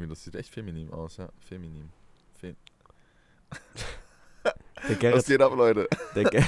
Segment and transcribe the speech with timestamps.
[0.00, 1.28] irgendwie, das sieht echt feminin aus, ja.
[1.48, 1.90] Feminin.
[2.40, 2.54] Fe
[4.88, 5.88] Der Was Gerrit, geht ab, Leute?
[6.14, 6.42] der, Ger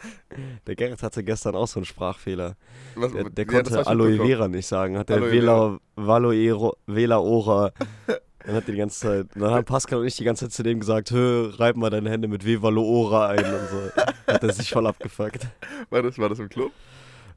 [0.66, 2.56] der Gerrit hatte gestern auch so einen Sprachfehler.
[2.94, 4.16] Was, Der, der ja, konnte Aloe.
[4.16, 4.96] Vera nicht sagen.
[4.96, 7.72] Hat der Vela, Valoero, Vela Ora.
[8.46, 10.62] Dann hat er die ganze Zeit, dann haben Pascal und ich die ganze Zeit zu
[10.62, 14.02] dem gesagt, hö, reib mal deine Hände mit Vevalo Ora ein und so.
[14.32, 15.46] Hat er sich voll abgefuckt.
[15.90, 16.72] War das, war das im Club?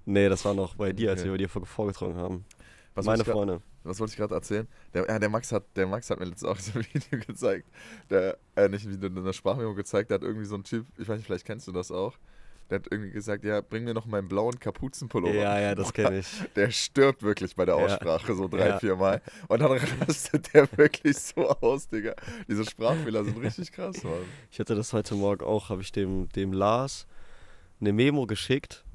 [0.05, 1.27] Nee, das war noch bei dir, als Okay.
[1.27, 2.45] wir bei dir vor- vorgetragen haben.
[2.93, 3.61] Was Meine Freunde.
[3.83, 4.67] Was wollte ich gerade erzählen?
[4.93, 7.69] Der, ja, der, Max hat, der Max hat mir letztens auch so ein Video gezeigt.
[8.09, 10.09] Der, äh, nicht ein Video, in der Sprachmemo gezeigt.
[10.11, 12.15] Der hat irgendwie so ein Typ, ich weiß nicht, vielleicht kennst du das auch.
[12.69, 15.33] Der hat irgendwie gesagt, ja, bring mir noch meinen blauen Kapuzenpullover.
[15.33, 16.27] Ja, ja, das kenne ich.
[16.55, 17.83] Der stirbt wirklich bei der Ja.
[17.85, 18.79] Aussprache so drei, Ja.
[18.79, 19.21] vier Mal.
[19.47, 19.71] Und dann
[20.07, 22.13] rastet der wirklich so aus, Digga.
[22.47, 24.13] Diese Sprachfehler sind richtig krass, Mann.
[24.51, 27.07] Ich hatte das heute Morgen auch, habe ich dem, dem Lars
[27.81, 28.85] eine Memo geschickt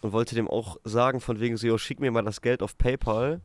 [0.00, 3.40] und wollte dem auch sagen, von wegen so, schick mir mal das Geld auf PayPal.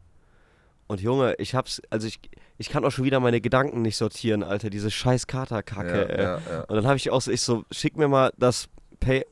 [0.88, 2.20] Und Junge, ich hab's, also ich,
[2.57, 6.23] ich kann auch schon wieder meine Gedanken nicht sortieren, Alter, diese scheiß Katerkacke, ey.
[6.23, 6.62] ja, ja.
[6.62, 8.68] Und dann habe ich auch so, ich so, schick mir mal das
[8.99, 9.26] Pay.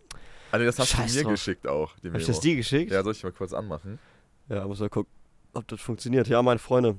[0.54, 1.32] Nee, das hast Scheiß du mir drauf.
[1.34, 2.28] geschickt auch, die Hab ich Memo.
[2.28, 2.92] das die geschickt?
[2.92, 4.00] Ja, soll ich mal kurz anmachen?
[4.50, 5.12] Ja, muss mal gucken,
[5.54, 6.28] ob das funktioniert.
[6.28, 6.96] Ja, meine Freunde,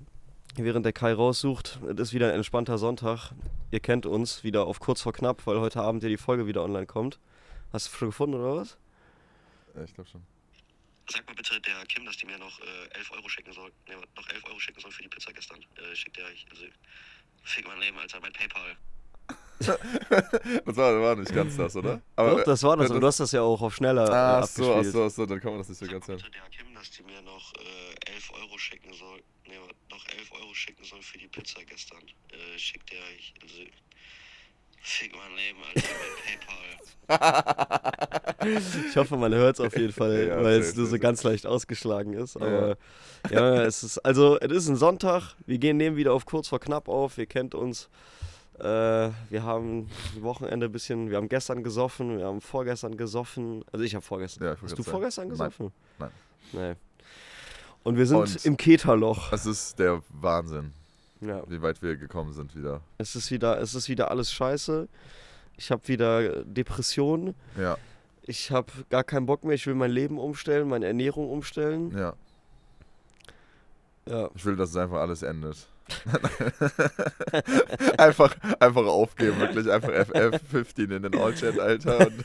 [0.56, 3.32] während der Kai raussucht, es ist wieder ein entspannter Sonntag.
[3.70, 6.62] Ihr kennt uns wieder auf kurz vor knapp, weil heute Abend ja die Folge wieder
[6.62, 7.18] online kommt.
[7.72, 8.78] Hast du schon gefunden oder was?
[9.74, 10.22] Ja, ich glaube schon.
[11.10, 13.72] Sag mal bitte der Kim, dass die mir noch äh, 11 Euro schicken soll.
[13.88, 15.60] Ne, noch 11 Euro schicken soll für die Pizza gestern.
[15.76, 16.64] Äh, schickt der, ich, also,
[17.44, 18.76] fick mein Leben, Alter, mein Paypal.
[20.64, 22.00] Das war, war nicht ganz das, oder?
[22.16, 22.88] Doch, das war das.
[22.88, 24.92] ja, Und du hast das ja auch auf schneller äh, Ah, ach so, ach abgespielt.
[24.92, 26.22] so, ach so, dann kann man das nicht so Sag ganz mal hören.
[26.24, 29.22] bitte der Kim, dass die mir noch äh, 11 Euro schicken soll.
[29.46, 29.54] Ne,
[29.90, 32.02] noch 11 Euro schicken soll für die Pizza gestern.
[32.30, 33.62] Äh, schickt der, ich, also,
[34.82, 35.88] fick mein Leben, Alter,
[37.08, 37.82] mein Paypal.
[38.88, 41.46] Ich hoffe, man hört es auf jeden Fall, Ja, weil es nur so ganz leicht
[41.46, 42.34] ausgeschlagen ist.
[42.34, 42.40] Ja.
[42.46, 42.76] Aber
[43.30, 45.34] ja, es ist, also, es ist ein Sonntag.
[45.46, 47.18] Wir gehen nehmen wieder auf kurz vor knapp auf.
[47.18, 47.88] Ihr kennt uns.
[48.58, 49.88] Äh, wir haben
[50.20, 53.64] Wochenende ein bisschen, wir haben gestern gesoffen, wir haben vorgestern gesoffen.
[53.70, 54.44] Also ich habe vorgestern.
[54.48, 55.70] Ja, ich Hast du vorgestern gesoffen?
[55.98, 56.10] Nein.
[56.52, 56.74] Nee.
[57.84, 59.30] Und wir sind Und- im Keterloch.
[59.30, 60.72] Das ist der Wahnsinn,
[61.24, 61.42] Ja.
[61.48, 62.80] wie weit wir gekommen sind wieder.
[62.98, 64.88] Es ist wieder, es ist wieder alles scheiße.
[65.56, 67.34] Ich habe wieder Depressionen.
[67.56, 67.76] Ja,
[68.22, 69.54] Ich habe gar keinen Bock mehr.
[69.54, 71.96] Ich will mein Leben umstellen, meine Ernährung umstellen.
[71.96, 72.14] ja.
[74.08, 74.28] Ja.
[74.34, 75.68] Ich will, dass es einfach alles endet.
[77.98, 79.70] einfach, einfach aufgeben, wirklich.
[79.70, 82.08] Einfach FF15 in den All-Chat, Alter.
[82.08, 82.24] Und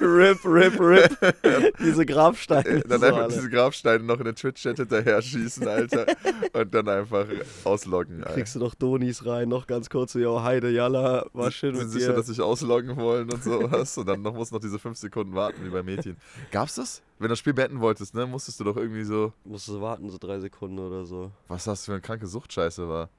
[0.00, 1.76] rip, rip, rip.
[1.78, 2.80] Diese Grabsteine.
[2.80, 3.34] dann so einfach alle.
[3.34, 6.06] diese Grabsteine noch in den Twitch-Chat hinterher schießen, Alter.
[6.52, 7.26] Und dann einfach
[7.64, 8.34] ausloggen, Alter.
[8.34, 11.84] Kriegst du noch Donis rein, noch ganz kurz so, yo, Heide, Jalla, war schön sind
[11.84, 12.16] mit sicher, dir.
[12.16, 13.96] dass sich ausloggen wollen und sowas.
[13.98, 16.16] und dann noch, muss noch diese 5 Sekunden warten, wie bei Mädchen.
[16.50, 17.02] Gab's das?
[17.18, 20.08] Wenn du das Spiel beenden wolltest, ne, musstest du doch irgendwie so, Musst du warten,
[20.10, 21.30] so drei Sekunden oder so.
[21.48, 23.10] was das für eine kranke Suchtscheiße war.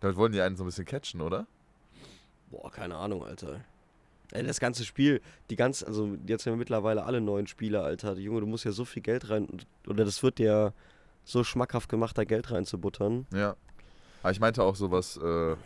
[0.00, 1.46] Damit wollen die einen so ein bisschen catchen, oder?
[2.50, 3.60] Boah, keine Ahnung, Alter.
[4.32, 5.20] Ey, das ganze Spiel,
[5.50, 8.14] die ganz, also jetzt haben wir mittlerweile alle neuen Spieler, Alter.
[8.14, 9.48] Die Junge, du musst ja so viel Geld rein,
[9.86, 10.72] oder das wird dir
[11.24, 13.26] so schmackhaft gemacht, da Geld reinzubuttern.
[13.32, 13.56] Ja.
[14.22, 15.56] Aber ich meinte auch sowas, äh,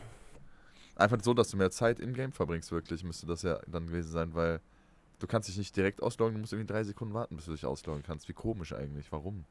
[0.96, 4.10] einfach so, dass du mehr Zeit im Game verbringst, wirklich, müsste das ja dann gewesen
[4.10, 4.60] sein, weil
[5.18, 7.66] du kannst dich nicht direkt ausloggen, du musst irgendwie drei Sekunden warten, bis du dich
[7.66, 8.28] ausloggen kannst.
[8.28, 9.44] Wie komisch eigentlich, warum?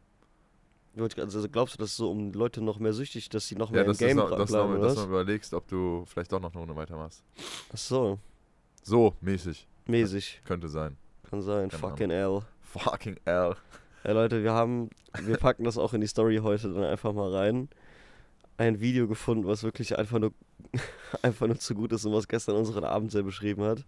[0.95, 3.85] Also glaubst du, dass so um Leute noch mehr süchtig, dass sie noch Ja, mehr
[3.85, 6.05] dass, im Game noch, dass, du bleiben, noch, oder dass du noch überlegst, ob du
[6.05, 7.23] vielleicht doch noch eine Runde weitermachst.
[7.73, 8.19] Ach so,
[8.83, 9.65] So, mäßig.
[9.87, 10.41] mäßig.
[10.43, 10.97] Könnte sein.
[11.29, 12.41] Kann sein, Keine fucking L.
[12.61, 13.55] Fucking L.
[14.03, 14.89] Ja, Leute, wir haben,
[15.21, 17.69] wir packen das auch in die Story heute dann einfach mal rein.
[18.57, 20.33] Ein Video gefunden, was wirklich einfach nur,
[21.21, 23.85] einfach nur zu gut ist und was gestern unseren Abend sehr beschrieben hat.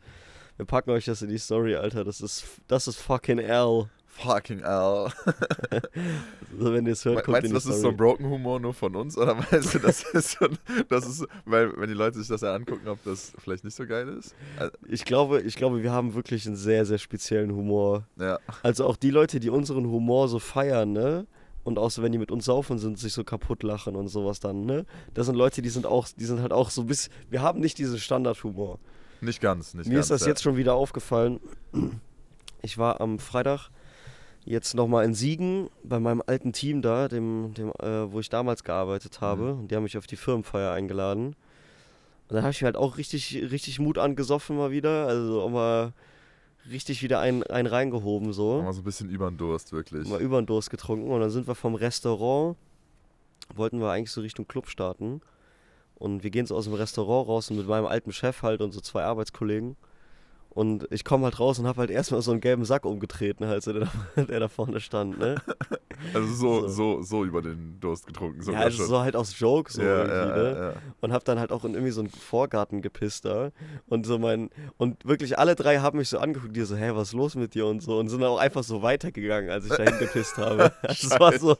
[0.55, 2.05] Wir packen euch das in die Story, Alter.
[2.05, 3.89] Das ist, das ist fucking L.
[4.17, 4.65] Fucking L.
[4.67, 5.11] Also,
[6.51, 7.93] wenn ihr es hört, kommt Meinst in du, das ist so Story.
[7.93, 9.17] ein Broken Humor nur von uns?
[9.17, 10.57] Oder meinst du, das ist so ein,
[10.89, 13.85] das ist, weil, wenn die Leute sich das ja angucken, ob das vielleicht nicht so
[13.85, 14.33] geil ist?
[14.59, 18.07] Äh, ich, glaube, ich glaube, wir haben wirklich einen sehr, sehr speziellen Humor.
[18.17, 21.27] Ja, Also auch die Leute, die unseren Humor so feiern, ne?
[21.65, 24.39] Und auch so, wenn die mit uns saufen sind, sich so kaputt lachen und sowas
[24.39, 24.85] dann, ne?
[25.13, 27.09] Das sind Leute, die sind auch, die sind halt auch so bis.
[27.29, 28.77] Wir haben nicht diesen Standardhumor.
[29.19, 30.05] nicht ganz, nicht Mir ganz.
[30.05, 30.27] ist das ja.
[30.27, 31.39] jetzt schon wieder aufgefallen.
[32.61, 33.69] Ich war am Freitag
[34.45, 38.63] jetzt nochmal in Siegen bei meinem alten Team da, dem, dem, äh, wo ich damals
[38.63, 39.55] gearbeitet habe.
[39.55, 39.67] Mhm.
[39.67, 41.35] Die haben mich auf die Firmenfeier eingeladen.
[42.27, 45.07] Und dann habe ich mir halt auch richtig, richtig Mut angesoffen mal wieder.
[45.07, 45.93] Also auch mal
[46.69, 48.61] richtig wieder einen, einen reingehoben so.
[48.61, 50.07] Mal so ein bisschen über den Durst, wirklich.
[50.07, 52.55] Mal über den Durst getrunken und dann sind wir vom Restaurant,
[53.53, 55.21] wollten wir eigentlich so Richtung Club starten.
[55.95, 58.73] Und wir gehen so aus dem Restaurant raus und mit meinem alten Chef halt und
[58.73, 59.77] so zwei Arbeitskollegen.
[60.55, 63.61] Und ich komme halt raus und habe halt erstmal so einen gelben Sack umgetreten, halt,
[63.61, 65.35] so, der, da, der da vorne stand, ne?
[66.13, 66.67] Also so, So.
[66.67, 68.39] so, so über den Durst getrunken.
[68.39, 68.87] ja, Sogar also schon.
[68.87, 70.51] so halt aus Joke so ja, irgendwie, ja, ne?
[70.59, 70.73] ja, ja.
[71.01, 73.51] Und hab dann halt auch in irgendwie so einen Vorgarten gepisst da.
[73.87, 77.09] Und so mein, und wirklich alle drei haben mich so angeguckt, die so, hä, was
[77.09, 77.97] ist los mit dir und so.
[77.97, 80.71] Und sind dann auch einfach so weitergegangen, als ich dahin gepisst habe.
[80.83, 81.57] Das war so,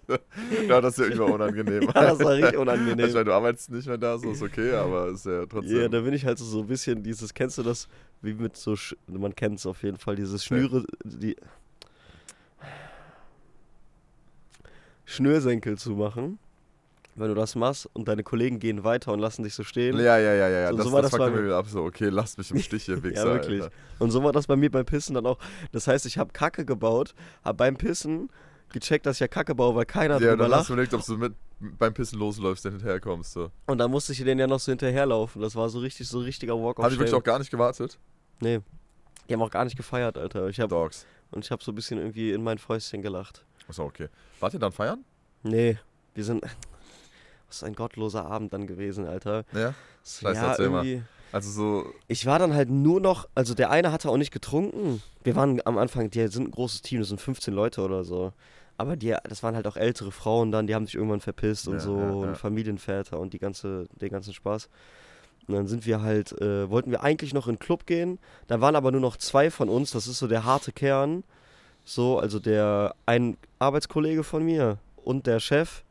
[0.68, 1.84] Ja, das ist ja irgendwie unangenehm.
[1.84, 3.12] ja, das war richtig Ich unangenehm.
[3.14, 5.82] meine, du arbeitest nicht mehr da, so ist okay, aber ist ja trotzdem.
[5.82, 7.88] Ja, da bin ich halt so, so ein bisschen dieses, kennst du das,
[8.22, 8.76] wie mit so,
[9.08, 11.36] man kennt es auf jeden Fall, dieses Schnüre, die
[15.06, 16.40] Schnürsenkel zu machen,
[17.16, 19.98] wenn du das machst und deine Kollegen gehen weiter und lassen dich so stehen.
[19.98, 20.70] ja, ja, ja, ja, ja.
[20.72, 21.68] So- das, so war das das bei mir ab.
[21.68, 23.26] So, okay, lasst mich im Stich, ihr Wichser.
[23.28, 23.62] Ja, wirklich.
[23.62, 23.76] Alter.
[24.00, 25.38] Und so war das bei mir beim Pissen dann auch.
[25.72, 28.30] Das heißt, ich habe Kacke gebaut, habe beim Pissen
[28.74, 30.92] gecheckt, dass ich ja Kacke baue, weil keiner Ja, drüber dann hast du lacht.
[30.92, 31.34] überlegt, ob du mit
[31.78, 33.32] beim Pissen losläufst, dann hinterherkommst.
[33.32, 33.50] So.
[33.68, 35.42] Und dann musste ich denen ja noch so hinterherlaufen.
[35.42, 37.98] Das war so richtig, so richtiger Walk of Haben die wirklich auch gar nicht gewartet?
[38.42, 38.60] Nee.
[39.28, 40.48] Die haben auch gar nicht gefeiert, Alter.
[40.50, 41.06] Ich hab, Dogs.
[41.32, 43.44] und ich habe so ein bisschen irgendwie in mein Fäustchen gelacht.
[43.68, 44.08] Achso, okay.
[44.40, 45.04] Wart ihr dann feiern?
[45.44, 45.78] Nee,
[46.14, 46.44] wir sind.
[47.48, 49.46] Was ist ein gottloser Abend dann gewesen, Alter.
[49.54, 49.74] Ja.
[50.04, 50.86] So, Scheiße, ja, erzähl mal.
[50.86, 51.04] irgendwie.
[51.32, 55.02] Also so, Ich war dann halt nur noch, also der eine hatte auch nicht getrunken.
[55.24, 58.32] Wir waren am Anfang, die sind ein großes Team, das sind 15 Leute oder so.
[58.78, 61.76] Aber die, das waren halt auch ältere Frauen dann, die haben sich irgendwann verpisst und
[61.76, 62.12] Ja, so ja, ja.
[62.12, 64.70] und Familienväter und die ganze, den ganzen Spaß.
[65.48, 68.20] Und dann sind wir halt, äh, wollten wir eigentlich noch in den Club gehen.
[68.48, 71.24] Da waren aber nur noch zwei von uns, das ist so der harte Kern.
[71.84, 75.84] So, also der ein Arbeitskollege von mir und der Chef,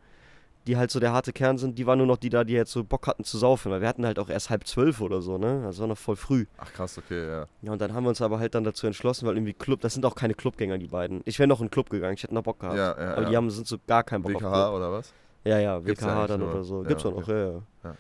[0.67, 2.73] die halt so der harte Kern sind, die waren nur noch die da, die jetzt
[2.73, 5.39] so Bock hatten zu saufen, weil wir hatten halt auch erst halb zwölf oder so,
[5.39, 5.63] ne?
[5.63, 6.47] Das war noch voll früh.
[6.59, 7.47] ach krass, okay, ja.
[7.63, 9.95] Ja, und dann haben wir uns aber halt dann dazu entschlossen, weil irgendwie Club, das
[9.95, 11.21] sind auch keine Clubgänger, die beiden.
[11.27, 12.77] Ich wäre noch in den Club gegangen, ich hätte noch Bock gehabt.
[12.77, 13.29] Ja, ja, aber ja.
[13.29, 14.75] die haben, sind so gar keinen Bock auf WKH Club.
[14.75, 15.13] oder was?
[15.45, 16.51] Ja, ja, Gibt's ja WKH eigentlich dann nur.
[16.51, 16.83] oder so.
[16.83, 17.21] Ja, Gibt's auch okay.
[17.21, 17.97] noch, ja, ja, Ja.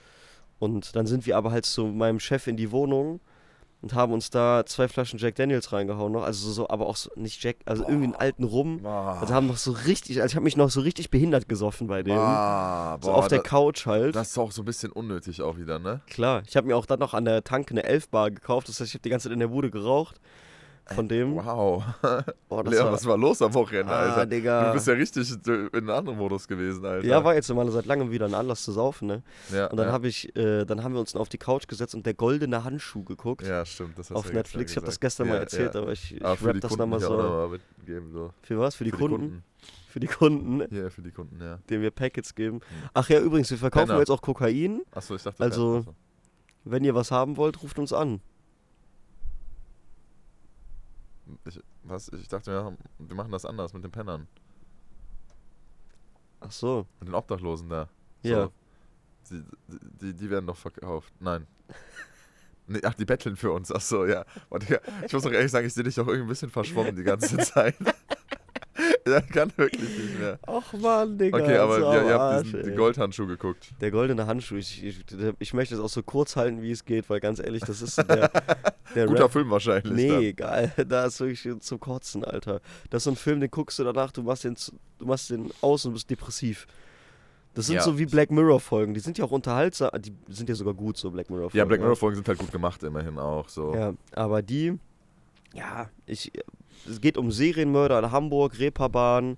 [0.65, 3.21] Und dann sind wir aber halt zu meinem Chef in die Wohnung
[3.83, 6.23] und haben uns da zwei Flaschen Jack Daniels reingehauen noch.
[6.23, 8.81] Also so, aber auch so, nicht Jack, also irgendwie einen alten Rum.
[8.83, 9.19] Boah.
[9.21, 12.03] Also haben noch so richtig, also ich habe mich noch so richtig behindert gesoffen bei
[12.03, 12.17] dem.
[12.17, 14.17] Ah, so auf der da- Couch halt.
[14.17, 16.01] Das ist auch so ein bisschen unnötig auch wieder, ne?
[16.07, 18.69] Klar, ich habe mir auch dann noch an der Tanke eine 11 Bar gekauft.
[18.71, 20.19] Das heißt, ich habe die ganze Zeit in der Bude geraucht.
[20.87, 21.37] Von dem.
[21.37, 21.83] Wow.
[22.51, 24.27] Das Leon, war, was war los am Wochenende, ah, Alter?
[24.27, 24.69] Digga.
[24.69, 27.05] Du bist ja richtig in einem anderen Modus gewesen, Alter.
[27.05, 29.23] Ja, war jetzt mal seit langem wieder ein Anlass zu saufen, ne?
[29.53, 29.93] ja, Und dann ja.
[29.93, 33.03] habe ich, äh, dann haben wir uns auf die Couch gesetzt und der goldene Handschuh
[33.03, 33.99] geguckt Ja, stimmt.
[33.99, 34.71] Das hast auf Netflix.
[34.71, 35.81] Ich habe das gestern mal Ja, erzählt, ja.
[35.83, 37.17] aber ich, ich für rap das Kunden mal auch so.
[37.17, 37.59] mal
[38.13, 38.31] so.
[38.43, 38.77] Für was?
[38.77, 39.43] Für die, Für Kunden?
[39.89, 41.59] Für die Kunden, Ja, für die Kunden, ja.
[41.71, 42.61] denen wir Packets geben.
[42.95, 44.01] Ach ja, übrigens, wir verkaufen Penner.
[44.01, 44.83] jetzt auch Kokain.
[44.93, 45.95] Achso, ich dachte, Also- achso.
[46.65, 48.21] Wenn ihr was haben wollt, ruft uns an.
[51.47, 52.09] Ich, was?
[52.09, 54.26] Ich dachte, wir, wir machen das anders mit den Pennern.
[56.41, 56.87] Ach so.
[57.00, 57.88] Mit den Obdachlosen da.
[58.23, 58.29] So.
[58.29, 58.50] Ja.
[59.31, 59.43] Die,
[60.00, 61.12] die, die werden doch verkauft.
[61.21, 61.47] Nein.
[62.67, 63.71] Nee, ach, die betteln für uns.
[63.71, 64.25] Achso, ja.
[64.49, 66.97] Und ja, ich muss doch ehrlich sagen, ich sehe dich auch irgendwie ein bisschen verschwommen
[66.97, 67.77] die ganze Zeit.
[69.09, 70.39] ja, kann wirklich nicht mehr.
[70.47, 71.39] Ach man, Digga.
[71.39, 73.73] Okay, aber so ihr, ihr habt diesen, den Goldhandschuh geguckt.
[73.81, 75.05] Der goldene Handschuh, ich, ich,
[75.39, 77.99] ich möchte es auch so kurz halten, wie es geht, weil ganz ehrlich, das ist
[77.99, 78.31] der,
[78.95, 79.33] der Guter Rap.
[79.33, 79.93] Film wahrscheinlich.
[79.93, 80.23] Nee, Dann.
[80.23, 80.73] egal.
[80.89, 82.61] Da ist wirklich zum Kotzen, Alter.
[82.91, 84.56] Das ist so ein Film, den guckst du danach, du machst den,
[84.99, 86.67] du machst den aus und bist depressiv.
[87.55, 87.83] Das sind Ja.
[87.83, 88.95] so wie Black Mirror-Folgen.
[88.95, 89.91] Die sind ja auch unterhaltsam.
[90.01, 91.56] Die sind ja sogar gut, so Black Mirror-Folgen.
[91.59, 93.49] Ja, Black Mirror-Folgen sind halt gut gemacht, immerhin auch.
[93.49, 93.75] So.
[93.75, 94.79] Ja, aber die,
[95.55, 96.33] ja, ich,
[96.89, 99.37] es geht um Serienmörder in Hamburg, Reeperbahn.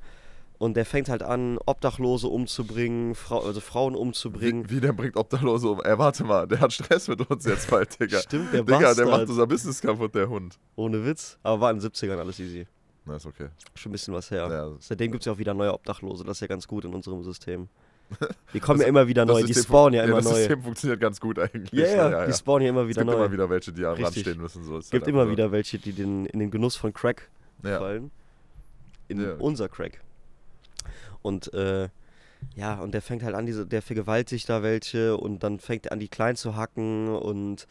[0.59, 4.71] Und der fängt halt an, Obdachlose umzubringen, Frau, also Frauen umzubringen.
[4.71, 5.83] Wie, wie der bringt Obdachlose um?
[5.83, 8.19] Ey, warte mal, der hat Stress mit uns jetzt bald, Digga.
[8.23, 9.09] Stimmt, der Digga, der Bastard.
[9.09, 10.59] macht unser Business kaputt, der Hund.
[10.75, 11.39] Ohne Witz.
[11.43, 12.67] Aber war in den 70ern alles easy.
[13.05, 13.49] Na, ist okay.
[13.75, 14.49] Schon ein bisschen was her.
[14.51, 14.73] Ja.
[14.81, 16.25] Seitdem gibt es ja auch wieder neue Obdachlose.
[16.25, 17.69] Das ist ja ganz gut in unserem System.
[18.55, 19.43] Die kommen ja immer wieder neu.
[19.43, 20.35] Die spawnen ja immer das neue.
[20.37, 21.73] System funktioniert ganz gut eigentlich.
[21.73, 22.37] Ja, ja, ja, die ja.
[22.37, 23.25] spawnen ja immer Es wieder gibt neu.
[23.25, 24.65] immer wieder welche, die am Rand stehen müssen.
[24.65, 24.79] So.
[24.79, 27.29] Es gibt immer wieder welche, die den, in den Genuss von Crack
[27.63, 27.79] Ja.
[27.79, 28.11] fallen.
[29.09, 29.35] In Ja.
[29.39, 30.01] unser Crack.
[31.23, 31.89] Und äh,
[32.55, 35.93] ja, und der fängt halt an, diese, der vergewaltigt da welche und dann fängt er
[35.93, 37.67] an, die klein zu hacken und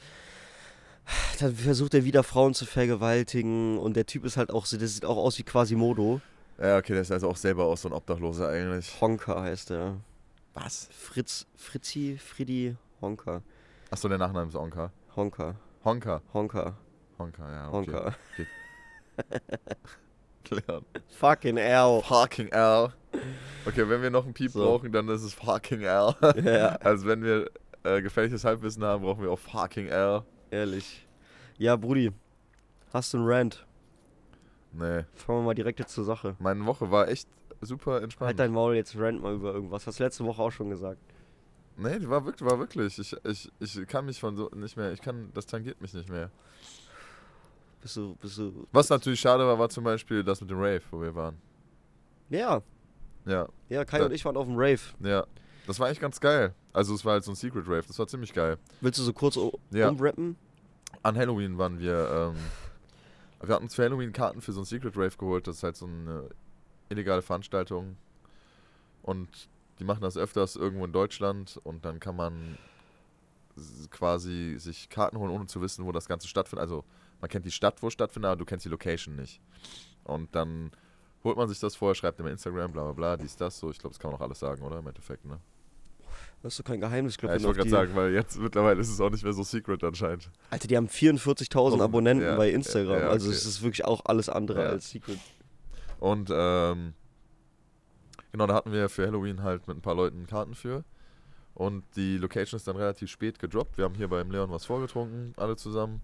[1.39, 4.88] dann versucht er wieder Frauen zu vergewaltigen und der Typ ist halt auch so, der
[4.88, 6.20] sieht auch aus wie Quasimodo.
[6.58, 9.00] Ja, okay, der ist also auch selber auch so ein Obdachloser eigentlich.
[9.01, 9.98] Honka heißt er.
[10.54, 10.88] Was?
[10.92, 13.42] Fritz, Fritzi, Friddi, Honka.
[13.92, 14.92] Achso, der Nachname ist Onka.
[15.15, 16.22] Honka, Honka.
[16.34, 16.77] Honka,
[17.20, 17.68] Honka, ja.
[17.72, 17.92] Okay.
[17.92, 18.15] Honka.
[20.44, 20.86] Klären.
[21.10, 22.02] Fucking L.
[22.04, 22.94] Fucking L.
[23.66, 24.64] Okay, wenn wir noch einen Piep So.
[24.64, 26.14] brauchen, dann ist es fucking L.
[26.44, 27.50] Ja, Also wenn wir
[27.84, 30.22] äh, gefährliches Halbwissen haben, brauchen wir auch fucking L.
[30.52, 31.08] ehrlich.
[31.58, 32.12] Ja, Brudi,
[32.94, 33.66] hast du einen Rant?
[34.74, 35.06] Nee.
[35.16, 36.36] Fangen wir mal direkt jetzt zur Sache.
[36.40, 37.30] Meine Woche war echt
[37.62, 38.28] super entspannt.
[38.28, 39.88] Halt dein Maul, jetzt rant mal über irgendwas.
[39.88, 41.00] Hast du letzte Woche auch schon gesagt.
[41.78, 43.00] Nee, die war wirklich, war wirklich.
[43.00, 46.10] Ich, ich, ich kann mich von so nicht mehr, ich kann, das tangiert mich nicht
[46.10, 46.30] mehr.
[47.86, 48.65] Bist du, bist du.
[48.72, 51.38] Was natürlich schade war, war zum Beispiel das mit dem Rave, wo wir waren.
[52.32, 52.63] Ja.
[53.27, 54.80] Ja, Ja, Kai Da- und ich waren auf dem Rave.
[55.01, 55.24] ja.
[55.68, 56.56] Das war eigentlich ganz geil.
[56.74, 58.58] Also es war halt so ein Secret Rave, das war ziemlich geil.
[58.82, 59.38] Willst du so kurz
[59.70, 59.89] Ja.
[59.89, 60.36] umrappen?
[61.04, 62.36] An Halloween waren wir, ähm,
[63.48, 65.46] wir hatten uns für Halloween Karten für so ein Secret Rave geholt.
[65.46, 66.30] Das ist halt so eine
[66.89, 67.98] illegale Veranstaltung.
[69.04, 69.30] Und
[69.77, 72.58] die machen das öfters irgendwo in Deutschland und dann kann man
[73.92, 76.62] quasi sich Karten holen, ohne zu wissen, wo das Ganze stattfindet.
[76.62, 76.84] Also
[77.25, 79.41] man kennt die Stadt, wo es stattfindet, aber du kennst die Location nicht.
[80.03, 80.70] Und dann
[81.24, 83.72] holt man sich das vorher, schreibt immer Instagram, bla bla bla, dies, das, so.
[83.72, 84.77] Ich glaube, das kann man auch alles sagen, oder?
[84.77, 85.39] Im Endeffekt, ne?
[86.44, 87.13] Das ist doch kein Geheimnis.
[87.13, 89.24] Ich glaub, Ja, ich wenn wollte gerade sagen, weil jetzt mittlerweile ist es auch nicht
[89.24, 90.29] mehr so secret anscheinend.
[90.51, 93.00] Alter, die haben 44.000 Abonnenten Ja, bei Instagram.
[93.00, 93.38] ja, Also okay.
[93.38, 95.17] es ist wirklich auch alles andere als Secret.
[96.00, 96.94] Und ähm,
[98.34, 100.84] genau, da hatten wir für Halloween halt mit ein paar Leuten Karten für.
[101.55, 103.79] Und die Location ist dann relativ spät gedroppt.
[103.79, 106.01] Wir haben hier beim Leon was vorgetrunken, alle zusammen.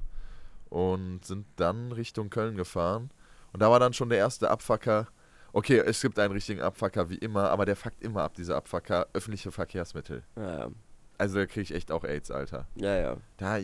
[0.71, 3.11] Und sind dann Richtung Köln gefahren.
[3.51, 5.07] Und da war dann schon der erste Abfucker.
[5.53, 9.07] Okay, es gibt einen richtigen Abfucker wie immer, aber der fuckt immer ab, dieser Abfucker,
[9.11, 10.23] öffentliche Verkehrsmittel.
[10.37, 10.69] Ja, ja.
[11.17, 12.67] Also da kriege ich echt auch AIDS, Alter.
[12.75, 13.17] ja, ja.
[13.37, 13.59] Da,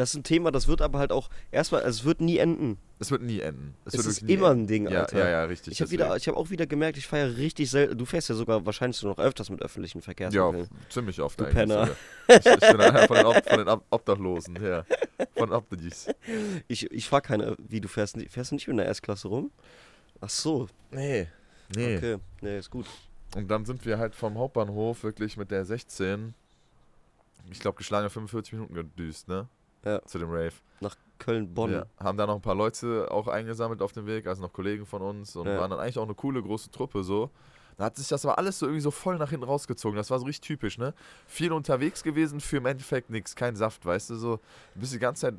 [0.00, 2.78] Das ist ein Thema, das wird aber halt auch erstmal, also es wird nie enden.
[2.98, 3.74] es wird nie enden.
[3.84, 4.62] Es, wird ist immer enden.
[4.62, 5.18] ein Ding, Ja, Alter.
[5.18, 5.72] ja, ja, richtig.
[5.78, 7.98] Ich habe habe auch wieder gemerkt, ich feiere richtig selten.
[7.98, 10.68] Du fährst ja sogar wahrscheinlich noch öfters mit öffentlichen Ja, Verkehrsmitteln.
[10.88, 11.56] ziemlich oft Du eigentlich.
[11.56, 11.90] Penner.
[12.28, 14.84] Ich, ich bin einer von den, Ob von den Ob Obdachlosen, ja.
[15.36, 16.08] Von Obdachis.
[16.68, 19.50] Ich, ich fahr keine, wie du fährst, nicht- fährst du nicht mit einer S-Klasse rum?
[20.20, 21.28] Ach so, Nee.
[21.76, 21.96] Nee.
[21.98, 22.86] okay, nee, ist gut.
[23.36, 26.34] Und dann sind wir halt vom Hauptbahnhof wirklich mit der 16,
[27.50, 29.48] ich glaube, geschlagene 45 Minuten gedüst, ne?
[29.84, 30.04] Ja.
[30.04, 30.52] Zu dem Rave.
[31.20, 31.72] Köln-Bonn.
[31.72, 34.86] Ja, haben da noch ein paar Leute auch eingesammelt auf dem Weg, also noch Kollegen
[34.86, 37.30] von uns und waren dann eigentlich auch eine coole große Truppe so.
[37.76, 39.96] Da hat sich das aber alles so irgendwie so voll nach hinten rausgezogen.
[39.96, 40.92] Das war so richtig typisch, ne?
[41.26, 44.36] Viel unterwegs gewesen, für im Endeffekt nichts, kein Saft, weißt du, so.
[44.74, 45.34] Du bist die ganze Zeit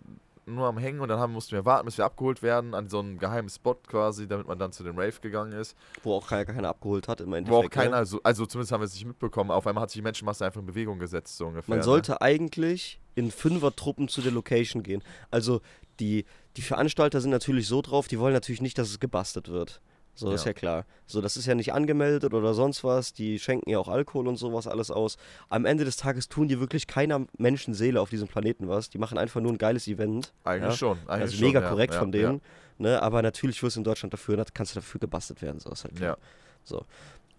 [0.56, 3.00] nur am Hängen und dann haben, mussten wir warten, bis wir abgeholt werden an so
[3.00, 5.76] einem geheimen Spot quasi, damit man dann zu dem Rave gegangen ist.
[6.04, 7.64] Wo auch keiner, keiner abgeholt hat im Endeffekt.
[7.64, 7.98] Wo auch keiner, ne?
[7.98, 10.60] also, also zumindest haben wir es nicht mitbekommen, auf einmal hat sich die Menschenmasse einfach
[10.60, 11.70] in Bewegung gesetzt, so ungefähr.
[11.70, 11.84] Man ne?
[11.84, 15.04] sollte eigentlich in Fünfer-Truppen zu der Location gehen.
[15.30, 15.62] Also
[16.00, 16.26] die,
[16.58, 19.82] die Veranstalter sind natürlich so drauf, die wollen natürlich nicht, dass es gebastelt wird.
[20.14, 20.50] So ist Ja.
[20.50, 20.86] ja klar.
[21.08, 23.14] So, das ist ja nicht angemeldet oder sonst was.
[23.14, 25.18] Die schenken ja auch Alkohol und sowas alles aus.
[25.50, 28.90] Am Ende des Tages tun die wirklich keiner Menschenseele auf diesem Planeten was.
[28.90, 30.34] Die machen einfach nur ein geiles Event.
[30.44, 30.78] Eigentlich ja?
[30.78, 30.98] schon.
[31.08, 32.42] Eigentlich Also schon, mega ja, korrekt ja, von denen.
[32.78, 33.02] Ne?
[33.02, 35.60] Aber natürlich wirst du in Deutschland dafür, da kannst du dafür gebastelt werden.
[35.60, 36.00] So ist halt Ja.
[36.00, 36.18] klar.
[36.18, 36.24] ja.
[36.64, 36.86] So.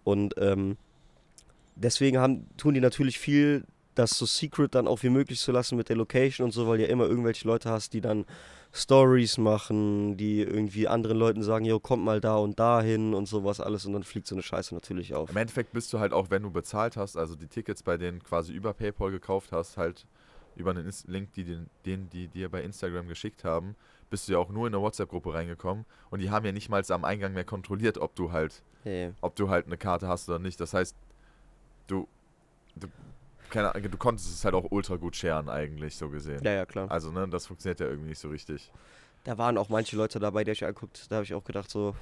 [0.03, 0.77] Und ähm,
[1.75, 3.63] deswegen haben, tun die natürlich viel,
[3.95, 6.77] das so secret dann auch wie möglich zu lassen mit der Location und so, weil
[6.77, 8.25] du ja immer irgendwelche Leute hast, die dann
[8.75, 13.27] Stories machen, die irgendwie anderen Leuten sagen, jo, kommt mal da und da hin und
[13.27, 15.29] sowas alles und dann fliegt so eine Scheiße natürlich auf.
[15.29, 18.23] Im Endeffekt bist du halt auch, wenn du bezahlt hast, also die Tickets bei denen
[18.23, 20.07] quasi über PayPal gekauft hast, halt
[20.55, 23.75] über einen Link, die den, den die dir bei Instagram geschickt haben,
[24.09, 26.83] bist du ja auch nur in eine WhatsApp-Gruppe reingekommen und die haben ja nicht mal
[26.89, 30.39] am Eingang mehr kontrolliert, ob du halt, Ja, ob du halt eine Karte hast oder
[30.39, 30.59] nicht.
[30.59, 30.95] Das heißt,
[31.87, 32.07] du,
[32.75, 32.87] du,
[33.53, 36.41] keine Ahnung, du konntest es halt auch ultra gut scheren eigentlich, so gesehen.
[36.43, 36.89] ja, ja, klar.
[36.91, 38.71] Also, ne, das funktioniert ja irgendwie nicht so richtig.
[39.23, 41.95] Da waren auch manche Leute dabei, die ich anguckt, da habe ich auch gedacht, so,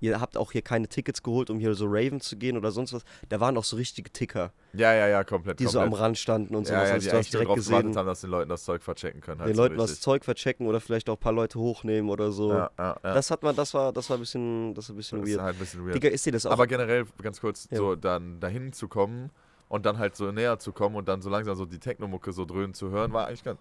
[0.00, 2.92] ihr habt auch hier keine Tickets geholt, um hier so Raven zu gehen oder sonst
[2.92, 3.04] was.
[3.28, 5.58] Da waren auch so richtige Ticker, Ja, ja, ja, komplett.
[5.60, 5.92] die so komplett.
[5.94, 6.88] am Rand standen und ja, sowas.
[6.88, 9.40] ja, also die hast direkt gesehen, haben, dass den Leuten das Zeug verchecken können.
[9.40, 10.02] Halt den so Leuten das richtig.
[10.02, 12.52] Zeug verchecken oder vielleicht auch ein paar Leute hochnehmen oder so.
[12.52, 13.14] Ja, ja, ja.
[13.14, 15.34] Das hat man, das war, das war ein bisschen, das war ein bisschen das ist
[15.36, 15.42] weird.
[15.44, 15.94] halt ein bisschen weird.
[15.96, 16.52] Digga, ist dir das auch?
[16.52, 17.76] Aber generell, ganz kurz, Ja.
[17.78, 19.30] so dann dahin zu kommen
[19.68, 22.44] und dann halt so näher zu kommen und dann so langsam so die Technomucke so
[22.44, 23.58] dröhnen zu hören, war eigentlich ganz.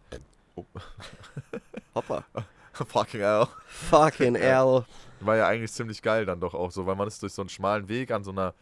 [0.55, 0.65] Oh,
[1.95, 2.23] Hoppa.
[2.73, 3.47] fucking hell.
[3.67, 4.63] Fucking Ja.
[4.63, 4.85] L.
[5.19, 7.49] War ja eigentlich ziemlich geil dann doch auch so, weil man ist durch so einen
[7.49, 8.53] schmalen Weg an so einer.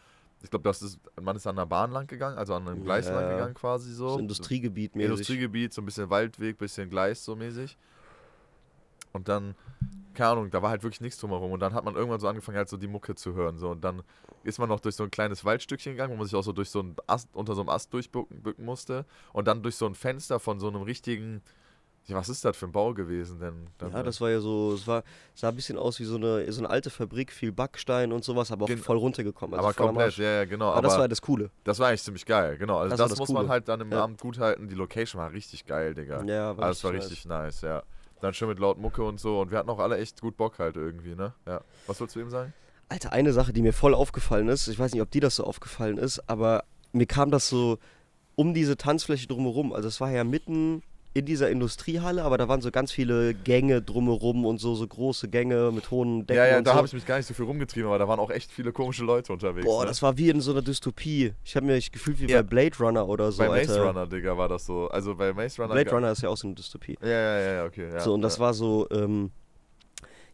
[0.42, 3.06] Ich glaube, das ist, man ist an der Bahn lang gegangen, also an einem Gleis
[3.06, 3.14] Ja.
[3.20, 4.10] lang gegangen quasi so.
[4.10, 5.10] So Industriegebiet mäßig.
[5.10, 7.76] Industriegebiet, so ein bisschen Waldweg, bisschen Gleis so mäßig.
[9.12, 9.54] Und dann,
[10.14, 11.52] keine Ahnung, da war halt wirklich nichts drumherum.
[11.52, 13.58] Und dann hat man irgendwann so angefangen, halt so die Mucke zu hören.
[13.58, 13.70] So.
[13.70, 14.02] Und dann
[14.44, 16.70] ist man noch durch so ein kleines Waldstückchen gegangen, wo man sich auch so durch
[16.70, 19.04] so einen Ast, unter so einem Ast durchbücken bücken musste.
[19.32, 21.42] Und dann durch so ein Fenster von so einem richtigen.
[22.06, 23.68] Ja, was ist das für ein Bau gewesen denn?
[23.78, 25.04] Dann, Ja, das war ja so, es war,
[25.36, 28.50] sah ein bisschen aus wie so eine, so eine alte Fabrik, viel Backstein und sowas,
[28.50, 29.54] aber auch Gen- voll runtergekommen.
[29.54, 30.70] Also aber komplett, ja, ja, genau.
[30.70, 31.50] Aber, Aber, das war das Coole.
[31.62, 32.78] das war eigentlich ziemlich geil, genau.
[32.78, 33.48] Also Das das, war das muss man Coole.
[33.50, 34.02] halt dann im Ja.
[34.02, 34.66] Abend gut halten.
[34.66, 36.24] Die Location war richtig geil, Digga.
[36.24, 37.84] Ja, Also das war richtig nice, ja.
[38.22, 39.40] Dann schön mit laut Mucke und so.
[39.40, 41.34] Und wir hatten auch alle echt gut Bock halt irgendwie, ne?
[41.44, 41.60] Ja.
[41.88, 42.54] Was wolltest du eben sagen?
[42.88, 45.44] Alter, eine Sache, die mir voll aufgefallen ist, ich weiß nicht, ob dir das so
[45.44, 47.78] aufgefallen ist, aber mir kam das so
[48.36, 49.72] um diese Tanzfläche drumherum.
[49.72, 50.82] Also es war ja mitten
[51.14, 55.28] in dieser Industriehalle, aber da waren so ganz viele Gänge drumherum und so, so große
[55.28, 56.76] Gänge mit hohen Decken Ja, ja, und da so.
[56.78, 59.04] habe ich mich gar nicht so viel rumgetrieben, aber da waren auch echt viele komische
[59.04, 59.66] Leute unterwegs.
[59.66, 59.88] Boah, ne?
[59.88, 61.34] das war wie in so einer Dystopie.
[61.44, 62.38] Ich habe mich gefühlt wie Ja.
[62.40, 63.88] bei Blade Runner oder so, bei Maze Alter.
[63.88, 64.88] Runner, Digga, war das so.
[64.88, 65.74] Also bei Maze Runner.
[65.74, 66.96] Blade Runner ist ja auch so eine Dystopie.
[67.02, 67.88] Ja, ja, ja, ja, okay.
[67.92, 68.40] Ja, so, und das ja.
[68.40, 69.30] war so, ähm,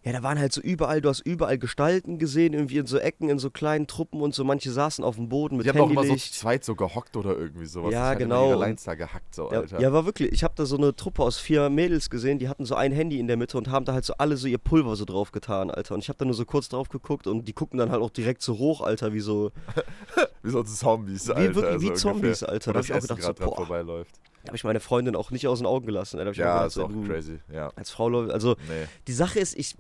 [0.09, 3.29] Ja, da waren halt so überall, du hast überall Gestalten gesehen, irgendwie in so Ecken,
[3.29, 4.43] in so kleinen Truppen und so.
[4.43, 7.15] Manche saßen auf dem Boden mit Die haben auch immer so zu zweit so gehockt
[7.15, 7.93] oder irgendwie sowas.
[7.93, 8.55] Ja, Das genau.
[8.59, 9.81] Lines da gehackt, so, Ja, Alter.
[9.81, 10.33] ja, war wirklich.
[10.33, 13.19] Ich habe da so eine Truppe aus vier Mädels gesehen, die hatten so ein Handy
[13.21, 15.71] in der Mitte und haben da halt so alle so ihr Pulver so drauf getan,
[15.71, 15.95] Alter.
[15.95, 18.09] Und ich habe da nur so kurz drauf geguckt und die gucken dann halt auch
[18.11, 19.51] direkt so hoch, Alter, wie so.
[20.43, 21.55] Wie so Zombies, Wie Alter.
[21.57, 22.49] wirklich- wie so Zombies, ungefähr.
[22.51, 22.73] Alter.
[22.73, 23.57] Da das hab ich auch gedacht, so, boah.
[23.57, 24.15] vorbeiläuft.
[24.45, 26.17] Da habe ich meine Freundin auch nicht aus den Augen gelassen.
[26.19, 27.71] Da ich Ja, auch ist gedacht, auch du, crazy, ja.
[27.75, 28.87] Als Frau, läuft- also Nee.
[29.09, 29.75] die Sache ist, ich.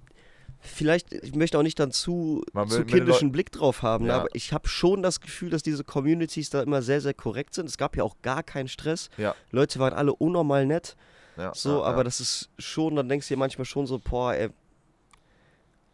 [0.61, 4.17] Vielleicht, ich möchte auch nicht dann zu, Man zu kindischen Blick drauf haben, ne, Ja.
[4.21, 7.67] aber ich habe schon das Gefühl, dass diese Communities da immer sehr, sehr korrekt sind.
[7.67, 9.09] Es gab ja auch gar keinen Stress.
[9.19, 9.35] Ja.
[9.53, 10.97] Leute waren alle unnormal nett.
[11.37, 14.51] Ja, So, aber das ist schon, dann denkst du dir manchmal schon so, boah, ey.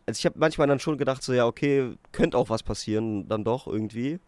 [0.07, 3.45] Also ich habe manchmal dann schon gedacht, so, ja, okay, könnte auch was passieren, dann
[3.45, 4.21] doch irgendwie.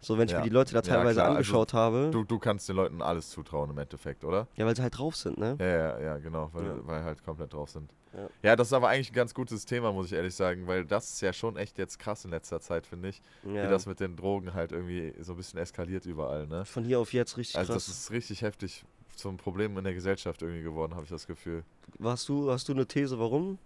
[0.00, 2.10] So, wenn ich mir die Leute da teilweise also angeschaut habe.
[2.10, 4.48] Du, du kannst den Leuten alles zutrauen im Endeffekt, oder?
[4.56, 5.56] ja, weil sie halt drauf sind, ne?
[5.60, 7.90] Ja, ja, ja, genau, weil, weil halt komplett drauf sind.
[8.14, 8.28] Ja.
[8.42, 8.56] Ja.
[8.56, 11.20] das ist aber eigentlich ein ganz gutes Thema, muss ich ehrlich sagen, weil das ist
[11.22, 13.64] ja schon echt jetzt krass in letzter Zeit, finde ich, Ja.
[13.64, 16.64] wie das mit den Drogen halt irgendwie so ein bisschen eskaliert überall, ne?
[16.64, 17.86] Von hier auf jetzt richtig Also krass.
[17.86, 18.84] das ist richtig heftig
[19.16, 21.64] zum Problem in der Gesellschaft irgendwie geworden, habe ich das Gefühl.
[22.02, 23.58] Hast du, hast du eine These, warum?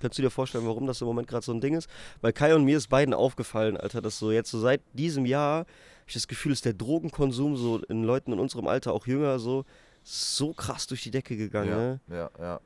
[0.00, 1.88] Kannst du dir vorstellen, warum das im Moment gerade so ein Ding ist?
[2.20, 5.64] Weil Kai und mir ist beiden aufgefallen, Alter, dass so jetzt so seit diesem Jahr,
[6.06, 9.64] ich das Gefühl, ist der Drogenkonsum so in Leuten in unserem Alter, auch jünger, so,
[10.02, 12.00] so krass durch die Decke gegangen, ja, ne?
[12.08, 12.60] ja, ja.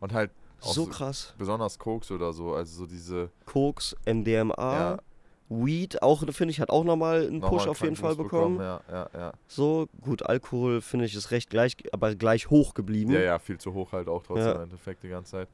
[0.00, 1.34] Und halt So so krass.
[1.38, 4.98] besonders Koks oder so, also so diese Koks, MDMA, Ja.
[5.48, 8.58] Weed, auch, finde ich, hat auch nochmal einen nochmal Push auf jeden Fall Kranknis bekommen.
[8.58, 9.32] Ja, ja, ja.
[9.46, 13.12] So, gut, Alkohol, finde ich, ist recht gleich, aber gleich hoch geblieben.
[13.12, 14.54] Ja, ja, viel zu hoch halt auch trotzdem Ja.
[14.56, 15.48] im Endeffekt die ganze Zeit.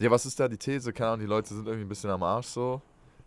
[0.00, 0.92] Ja, was ist da die These?
[0.92, 2.82] Keine Ahnung, die Leute sind irgendwie ein bisschen am Arsch so.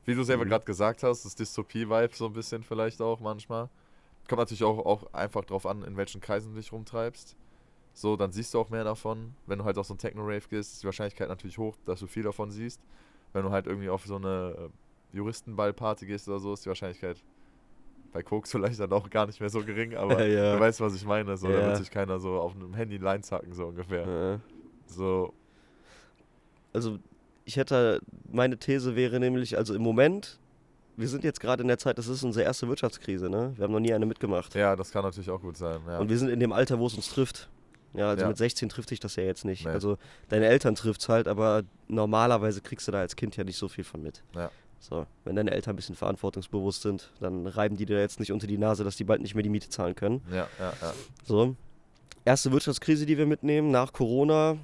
[0.06, 0.50] Wie du selber Mhm.
[0.50, 3.70] gerade gesagt hast, das Dystopie-Vibe so ein bisschen vielleicht auch manchmal.
[4.30, 7.36] Kommt natürlich auch, auch einfach drauf an, in welchen Kreisen du dich rumtreibst.
[7.98, 9.34] So, dann siehst du auch mehr davon.
[9.48, 12.08] Wenn du halt auf so ein Techno-Rave gehst, ist die Wahrscheinlichkeit natürlich hoch, dass du
[12.08, 12.80] viel davon siehst.
[13.34, 14.70] Wenn du halt irgendwie auf so eine
[15.14, 17.18] äh, Juristenball-Party gehst oder so, ist die Wahrscheinlichkeit
[18.12, 20.54] bei Koks vielleicht dann auch gar nicht mehr so gering, aber Ja.
[20.56, 21.38] du weißt, was ich meine.
[21.38, 21.66] So, Da Ja.
[21.68, 24.06] wird sich keiner so auf einem Handy Lines hacken, so ungefähr.
[24.08, 24.40] Ja.
[24.88, 25.34] So,
[26.74, 27.00] also
[27.46, 30.40] ich hätte, meine These wäre nämlich, also im Moment,
[30.98, 33.54] wir sind jetzt gerade in der Zeit, das ist unsere erste Wirtschaftskrise, ne?
[33.56, 34.54] Wir haben noch nie eine mitgemacht.
[34.56, 35.80] ja, das kann natürlich auch gut sein.
[35.88, 36.00] Ja.
[36.00, 37.50] Und wir sind in dem Alter, wo es uns trifft.
[37.98, 38.28] Ja, also Ja.
[38.30, 39.66] mit 16 trifft dich das ja jetzt nicht.
[39.66, 39.72] Nee.
[39.72, 39.98] Also
[40.30, 43.68] deine Eltern trifft es halt, aber normalerweise kriegst du da als Kind ja nicht so
[43.68, 44.24] viel von mit.
[44.36, 44.50] Ja.
[44.80, 48.46] So, wenn deine Eltern ein bisschen verantwortungsbewusst sind, dann reiben die dir jetzt nicht unter
[48.46, 50.22] die Nase, dass die bald nicht mehr die Miete zahlen können.
[50.30, 50.94] ja, ja, ja.
[51.24, 51.56] So.
[52.24, 54.58] Erste Wirtschaftskrise, die wir mitnehmen, nach Corona,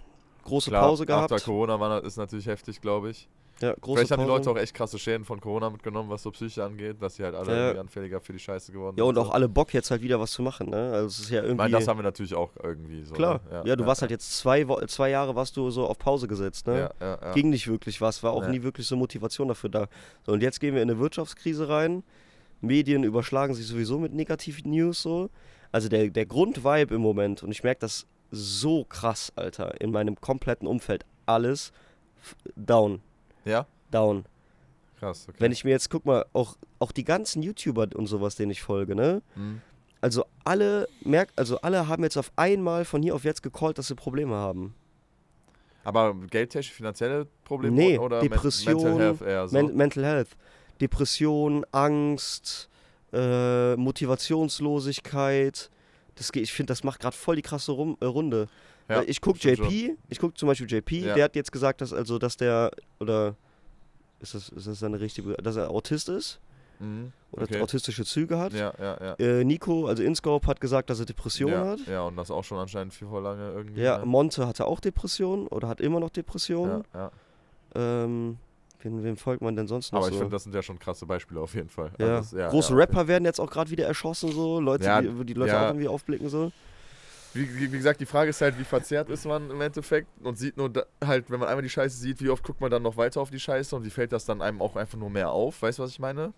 [0.45, 1.31] große Klar, Pause gehabt.
[1.31, 3.27] After Corona war, ist natürlich heftig, glaube ich.
[3.61, 4.27] Ja, große Vielleicht haben die.
[4.27, 7.35] Leute auch echt krasse Schäden von Corona mitgenommen, was so Psyche angeht, dass sie halt
[7.35, 7.57] alle Ja.
[7.67, 9.17] irgendwie anfälliger für die Scheiße geworden Ja, sind.
[9.17, 10.91] und auch alle Bock jetzt halt wieder was zu machen, ne?
[10.93, 11.57] Also es ist ja Ich irgendwie.
[11.57, 13.13] meine, das haben wir natürlich auch irgendwie so.
[13.13, 13.41] klar.
[13.49, 13.63] Ne?
[13.65, 16.91] Ja, du warst halt jetzt zwei, zwei Jahre warst du so auf Pause gesetzt, ne?
[16.99, 17.31] Ja, ja, ja.
[17.33, 18.49] Ging nicht wirklich was, war auch Ja.
[18.49, 19.87] nie wirklich so Motivation dafür da.
[20.25, 22.03] So, und jetzt gehen wir in eine Wirtschaftskrise rein.
[22.61, 25.29] Medien überschlagen sich sowieso mit negativen News so.
[25.71, 30.19] Also der, der Grundvibe im Moment, und ich merke das so krass, Alter, in meinem
[30.19, 31.71] kompletten Umfeld, alles
[32.55, 33.01] down,
[33.45, 33.65] ja?
[33.91, 34.25] down.
[34.99, 35.37] Krass, okay.
[35.39, 38.61] Wenn ich mir jetzt, guck mal, auch, auch die ganzen YouTuber und sowas, denen ich
[38.61, 39.21] folge, ne?
[39.35, 39.61] Hm.
[39.99, 43.87] Also alle merkt, also alle haben jetzt auf einmal von hier auf jetzt gecallt, dass
[43.87, 44.73] sie Probleme haben.
[45.83, 49.55] Aber geldtechnisch, finanzielle Probleme Nee, oder Depression, Mental Health eher so?
[49.55, 50.29] Men Mental Health.
[50.79, 52.69] Depression, Angst,
[53.13, 55.69] äh, Motivationslosigkeit.
[56.15, 58.47] Das, ich finde, das macht gerade voll die krasse äh, Runde.
[58.91, 61.15] Ja, ich gucke JP, ich gucke zum Beispiel JP, Ja.
[61.15, 63.35] der hat jetzt gesagt, dass also, dass der, oder
[64.19, 66.39] ist das, ist das eine richtige, dass er Autist ist
[66.79, 67.11] Mhm.
[67.31, 67.61] oder Okay.
[67.61, 68.53] autistische Züge hat.
[68.53, 69.13] Ja, ja, ja.
[69.19, 71.79] Äh, Nico, also InScope, hat gesagt, dass er Depressionen hat.
[71.87, 73.81] ja, und das auch schon anscheinend viel vor lange irgendwie.
[73.81, 74.05] Ja, ne?
[74.05, 76.83] Monte hatte auch Depressionen oder hat immer noch Depressionen.
[76.93, 77.11] ja,
[77.75, 78.03] ja.
[78.03, 78.37] Ähm,
[78.81, 80.19] wem, wem folgt man denn sonst noch Aber ich so?
[80.19, 81.91] finde, das sind ja schon krasse Beispiele auf jeden Fall.
[81.99, 82.05] ja.
[82.17, 82.77] Also das- ja, Große ja.
[82.79, 86.29] Rapper werden jetzt auch gerade wieder erschossen, so Leute, die, die Leute auch irgendwie aufblicken
[86.29, 86.51] so.
[87.33, 90.37] Wie, wie, wie gesagt, die Frage ist halt, wie verzerrt ist man im Endeffekt und
[90.37, 92.83] sieht nur da, halt, wenn man einmal die Scheiße sieht, wie oft guckt man dann
[92.83, 95.31] noch weiter auf die Scheiße und wie fällt das dann einem auch einfach nur mehr
[95.31, 95.61] auf?
[95.61, 96.33] Weißt du, was ich meine?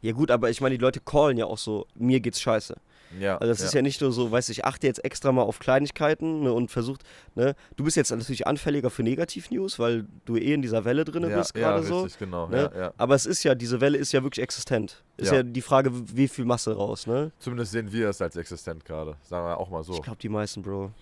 [0.00, 2.76] Ja gut, aber ich meine, die Leute callen ja auch so, mir geht's scheiße.
[3.18, 3.38] Ja.
[3.38, 5.58] Also das ist ja nicht nur so, weißt du, ich achte jetzt extra mal auf
[5.58, 7.02] Kleinigkeiten ne, und versucht,
[7.34, 11.28] ne, du bist jetzt natürlich anfälliger für Negativ-News, weil du eh in dieser Welle drin
[11.28, 12.02] ja, bist ja, gerade so.
[12.02, 12.48] richtig, genau.
[12.48, 12.70] ne?
[12.74, 12.94] Ja, ja.
[12.96, 15.02] Aber es ist ja, diese Welle ist ja wirklich existent.
[15.16, 15.38] Ist Ja.
[15.38, 17.32] ja, die Frage, wie viel Masse raus, ne?
[17.38, 19.16] Zumindest sehen wir es als existent gerade.
[19.22, 19.94] Sagen wir auch mal so.
[19.94, 20.92] Ich glaube, die meisten, Bro.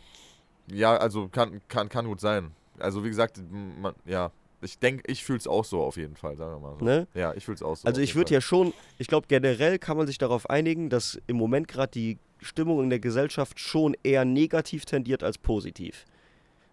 [0.66, 2.53] Ja, also kann, kann, kann gut sein.
[2.79, 4.31] Also wie gesagt, man, ja,
[4.62, 6.85] ich denke, ich fühle es auch so auf jeden Fall, sagen wir mal so.
[6.85, 7.07] Ne?
[7.14, 7.87] Ja, ich fühle es auch so.
[7.87, 11.37] Also ich würde ja schon, ich glaube generell kann man sich darauf einigen, dass im
[11.37, 16.05] Moment gerade die Stimmung in der Gesellschaft schon eher negativ tendiert als positiv.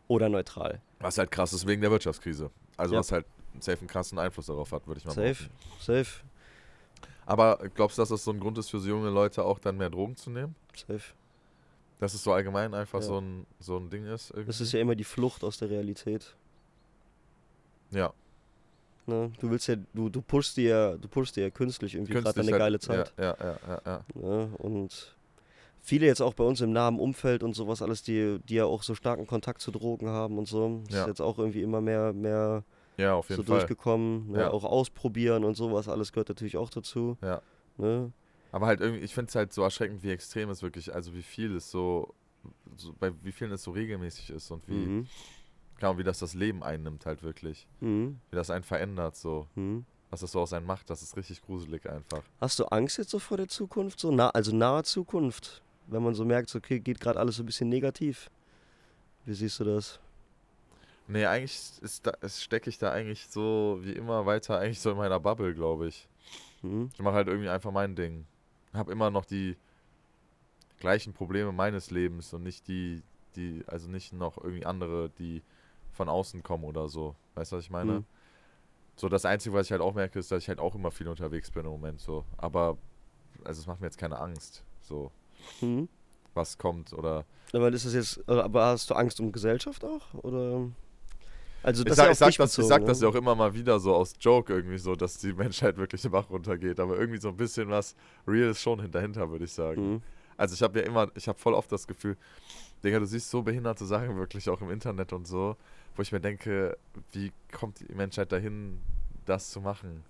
[0.07, 0.81] Oder neutral.
[0.99, 2.49] Was halt krass ist wegen der Wirtschaftskrise.
[2.77, 2.99] Also Ja.
[3.01, 3.25] was halt
[3.59, 5.81] safe einen krassen Einfluss darauf hat, würde ich mal Safe, behaupten.
[5.81, 6.23] safe,
[7.25, 9.77] Aber glaubst du, dass das so ein Grund ist für so junge Leute auch dann
[9.77, 10.55] mehr Drogen zu nehmen?
[10.75, 11.13] safe.
[11.99, 13.05] Dass es so allgemein einfach Ja.
[13.05, 14.29] so, ein, so ein Ding ist?
[14.29, 14.45] Irgendwie?
[14.47, 16.35] Das ist ja immer die Flucht aus der Realität.
[17.91, 18.13] Ja.
[19.05, 19.31] Ne?
[19.39, 22.39] Du willst ja, du, du pushst dir ja, du pushst dir ja künstlich irgendwie gerade
[22.41, 23.13] eine halt- geile Zeit.
[23.17, 24.05] Ja, ja, ja, ja, ja.
[24.15, 24.49] Ne?
[24.57, 25.15] Und
[25.81, 28.83] viele jetzt auch bei uns im nahen Umfeld und sowas alles, die, die ja auch
[28.83, 31.07] so starken Kontakt zu Drogen haben und so, ist Ja.
[31.07, 32.65] jetzt auch irgendwie immer mehr, mehr
[32.97, 33.59] Ja, auf so jeden Fall.
[33.59, 34.31] durchgekommen.
[34.31, 34.39] Ne?
[34.41, 34.51] Ja.
[34.51, 37.17] Auch ausprobieren und sowas, alles gehört natürlich auch dazu.
[37.21, 37.41] Ja.
[37.77, 38.11] Ne?
[38.51, 41.21] Aber halt irgendwie, ich finde es halt so erschreckend, wie extrem es wirklich, also wie
[41.23, 42.13] viel es so,
[42.75, 45.07] so bei wie vielen es so regelmäßig ist und wie, Mhm.
[45.85, 47.67] Ahnung, wie das das Leben einnimmt halt wirklich.
[47.79, 48.19] Mhm.
[48.31, 49.47] Wie das einen verändert so.
[49.55, 49.85] Mhm.
[50.09, 52.23] Was das so aus einem macht, das ist richtig gruselig einfach.
[52.39, 53.99] Hast du Angst jetzt so vor der Zukunft?
[53.99, 55.61] So nah, also nahe Zukunft?
[55.87, 58.29] Wenn man so merkt, so, okay, geht gerade alles so ein bisschen negativ.
[59.25, 59.99] Wie siehst du das?
[61.07, 64.97] Nee, eigentlich ist da, stecke ich da eigentlich so wie immer weiter eigentlich so in
[64.97, 66.07] meiner Bubble, glaube ich.
[66.61, 66.89] Mhm.
[66.93, 68.25] Ich mache halt irgendwie einfach mein Ding.
[68.73, 69.57] Hab immer noch die
[70.79, 73.01] gleichen Probleme meines Lebens und nicht die,
[73.35, 75.41] die, also nicht noch irgendwie andere, die
[75.97, 77.15] von außen kommen oder so.
[77.35, 77.91] Weißt du, was ich meine?
[77.99, 78.05] Mhm.
[78.95, 81.07] So, das Einzige, was ich halt auch merke, ist, dass ich halt auch immer viel
[81.07, 82.23] unterwegs bin im Moment so.
[82.37, 82.77] Aber,
[83.43, 85.11] also es macht mir jetzt keine Angst, so,
[85.61, 85.87] Mhm.
[86.33, 87.25] was kommt oder.
[87.53, 90.13] Aber ist das jetzt, äh, aber hast du Angst um Gesellschaft auch?
[90.23, 90.69] Oder?
[91.63, 92.87] Also Ich das sag, ist ich ja sag, auf dich das, ich bezogen, sag ne?
[92.87, 96.01] das ja auch immer mal wieder so aus Joke irgendwie so, dass die Menschheit wirklich
[96.01, 96.79] den Bach runtergeht.
[96.79, 97.95] Aber irgendwie so ein bisschen was
[98.27, 99.93] Real ist schon dahinter, würde ich sagen.
[99.93, 100.01] Mhm.
[100.37, 102.15] Also ich habe ja immer, ich habe voll oft das Gefühl,
[102.83, 105.55] Digga, du siehst so behinderte Sachen wirklich auch im Internet und so,
[105.97, 106.77] wo ich mir denke,
[107.11, 108.79] wie kommt die Menschheit dahin,
[109.25, 110.03] das zu machen?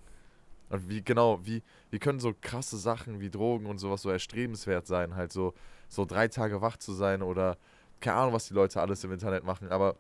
[0.70, 4.86] Und wie, genau, wie, wie können so krasse Sachen wie Drogen und sowas so erstrebenswert
[4.86, 5.54] sein, halt so,
[5.88, 7.58] so drei Tage wach zu sein oder
[8.02, 9.96] keine Ahnung, was die Leute alles im Internet machen, aber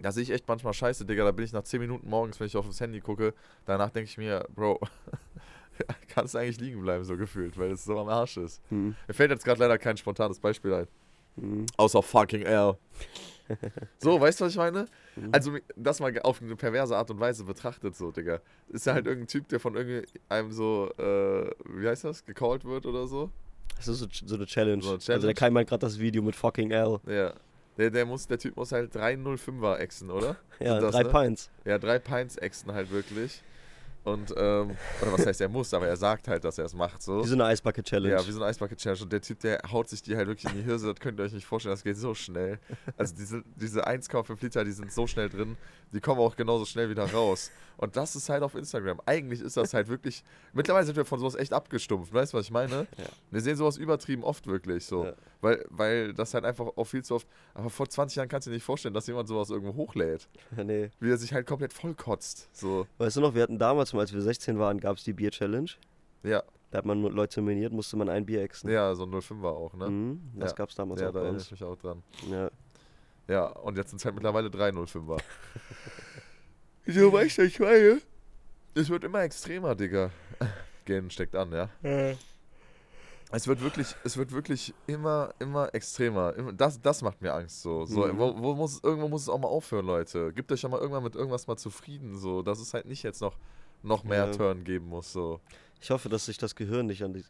[0.00, 2.46] da sehe ich echt manchmal scheiße, Digga, da bin ich nach 10 Minuten morgens, wenn
[2.46, 3.34] ich auf das Handy gucke,
[3.66, 4.80] danach denke ich mir, Bro,
[6.08, 8.60] kannst eigentlich liegen bleiben, so gefühlt, weil es so am Arsch ist.
[8.70, 8.96] Mhm.
[9.06, 10.88] Mir fällt jetzt gerade leider kein spontanes Beispiel ein.
[11.36, 11.66] Mhm.
[11.76, 12.76] Außer fucking L.
[13.98, 14.86] so, weißt du, was ich meine?
[15.16, 15.28] Mhm.
[15.32, 18.40] Also, das mal auf eine perverse Art und Weise betrachtet, so, Digga.
[18.68, 22.86] Ist ja halt irgendein Typ, der von irgendeinem so, äh, wie heißt das, gecallt wird
[22.86, 23.30] oder so?
[23.76, 24.82] Das ist so, so eine Challenge.
[24.82, 25.34] So eine Also der Challenge.
[25.34, 27.00] Kai meint gerade das Video mit fucking L.
[27.06, 27.34] Ja.
[27.76, 30.36] Der, der, muss, der Typ muss halt 305er exen, oder?
[30.60, 31.08] Ja, das, drei ne?
[31.08, 31.50] Pints.
[31.64, 33.42] Ja, drei Pints exen halt wirklich.
[34.04, 37.02] Und, ähm, oder was heißt, er muss, aber er sagt halt, dass er es macht,
[37.02, 37.24] so.
[37.24, 38.14] Wie so eine Eisbucket Challenge.
[38.14, 39.02] Ja, wie so ein Eisbucket Challenge.
[39.02, 41.24] Und der Typ, der haut sich die halt wirklich in die Hirse, das könnt ihr
[41.24, 42.58] euch nicht vorstellen, das geht so schnell.
[42.98, 45.56] Also diese, diese 1,5 Liter, die sind so schnell drin,
[45.94, 47.50] die kommen auch genauso schnell wieder raus.
[47.76, 49.00] Und das ist halt auf Instagram.
[49.06, 50.22] Eigentlich ist das halt wirklich.
[50.52, 52.86] Mittlerweile sind wir von sowas echt abgestumpft, weißt du, was ich meine?
[52.98, 53.04] Ja.
[53.30, 55.06] Wir sehen sowas übertrieben oft wirklich so.
[55.06, 55.12] Ja.
[55.40, 57.26] Weil, weil das halt einfach auch viel zu oft.
[57.54, 60.28] Aber vor 20 Jahren kannst du dir nicht vorstellen, dass jemand sowas irgendwo hochlädt.
[60.56, 60.90] nee.
[61.00, 62.48] Wie er sich halt komplett vollkotzt.
[62.52, 62.86] So.
[62.98, 65.70] Weißt du noch, wir hatten damals, mal, als wir 16 waren, gab es die Bier-Challenge.
[66.22, 68.70] Ja, Da hat man Leute nominiert, musste man ein Bier exen.
[68.70, 69.90] ja, so ein 05er auch, ne?
[69.90, 70.56] Mhm, das Ja.
[70.56, 72.02] gab es damals Ja, auch da bei erinnere ich mich auch dran.
[72.30, 72.50] Ja.
[73.28, 75.18] Ja, und jetzt sind es halt mittlerweile 305er.
[76.86, 78.00] so, weißt du, ich meine?
[78.74, 80.10] Es wird immer extremer, Digga.
[80.84, 81.70] Gehen steckt an, ja.
[83.30, 86.32] Es wird wirklich, es wird wirklich immer, immer extremer.
[86.52, 87.62] Das, das macht mir Angst.
[87.62, 88.18] So, so Mhm.
[88.18, 90.32] wo, wo muss, irgendwo muss es auch mal aufhören, Leute.
[90.32, 93.22] Gebt euch ja mal irgendwann mit irgendwas mal zufrieden, so, dass es halt nicht jetzt
[93.22, 93.38] noch,
[93.82, 94.30] noch mehr Ja.
[94.32, 95.12] Turn geben muss.
[95.12, 95.40] So.
[95.80, 97.24] Ich hoffe, dass sich das Gehirn nicht an die,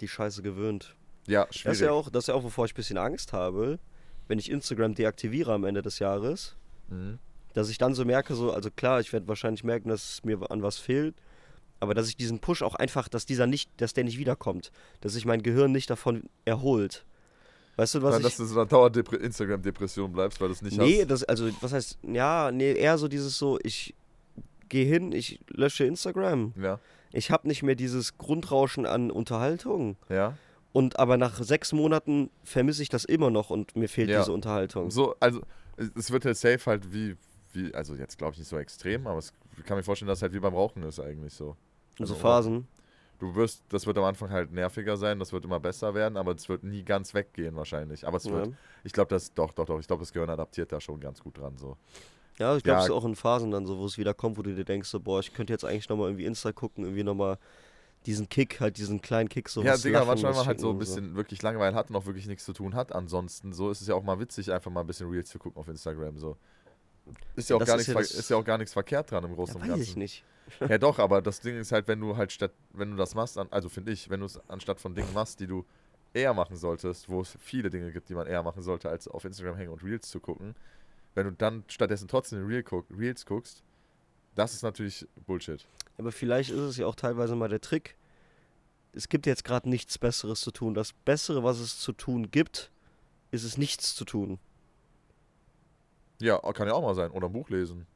[0.00, 0.94] die Scheiße gewöhnt.
[1.26, 1.74] Ja, Das schwierig.
[1.74, 3.78] ist, ja auch, das ist ja auch, wovor ich ein bisschen Angst habe,
[4.28, 6.56] wenn ich Instagram deaktiviere am Ende des Jahres,
[6.88, 7.18] Mhm.
[7.54, 10.50] dass ich dann so merke, so, also klar, ich werde wahrscheinlich merken, dass es mir
[10.50, 11.14] an was fehlt,
[11.80, 15.12] aber dass ich diesen Push auch einfach, dass dieser nicht, dass der nicht wiederkommt, dass
[15.14, 17.04] sich mein Gehirn nicht davon erholt.
[17.76, 18.26] Weißt du, was Dann, ich...
[18.26, 21.10] dass du so einer Dauer-Instagram-Depression bleibst, weil du es nicht Nee, hast.
[21.10, 23.94] das, also, was heißt, ja, nee, eher so dieses so, ich
[24.68, 26.52] gehe hin, ich lösche Instagram.
[26.60, 26.78] Ja,
[27.12, 29.96] Ich habe nicht mehr dieses Grundrauschen an Unterhaltung.
[30.08, 30.36] ja.
[30.72, 34.20] Und aber nach sechs Monaten vermisse ich das immer noch und mir fehlt Ja.
[34.20, 34.90] diese Unterhaltung.
[34.90, 35.40] So, also,
[35.76, 37.16] es- wird halt safe halt wie,
[37.52, 40.18] wie also jetzt glaube ich nicht so extrem, aber es ich kann mir vorstellen, dass
[40.20, 41.56] es halt wie beim Rauchen ist eigentlich so.
[42.00, 42.68] Also also, Phasen.
[43.18, 46.32] Du wirst, das wird am Anfang halt nerviger sein, das wird immer besser werden, aber
[46.34, 48.04] es wird nie ganz weggehen wahrscheinlich.
[48.06, 50.72] Aber es Ja, wird, ich glaube, das, doch, doch, doch, ich glaube, das Gehirn adaptiert
[50.72, 51.76] da schon ganz gut dran, so.
[52.38, 52.80] ja ich glaube, Ja.
[52.80, 54.88] es ist auch in Phasen dann so, wo es wieder kommt, wo du dir denkst,
[54.88, 57.38] so, boah, ich könnte jetzt eigentlich nochmal irgendwie Insta gucken, irgendwie nochmal
[58.06, 59.62] diesen Kick, halt diesen kleinen Kick so.
[59.62, 62.26] ja, Digga, manchmal was man halt so ein bisschen wirklich Langeweile hat und auch wirklich
[62.26, 62.92] nichts zu tun hat.
[62.92, 65.60] Ansonsten, so ist es ja auch mal witzig, einfach mal ein bisschen Reels zu gucken
[65.60, 66.36] auf Instagram, so.
[67.36, 69.24] Ist ja auch, Das gar, ist nichts, ja ist ja auch gar nichts verkehrt dran
[69.24, 69.90] im Großen Ja, und weiß Ganzen.
[69.90, 70.24] ich nicht.
[70.68, 73.38] Ja, doch, aber das Ding ist halt, wenn du halt statt, wenn du das machst,
[73.38, 75.64] also finde ich, wenn du es anstatt von Dingen machst, die du
[76.12, 79.24] eher machen solltest, wo es viele Dinge gibt, die man eher machen sollte, als auf
[79.24, 80.54] Instagram hängen und Reels zu gucken,
[81.14, 83.62] wenn du dann stattdessen trotzdem Reel guck, Reels guckst,
[84.34, 85.66] das ist natürlich Bullshit.
[85.98, 87.96] Aber vielleicht ist es ja auch teilweise mal der Trick.
[88.92, 90.74] Es gibt jetzt gerade nichts Besseres zu tun.
[90.74, 92.70] Das Bessere, was es zu tun gibt,
[93.30, 94.38] ist es nichts zu tun.
[96.20, 97.10] Ja, kann ja auch mal sein.
[97.10, 97.86] Oder ein Buch lesen.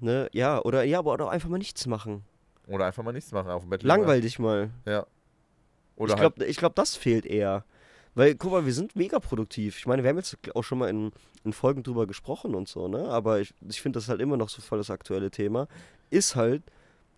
[0.00, 0.28] Ne?
[0.32, 2.24] Ja, oder ja, aber oder einfach mal nichts machen.
[2.66, 4.70] Oder einfach mal nichts machen, auf dem Bett Langweil dich mal.
[4.86, 5.06] Ja.
[5.96, 7.64] Oder ich halt, glaube, ich glaub, das fehlt eher.
[8.14, 9.78] Weil, guck mal, wir sind mega produktiv.
[9.78, 11.10] Ich meine, wir haben jetzt auch schon mal in,
[11.44, 13.08] in Folgen drüber gesprochen und so, ne?
[13.08, 15.66] Aber ich, ich finde das halt immer noch so voll das aktuelle Thema.
[16.10, 16.62] Ist halt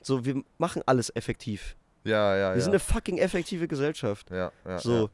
[0.01, 1.77] so, wir machen alles effektiv.
[2.05, 2.61] ja, ja, Wir ja.
[2.61, 4.31] sind eine fucking effektive Gesellschaft.
[4.31, 5.09] ja, ja, so, ja.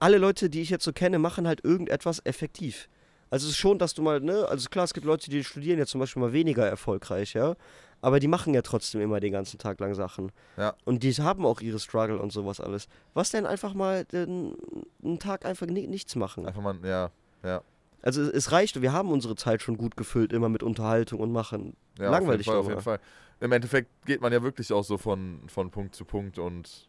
[0.00, 2.88] alle Leute, die ich jetzt so kenne, machen halt irgendetwas effektiv.
[3.30, 5.78] Also es ist schon, dass du mal, ne, also klar, es gibt Leute, die studieren
[5.78, 7.54] ja zum Beispiel mal weniger erfolgreich, ja.
[8.02, 10.32] Aber die machen ja trotzdem immer den ganzen Tag lang Sachen.
[10.56, 10.74] Ja.
[10.84, 12.88] Und die haben auch ihre Struggle und sowas alles.
[13.14, 14.56] Was denn einfach mal den,
[15.02, 16.44] einen Tag einfach ni nichts machen?
[16.44, 17.10] Einfach mal, ja,
[17.44, 17.62] ja.
[18.02, 21.30] Also es, es reicht, wir haben unsere Zeit schon gut gefüllt, immer mit Unterhaltung und
[21.30, 21.76] machen.
[21.96, 23.00] ja Langweilig auf jeden, Fall, auf jeden.
[23.00, 23.00] Fall.
[23.40, 26.88] Im Endeffekt geht man ja wirklich auch so von, von Punkt zu Punkt und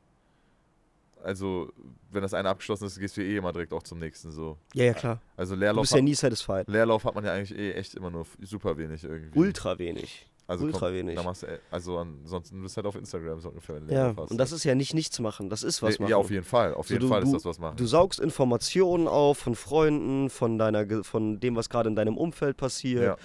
[1.24, 1.72] also,
[2.12, 4.58] wenn das eine abgeschlossen ist, gehst du eh immer direkt auch zum nächsten so.
[4.74, 5.22] Ja, ja, klar.
[5.38, 6.68] Also Du Leerlauf, bist ja nie satisfied.
[6.68, 9.40] Leerlauf hat man ja eigentlich eh echt immer nur super wenig irgendwie.
[9.40, 10.28] Ultra wenig.
[10.48, 11.16] Also ultra komm, wenig.
[11.16, 13.76] Da machst du, eh- also ansonsten bist du halt auf Instagram so ungefähr.
[13.76, 16.10] wenn du Ja, und das ist ja nicht nichts machen, das ist was Nee, machen.
[16.12, 16.74] Ja, auf jeden Fall.
[16.74, 17.78] Auf So, jeden du- Fall ist du- das was machen.
[17.78, 22.58] Du saugst Informationen auf von Freunden, von deiner, von dem, was gerade in deinem Umfeld
[22.58, 23.04] passiert.
[23.04, 23.18] Ja.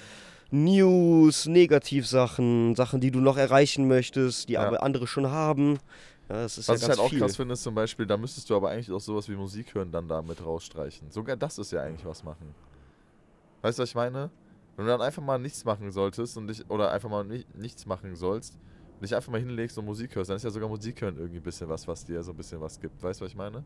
[0.50, 4.66] News, Negativsachen, Sachen, die du noch erreichen möchtest, die Ja.
[4.66, 5.78] aber andere schon haben.
[6.30, 7.18] Ja, das ist Was ja ich halt auch viel.
[7.20, 9.90] krass finde, ist zum Beispiel, da müsstest du aber eigentlich auch sowas wie Musik hören
[9.90, 11.10] dann da mit rausstreichen.
[11.10, 12.54] Sogar das ist ja eigentlich was machen.
[13.62, 14.30] Weißt du, was ich meine?
[14.78, 17.84] Wenn du dann einfach mal nichts machen solltest und dich, oder einfach mal ni nichts
[17.84, 18.54] machen sollst,
[18.94, 21.38] und dich einfach mal hinlegst und Musik hörst, dann ist ja sogar Musik hören irgendwie
[21.38, 23.02] ein bisschen was, was dir so ein bisschen was gibt.
[23.02, 23.64] Weißt du, was ich meine?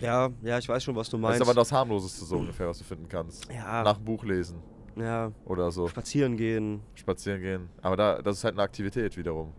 [0.00, 1.40] Ja, ja, ich weiß schon, was du Das meinst.
[1.40, 3.48] ist aber das harmloseste so ungefähr, was du finden kannst.
[3.52, 4.58] ja, Nach dem Buch lesen
[4.96, 5.86] ja, oder so.
[5.86, 6.80] spazieren gehen.
[6.96, 7.68] Spazieren gehen.
[7.80, 9.52] Aber da, das ist halt eine Aktivität wiederum.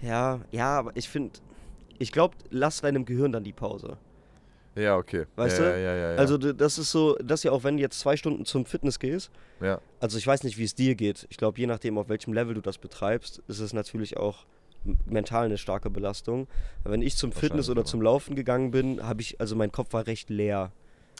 [0.00, 1.38] Ja, ja, aber ich finde,
[1.98, 3.98] ich glaube, lass deinem Gehirn dann die Pause.
[4.74, 5.26] Ja, okay.
[5.36, 5.70] Weißt ja, du?
[5.70, 6.16] Ja, ja, ja.
[6.16, 9.30] Also das ist so, dass ja auch wenn du jetzt zwei Stunden zum Fitness gehst,
[9.60, 9.80] ja.
[10.00, 11.26] also ich weiß nicht, wie es dir geht.
[11.30, 14.46] Ich glaube, je nachdem, auf welchem Level du das betreibst, ist es natürlich auch
[15.06, 16.46] mental eine starke Belastung.
[16.82, 19.92] Aber wenn ich zum Fitness oder zum Laufen gegangen bin, habe ich, also mein Kopf
[19.92, 20.72] war recht leer.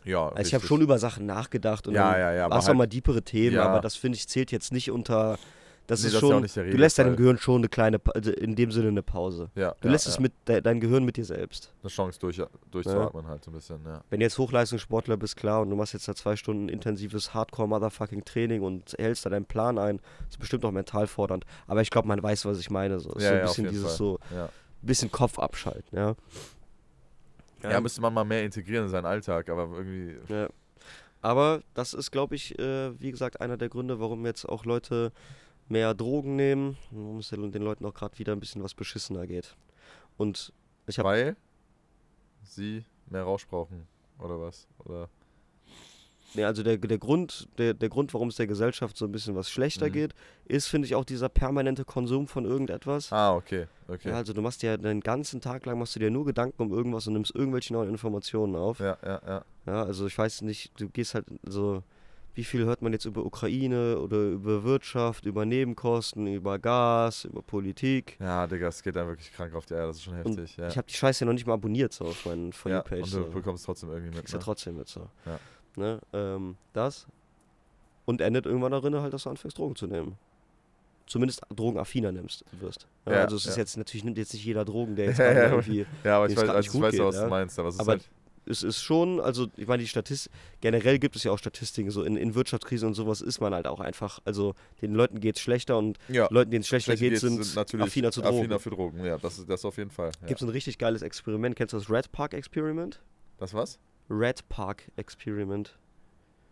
[0.04, 2.68] Ja, Also ich habe schon über Sachen nachgedacht und Ja, ja, ja, war es auch
[2.68, 5.38] halt- mal deepere Themen, aber das finde ich zählt jetzt nicht unter.
[5.86, 6.36] Das Nee, ist das ist ja schon.
[6.36, 7.14] auch nicht der du lässt deinem.
[7.16, 9.50] Gehirn schon eine kleine, also in dem Sinne eine Pause.
[9.54, 10.12] Ja, Du ja, lässt ja.
[10.12, 11.72] es mit de, dein Gehirn mit dir selbst.
[11.82, 14.02] eine Chance durch, durchzuatmen halt so ein bisschen, ja.
[14.08, 18.62] Wenn du jetzt Hochleistungssportler bist, klar, und du machst jetzt da zwei Stunden intensives Hardcore-Motherfucking-Training
[18.62, 21.44] und hältst da deinen Plan ein, ist bestimmt auch mental fordernd.
[21.66, 22.98] Aber ich glaube, man weiß, was ich meine.
[22.98, 23.10] So.
[23.12, 23.96] Ist Ja, so ein ja, bisschen dieses Fall.
[23.96, 24.48] so, Ja.
[24.80, 26.14] bisschen Kopf abschalten, ja.
[27.62, 30.48] ja, müsste man mal mehr integrieren in seinen Alltag, aber irgendwie, Ja.
[31.20, 35.10] Aber das ist, glaube ich, äh, wie gesagt, einer der Gründe, warum jetzt auch Leute
[35.68, 39.56] mehr Drogen nehmen, warum es den Leuten auch gerade wieder ein bisschen was beschissener geht.
[40.16, 40.52] Und
[40.86, 41.36] ich habe weil
[42.42, 43.86] sie mehr Rausch brauchen,
[44.18, 44.68] oder was?
[44.84, 45.08] Oder,
[46.36, 49.36] Nee, also der, der, Grund, der, der Grund, warum es der Gesellschaft so ein bisschen
[49.36, 49.92] was schlechter Mhm.
[49.92, 50.14] geht,
[50.46, 53.12] ist, finde ich, auch dieser permanente Konsum von irgendetwas.
[53.12, 54.08] ah, okay, okay.
[54.08, 56.72] Ja, also du machst dir den ganzen Tag lang machst du dir nur Gedanken um
[56.72, 58.80] irgendwas und nimmst irgendwelche neuen Informationen auf.
[58.80, 59.84] Ja, Ja, ja, ja.
[59.84, 61.84] also ich weiß nicht, du gehst halt so,
[62.34, 67.42] wie viel hört man jetzt über Ukraine oder über Wirtschaft, über Nebenkosten, über Gas, über
[67.42, 68.16] Politik.
[68.20, 70.68] Ja, Digga, es geht dann wirklich krank auf die Eier, das ist schon heftig, ja.
[70.68, 73.02] Ich habe die Scheiße ja noch nicht mal abonniert so auf meinen For ja, You-Page.
[73.02, 73.22] und So.
[73.22, 74.44] du bekommst trotzdem irgendwie mit, kriegst ja ne?
[74.44, 75.08] trotzdem mit so.
[75.26, 75.38] Ja.
[75.76, 76.00] Ne?
[76.12, 77.06] Ähm, das.
[78.04, 80.18] Und endet irgendwann darin halt, dass du anfängst, Drogen zu nehmen.
[81.06, 82.86] Zumindest drogenaffiner nimmst, wirst.
[83.06, 83.62] Ja, Ja, also es ist ja.
[83.62, 85.86] jetzt, natürlich nimmt jetzt nicht jeder Drogen, der jetzt Ja, ja, irgendwie.
[86.02, 87.24] Ja, aber ich weiß, also nicht ich weiß geht, ja, was ja.
[87.24, 88.10] du meinst, aber es ist Aber halt,
[88.46, 92.02] Es ist schon, also ich meine, die Statistik, generell gibt es ja auch Statistiken, so
[92.02, 95.42] in, in Wirtschaftskrise und sowas ist man halt auch einfach, also den Leuten geht es
[95.42, 98.38] schlechter und ja, Leuten, denen es schlechter Schlechte geht, Kids sind, natürlich affiner zu Drogen.
[98.38, 100.10] affiner für Drogen, ja, das ist das auf jeden Fall.
[100.20, 100.26] Ja.
[100.26, 103.00] Gibt es ein richtig geiles Experiment, kennst du das Red Park Experiment?
[103.38, 103.78] Das was?
[104.10, 105.78] Red Park Experiment,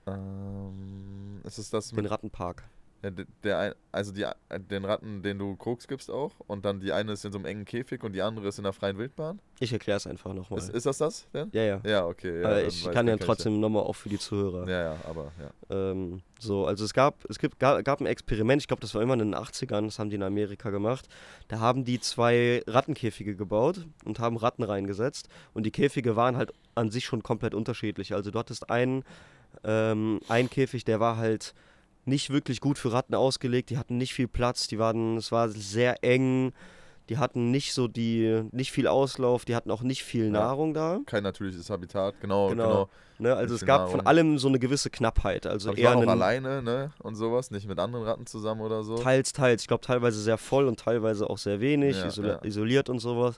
[0.07, 2.65] Ähm, ist es das den Rattenpark.
[3.03, 3.11] Ja,
[3.43, 4.25] der, also die,
[4.71, 7.47] den Ratten, den du Koks gibst auch und dann die eine ist in so einem
[7.47, 9.41] engen Käfig und die andere ist in der freien Wildbahn?
[9.59, 10.61] Ich erkläre es einfach nochmal.
[10.61, 11.51] Ist, ist das das denn?
[11.53, 11.81] Ja, ja.
[11.85, 12.41] Ja, okay.
[12.43, 14.69] Ja, Aber ich kann ja trotzdem nochmal auch für die Zuhörer.
[14.69, 15.51] Ja, ja, aber ja.
[15.77, 19.03] Ähm, so, also es gab, es gibt, ga- gab ein Experiment, ich glaube, das war
[19.03, 21.09] immer in den 80ern, das haben die in Amerika gemacht.
[21.49, 25.29] Da haben die zwei Rattenkäfige gebaut und haben Ratten reingesetzt.
[25.55, 28.15] Und die Käfige waren halt an sich schon komplett unterschiedlich.
[28.15, 29.05] Also du hattest einen,
[29.65, 31.55] ähm, einen Käfig, der war halt
[32.05, 35.49] nicht wirklich gut für Ratten ausgelegt, die hatten nicht viel Platz, die waren, es war
[35.49, 36.53] sehr eng.
[37.09, 40.31] die hatten nicht so die, nicht viel Auslauf, die hatten auch nicht viel Ja.
[40.31, 41.01] Nahrung da.
[41.05, 42.65] Kein natürliches Habitat, genau, Genau.
[42.69, 42.89] genau.
[43.19, 43.35] Ne?
[43.35, 44.07] Also es gab von Nahrung.
[44.07, 45.47] allem so eine gewisse Knappheit.
[45.47, 46.93] Also Aber die eher waren auch einen, alleine, ne?
[47.03, 48.97] Und sowas, nicht mit anderen Ratten zusammen oder so.
[48.97, 49.63] teils, teils.
[49.63, 52.45] Ich glaube teilweise sehr voll und teilweise auch sehr wenig, Ja, isoli ja.
[52.45, 53.37] isoliert und sowas.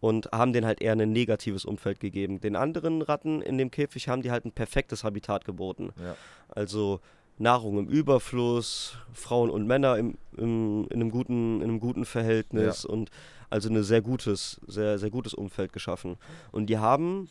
[0.00, 2.40] Und haben denen halt eher ein negatives Umfeld gegeben.
[2.40, 5.90] Den anderen Ratten in dem Käfig haben die halt ein perfektes Habitat geboten.
[6.48, 7.00] Also
[7.38, 12.84] Nahrung im Überfluss, Frauen und Männer im, im, in, einem guten, in einem guten Verhältnis
[12.84, 13.10] und
[13.50, 16.16] also ein sehr gutes, sehr, sehr gutes Umfeld geschaffen.
[16.50, 17.28] Und die haben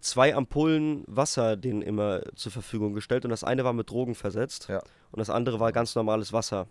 [0.00, 4.68] zwei Ampullen Wasser denen immer zur Verfügung gestellt und das eine war mit Drogen versetzt
[4.68, 4.80] Ja.
[5.12, 6.66] und das andere war ganz normales Wasser.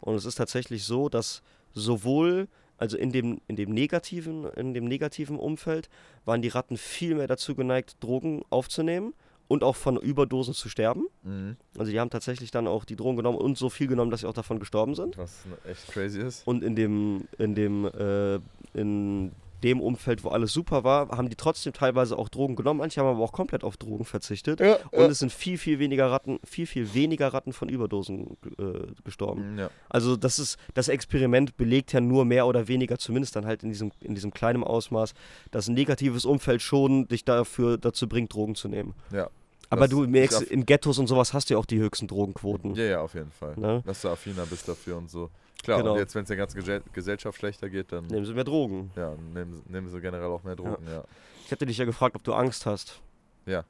[0.00, 1.42] Und es ist tatsächlich so, dass
[1.74, 5.90] sowohl also in dem, in dem negativen, in dem negativen Umfeld
[6.24, 9.12] waren die Ratten viel mehr dazu geneigt, Drogen aufzunehmen
[9.50, 11.08] und auch von Überdosen zu sterben.
[11.24, 11.56] Mhm.
[11.76, 14.28] Also die haben tatsächlich dann auch die Drogen genommen und so viel genommen, dass sie
[14.28, 15.18] auch davon gestorben sind.
[15.18, 16.46] Was echt crazy ist.
[16.46, 18.38] Und in dem, in dem, äh,
[18.74, 19.32] in
[19.64, 22.78] dem Umfeld, wo alles super war, haben die trotzdem teilweise auch Drogen genommen.
[22.78, 24.60] Manche haben aber auch komplett auf Drogen verzichtet.
[24.60, 28.86] Ja, Und es sind viel, viel weniger Ratten, viel, viel weniger Ratten von Überdosen äh,
[29.04, 29.52] gestorben.
[29.52, 29.70] Mhm, ja.
[29.88, 33.68] Also das ist, das Experiment belegt ja nur mehr oder weniger, zumindest dann halt in
[33.70, 35.14] diesem, in diesem kleinen Ausmaß,
[35.50, 38.94] dass ein negatives Umfeld schon dich dafür dazu bringt, Drogen zu nehmen.
[39.12, 39.28] ja.
[39.70, 42.74] Aber Das du merkst, in Ghettos und sowas hast du ja auch die höchsten Drogenquoten.
[42.74, 43.54] Ja, ja, auf jeden Fall.
[43.56, 43.82] Ne?
[43.86, 45.30] Dass du affiner bist dafür und so.
[45.62, 45.92] Klar, Genau.
[45.92, 48.90] und jetzt, wenn es der ganzen Gesell Gesellschaft schlechter geht, dann Nehmen sie mehr Drogen.
[48.96, 51.04] ja, nehmen, nehmen sie generell auch mehr Drogen, ja.
[51.44, 53.00] Ich hätte dich ja gefragt, ob du Angst hast.
[53.46, 53.64] Ja.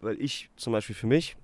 [0.00, 1.36] Weil ich zum Beispiel für mich,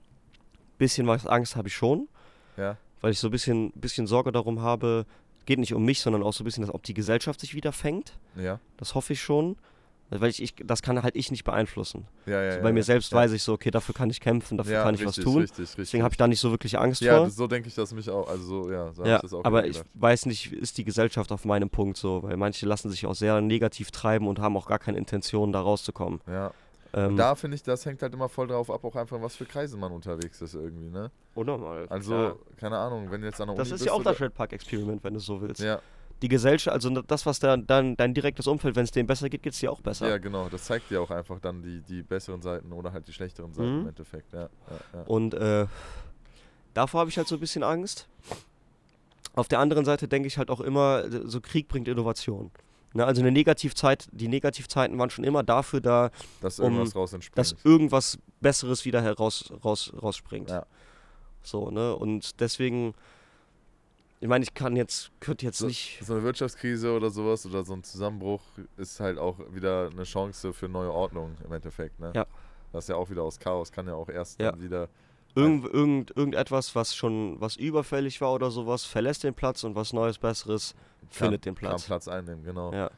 [0.79, 2.09] bisschen was Angst habe ich schon,
[2.57, 5.05] Ja, weil ich so ein bisschen, bisschen Sorge darum habe,
[5.45, 7.73] geht nicht um mich, sondern auch so ein bisschen, dass, ob die Gesellschaft sich wieder
[7.73, 8.17] fängt.
[8.37, 9.57] ja, Das hoffe ich schon.
[10.21, 12.07] Weil ich, ich das kann halt ich nicht beeinflussen.
[12.27, 12.39] ja, ja.
[12.39, 12.85] Also ja, bei mir ja.
[12.85, 13.19] selbst ja.
[13.19, 15.43] weiß ich so, okay, dafür kann ich kämpfen, dafür ja, kann ich richtig, was tun.
[15.43, 15.77] Richtig, richtig.
[15.77, 17.27] Deswegen habe ich da nicht so wirklich Angst Ja, vor.
[17.27, 18.29] das, so denke ich das mich auch.
[18.29, 21.33] Also so, ja, so ja, ich das auch aber ich weiß nicht, ist die Gesellschaft
[21.33, 24.67] auf meinem Punkt so, weil manche lassen sich auch sehr negativ treiben und haben auch
[24.67, 26.21] gar keine Intention, da rauszukommen.
[26.27, 26.53] Ja.
[26.93, 29.35] Ähm, da finde ich, das hängt halt immer voll drauf ab, auch einfach, in was
[29.35, 31.11] für Kreise man unterwegs ist irgendwie, ne?
[31.35, 31.87] unnormal.
[31.89, 34.21] Also, keine Ahnung, wenn du jetzt an der Das Uni ist bist ja auch das
[34.21, 35.61] Red Park Experiment, wenn du so willst.
[35.61, 35.81] Ja,
[36.23, 39.43] Die Gesellschaft, also das, was da, dann dein direktes Umfeld, wenn es denen besser geht,
[39.43, 40.09] geht es dir auch besser.
[40.09, 40.49] ja, genau.
[40.49, 43.75] Das zeigt dir auch einfach dann die, die besseren Seiten oder halt die schlechteren Seiten
[43.75, 43.81] Mhm.
[43.83, 44.43] im Endeffekt, ja.
[44.43, 44.49] ja,
[44.95, 45.01] ja.
[45.07, 45.67] Und äh,
[46.73, 48.09] davor habe ich halt so ein bisschen Angst.
[49.35, 52.51] Auf der anderen Seite denke ich halt auch immer, so Krieg bringt Innovation.
[52.97, 57.57] Ne, also eine Negativzeit, die Negativzeiten waren schon immer dafür da, Dass um- irgendwas dass
[57.65, 60.49] irgendwas Besseres wieder heraus raus, rausspringt.
[60.51, 60.65] Ja.
[61.43, 61.97] So, ne?
[61.97, 62.95] Und deswegen,
[64.25, 66.01] ich meine, ich kann jetzt, könnte jetzt So- nicht.
[66.03, 68.41] so eine Wirtschaftskrise oder sowas oder so ein Zusammenbruch
[68.79, 72.11] ist halt auch wieder eine Chance für neue Ordnung im Endeffekt, ne?
[72.15, 72.25] Ja.
[72.73, 74.53] Das ist ja auch wieder aus Chaos, kann ja auch erst Ja.
[74.53, 74.89] dann wieder.
[75.35, 79.93] Irgend, irgend, irgendetwas, was schon was überfällig war oder sowas, verlässt den Platz und was
[79.93, 80.75] Neues, Besseres
[81.11, 81.85] findet den Kann Platz.
[81.85, 82.73] Platz einnehmen, genau.
[82.73, 82.91] Ja,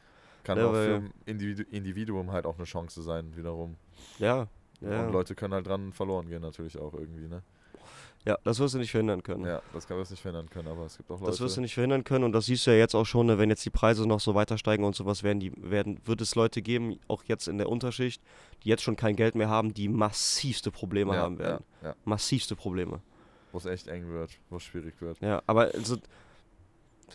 [0.45, 3.75] Kann Ja, auch für Individu Individuum halt auch eine Chance sein, wiederum.
[4.17, 4.47] ja,
[4.79, 5.05] ja.
[5.05, 7.43] Und Leute können halt dran verloren gehen, natürlich auch irgendwie, ne?
[8.25, 9.45] Ja, das wirst du nicht verhindern können.
[9.45, 11.31] Ja, das kann man nicht verhindern können, aber es gibt auch Leute.
[11.31, 13.37] Das wirst du nicht verhindern können und das siehst du ja jetzt auch schon, ne,
[13.37, 16.35] wenn jetzt die Preise noch so weiter steigen und sowas werden die werden wird es
[16.35, 18.21] Leute geben, auch jetzt in der Unterschicht,
[18.63, 21.63] die jetzt schon kein Geld mehr haben, die massivste Probleme ja, haben werden.
[21.81, 21.95] Ja, ja.
[22.05, 23.01] Massivste Probleme.
[23.51, 25.21] Wo es echt eng wird, wo es schwierig wird.
[25.21, 25.97] Ja, aber also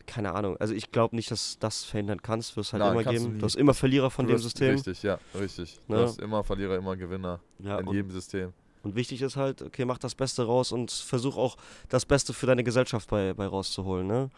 [0.06, 3.04] keine Ahnung, also ich glaube nicht, dass das verhindern kannst, wird es halt Nein, immer
[3.04, 3.32] du geben.
[3.34, 3.38] nie.
[3.38, 4.74] Du hast immer Verlierer von Du dem System.
[4.74, 5.78] Richtig, ja, richtig.
[5.88, 5.96] Ne?
[5.96, 8.54] Du hast immer Verlierer, immer Gewinner Ja, in jedem System.
[8.82, 11.56] Und wichtig ist halt, okay, mach das Beste raus und versuch auch
[11.88, 14.30] das Beste für deine Gesellschaft bei, bei rauszuholen, ne?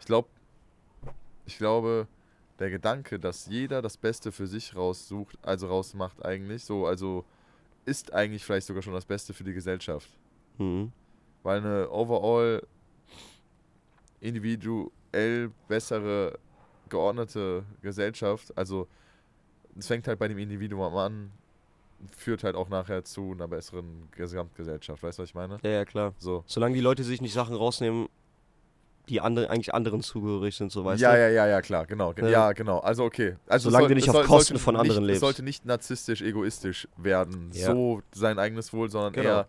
[0.00, 0.28] Ich glaube,
[1.46, 2.06] ich glaube,
[2.58, 7.24] der Gedanke, dass jeder das Beste für sich raussucht, also rausmacht eigentlich, so, also
[7.84, 10.08] ist eigentlich vielleicht sogar schon das Beste für die Gesellschaft.
[10.58, 10.92] Mhm.
[11.42, 12.62] Weil eine overall
[14.20, 16.38] individuell bessere,
[16.88, 18.86] geordnete Gesellschaft, also
[19.76, 21.32] es fängt halt bei dem Individuum an,
[22.16, 25.02] führt halt auch nachher zu einer besseren Gesamtgesellschaft.
[25.02, 25.58] Weißt du, was ich meine?
[25.62, 26.14] Ja, ja, klar.
[26.18, 26.42] So.
[26.46, 28.08] Solange die Leute sich nicht Sachen rausnehmen,
[29.08, 31.18] die andere, eigentlich anderen zugehörig sind, so weißt ja, du?
[31.20, 32.12] ja, ja, ja, klar, genau.
[32.12, 32.30] ge- Ja.
[32.30, 32.78] Ja, genau.
[32.78, 33.36] Also okay.
[33.48, 35.16] Also Solange soll- du nicht auf soll- Kosten von anderen nicht, lebst.
[35.16, 37.50] Es sollte nicht narzisstisch, egoistisch werden.
[37.52, 37.66] Ja.
[37.72, 39.28] So sein eigenes Wohl, sondern Genau.
[39.28, 39.48] eher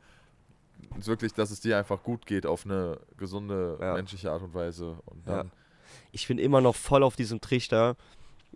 [0.98, 4.98] wirklich, dass es dir einfach gut geht auf eine gesunde, menschliche Art und Weise.
[5.06, 5.52] Und dann,
[6.12, 7.96] Ich bin immer noch voll auf diesem Trichter.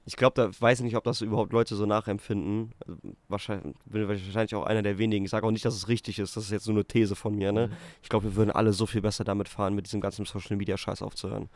[0.08, 2.72] Ich glaube, da weiß ich nicht, ob das überhaupt Leute so nachempfinden.
[2.88, 2.98] Also,
[3.28, 5.26] wahrscheinlich bin wahrscheinlich auch einer der wenigen.
[5.26, 6.38] Ich sage auch nicht, dass es richtig ist.
[6.38, 7.52] Das ist jetzt nur eine These von mir.
[7.52, 7.68] Ne?
[7.68, 7.74] Mhm.
[8.02, 10.78] Ich glaube, wir würden alle so viel besser damit fahren, mit diesem ganzen Social Media
[10.78, 11.50] Scheiß aufzuhören.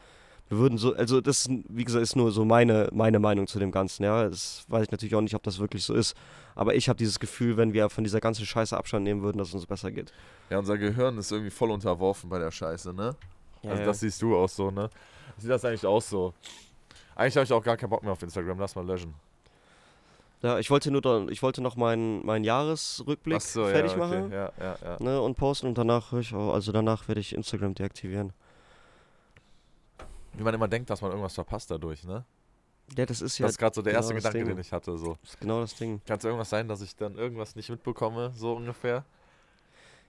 [0.49, 3.57] Wir würden so, also das ist, wie gesagt, ist nur so meine, meine Meinung zu
[3.57, 4.03] dem Ganzen.
[4.03, 6.13] Ja, das weiß ich natürlich auch nicht, ob das wirklich so ist.
[6.53, 9.47] Aber ich habe dieses Gefühl, wenn wir von dieser ganzen Scheiße Abstand nehmen würden, dass
[9.47, 10.11] es uns besser geht.
[10.49, 13.15] ja, unser Gehirn ist irgendwie voll unterworfen bei der Scheiße, ne?
[13.63, 13.87] Ja, also ja.
[13.87, 14.89] das siehst du auch so, ne?
[15.37, 16.33] Sieht das eigentlich auch so?
[17.15, 19.13] Eigentlich habe ich auch gar keinen Bock mehr auf Instagram, lass mal löschen.
[20.41, 24.19] Ja, ich wollte nur ich wollte noch meinen meinen Jahresrückblick so, fertig ja, okay.
[24.19, 24.97] machen Ja, ja, ja.
[24.99, 28.33] ne, und posten und danach ich auch, also danach werde ich Instagram deaktivieren.
[30.33, 32.25] Wie man immer denkt, dass man irgendwas verpasst dadurch, ne?
[32.97, 34.47] Ja, das ist ja das ist gerade so der genau erste Gedanke, Ding.
[34.47, 34.97] den ich hatte.
[34.97, 35.17] So.
[35.21, 36.01] das ist genau das Ding.
[36.05, 39.05] Kann es irgendwas sein, dass ich dann irgendwas nicht mitbekomme, so ungefähr?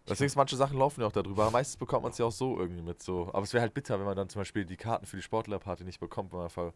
[0.08, 1.44] Deswegen ist manche Sachen laufen ja auch darüber.
[1.44, 3.02] Aber meistens bekommt man es ja auch so irgendwie mit.
[3.02, 3.30] So.
[3.32, 5.84] Aber es wäre halt bitter, wenn man dann zum Beispiel die Karten für die Sportlerparty
[5.84, 6.72] nicht bekommt, weil man,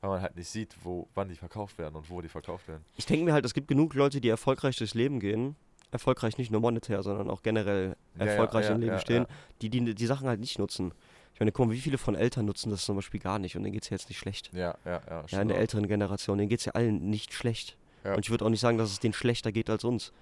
[0.00, 2.84] weil man halt nicht sieht, wo, wann die verkauft werden und wo die verkauft werden.
[2.96, 5.56] Ich denke mir halt, es gibt genug Leute, die erfolgreich durchs Leben gehen.
[5.92, 9.26] Erfolgreich nicht nur monetär, sondern auch generell Ja, erfolgreich ja, im Leben stehen.
[9.62, 10.92] Die, die die Sachen halt nicht nutzen.
[11.34, 13.62] Ich meine, guck mal, wie viele von Eltern nutzen das zum Beispiel gar nicht und
[13.62, 14.50] denen geht es ja jetzt nicht schlecht.
[14.52, 15.24] Ja, ja, ja.
[15.28, 17.76] Ja, in der älteren Generation, denen geht es ja allen nicht schlecht.
[18.04, 18.14] Ja.
[18.14, 20.12] Und ich würde auch nicht sagen, dass es denen schlechter geht als uns.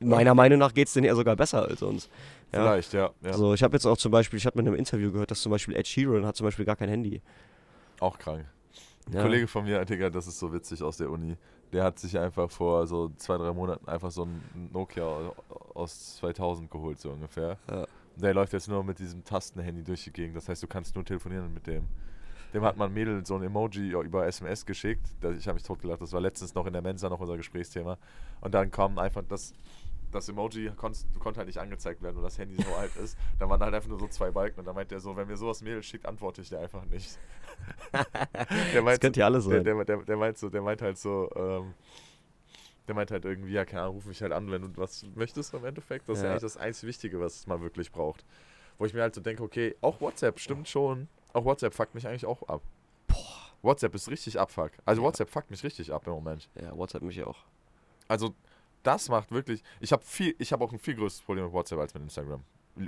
[0.00, 2.08] Meiner Meinung nach geht es denen eher sogar besser als uns.
[2.52, 2.62] Ja.
[2.62, 3.10] Vielleicht, ja.
[3.22, 3.30] ja.
[3.30, 5.50] Also ich habe jetzt auch zum Beispiel, ich habe mit einem Interview gehört, dass zum
[5.50, 7.22] Beispiel Ed Sheeran hat zum Beispiel gar kein Handy.
[8.00, 8.44] Auch krank.
[9.06, 9.22] Ein Ja.
[9.22, 11.36] Kollege von mir, Digga, das ist so witzig aus der Uni.
[11.72, 15.32] Der hat sich einfach vor so zwei, drei Monaten einfach so ein Nokia
[15.74, 17.56] aus 2000 geholt, so ungefähr.
[17.70, 17.86] Ja.
[18.16, 20.36] Der läuft jetzt nur mit diesem Tastenhandy durch die Gegend.
[20.36, 21.84] Das heißt, du kannst nur telefonieren mit dem.
[22.52, 25.06] Dem hat man ein Mädel so ein Emoji über SMS geschickt.
[25.38, 26.02] Ich habe mich totgelacht.
[26.02, 27.96] Das war letztens noch in der Mensa noch unser Gesprächsthema.
[28.42, 29.54] Und dann kam einfach das,
[30.12, 33.16] das Emoji, konntest, konnte halt nicht angezeigt werden, weil das Handy so alt ist.
[33.38, 34.60] Da waren halt einfach nur so zwei Balken.
[34.60, 37.18] Und dann meint er so, wenn mir sowas Mädel schickt, antworte ich dir einfach nicht.
[37.92, 38.04] der
[38.72, 39.64] Das meint, könnte ja alles der, sein.
[39.64, 41.74] der, der, der meint so, der meint halt so, ähm,
[42.88, 45.54] der meint halt irgendwie, ja, keine Ahnung, ruf mich halt an, wenn du was möchtest
[45.54, 46.08] im Endeffekt.
[46.08, 46.32] Das ist ja Ja.
[46.34, 48.24] eigentlich das einzig Wichtige, was man wirklich braucht.
[48.78, 51.08] Wo ich mir halt so denke, okay, auch WhatsApp stimmt schon.
[51.32, 52.62] Auch WhatsApp fuckt mich eigentlich auch ab.
[53.62, 54.72] WhatsApp ist richtig abfuck.
[54.84, 55.06] Also Ja.
[55.08, 56.48] WhatsApp fuckt mich richtig ab im Moment.
[56.60, 57.38] Ja, WhatsApp mich auch.
[58.08, 58.34] Also
[58.82, 59.62] das macht wirklich.
[59.80, 62.42] Ich habe viel, ich habe auch ein viel größeres Problem mit WhatsApp als mit Instagram.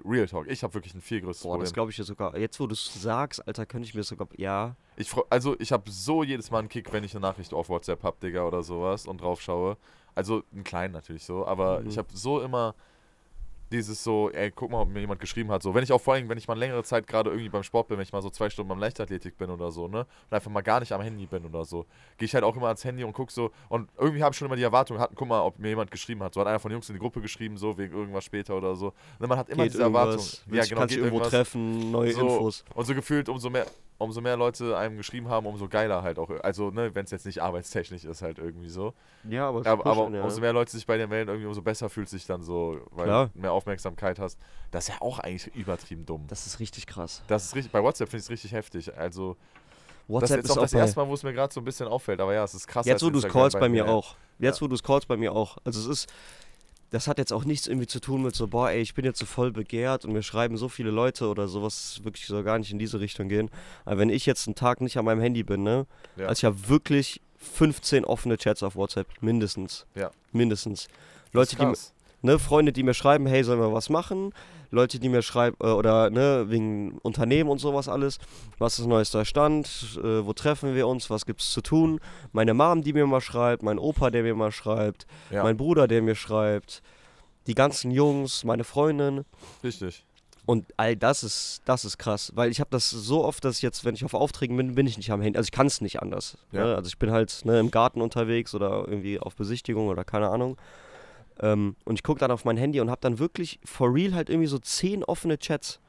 [0.04, 0.46] Real Talk.
[0.48, 1.64] Ich habe wirklich ein viel größeres Boah, Problem.
[1.64, 2.36] das glaube ich ja sogar.
[2.38, 4.28] Jetzt, wo du es sagst, Alter, könnte ich mir sogar.
[4.36, 4.76] Ja.
[4.96, 7.68] Ich freu, also ich habe so jedes Mal einen Kick, wenn ich eine Nachricht auf
[7.68, 9.76] WhatsApp hab, Digga, oder sowas und drauf schaue.
[10.14, 11.88] Also einen kleinen natürlich so, aber Mhm.
[11.88, 12.74] ich habe so immer
[13.74, 15.62] dieses so, ey, guck mal, ob mir jemand geschrieben hat.
[15.62, 17.88] So, wenn ich auch vor allem, wenn ich mal längere Zeit gerade irgendwie beim Sport
[17.88, 20.00] bin, wenn ich mal so zwei Stunden beim Leichtathletik bin oder so, ne?
[20.00, 22.66] Und einfach mal gar nicht am Handy bin oder so, gehe ich halt auch immer
[22.66, 23.50] ans Handy und guck so.
[23.68, 26.22] Und irgendwie habe ich schon immer die Erwartung, hatten, guck mal, ob mir jemand geschrieben
[26.22, 26.34] hat.
[26.34, 28.74] So hat einer von den Jungs in die Gruppe geschrieben, so wegen irgendwas später oder
[28.74, 28.92] so.
[29.18, 30.12] Und man hat immer geht diese Erwartung.
[30.12, 32.64] irgendwas, willst, kannst geht irgendwo treffen, neue So, Infos.
[32.74, 33.66] Und so gefühlt, umso mehr,
[33.98, 36.30] umso mehr Leute einem geschrieben haben, umso geiler halt auch.
[36.42, 38.92] Also, ne, wenn es jetzt nicht arbeitstechnisch ist, halt irgendwie so.
[39.28, 40.22] Ja, aber, es Aber, aber pushen, ja.
[40.22, 43.06] umso mehr Leute sich bei dir melden, irgendwie umso besser fühlt sich dann so, weil
[43.06, 43.30] Klar.
[43.34, 44.38] du mehr Aufmerksamkeit hast.
[44.70, 46.24] Das ist ja auch eigentlich übertrieben dumm.
[46.28, 47.22] Das ist richtig krass.
[47.28, 48.96] Das ist richtig, bei WhatsApp finde ich es richtig heftig.
[48.96, 49.36] Also,
[50.08, 51.64] WhatsApp das ist ist auch das bei, erste Mal, wo es mir gerade so ein
[51.64, 52.20] bisschen auffällt.
[52.20, 52.84] Aber ja, es ist krass.
[52.86, 54.16] Jetzt, wo du es callst, bei mir auch.
[54.38, 54.62] Jetzt, Ja.
[54.62, 55.56] wo du es callst, bei mir auch.
[55.64, 56.12] Also es ist,
[56.94, 59.18] das hat jetzt auch nichts irgendwie zu tun mit so, boah, ey, ich bin jetzt
[59.18, 62.70] so voll begehrt und mir schreiben so viele Leute oder sowas, wirklich soll gar nicht
[62.70, 63.50] in diese Richtung gehen.
[63.84, 65.86] Aber wenn ich jetzt einen Tag nicht an meinem Handy bin, ne,
[66.16, 66.26] Ja.
[66.26, 69.86] also ich habe wirklich 15 offene Chats auf WhatsApp, mindestens.
[69.96, 70.12] Ja.
[70.32, 70.86] Mindestens.
[71.32, 71.93] Leute, die.
[72.24, 74.32] Ne, Freunde, die mir schreiben, hey, sollen wir was machen?
[74.70, 78.18] Leute, die mir schreiben, äh, oder ne, wegen Unternehmen und sowas alles.
[78.58, 79.98] Was ist neuester Stand?
[80.02, 81.10] Äh, wo treffen wir uns?
[81.10, 82.00] Was gibt's zu tun?
[82.32, 85.86] Meine Mom, die mir mal schreibt, mein Opa, der mir mal schreibt, Ja, mein Bruder,
[85.86, 86.82] der mir schreibt,
[87.46, 89.24] die ganzen Jungs, meine Freundin.
[89.62, 90.04] richtig.
[90.46, 93.62] Und all das ist, das ist krass, weil ich habe das so oft, dass ich
[93.62, 95.38] jetzt, wenn ich auf Aufträgen bin, bin ich nicht am Handy.
[95.38, 96.36] Also ich kann es nicht anders.
[96.52, 96.66] Ja.
[96.66, 96.74] Ne?
[96.76, 100.58] Also ich bin halt ne, im Garten unterwegs oder irgendwie auf Besichtigung oder keine Ahnung.
[101.40, 104.30] Ähm, und ich gucke dann auf mein Handy und habe dann wirklich for real halt
[104.30, 105.80] irgendwie so zehn offene Chats.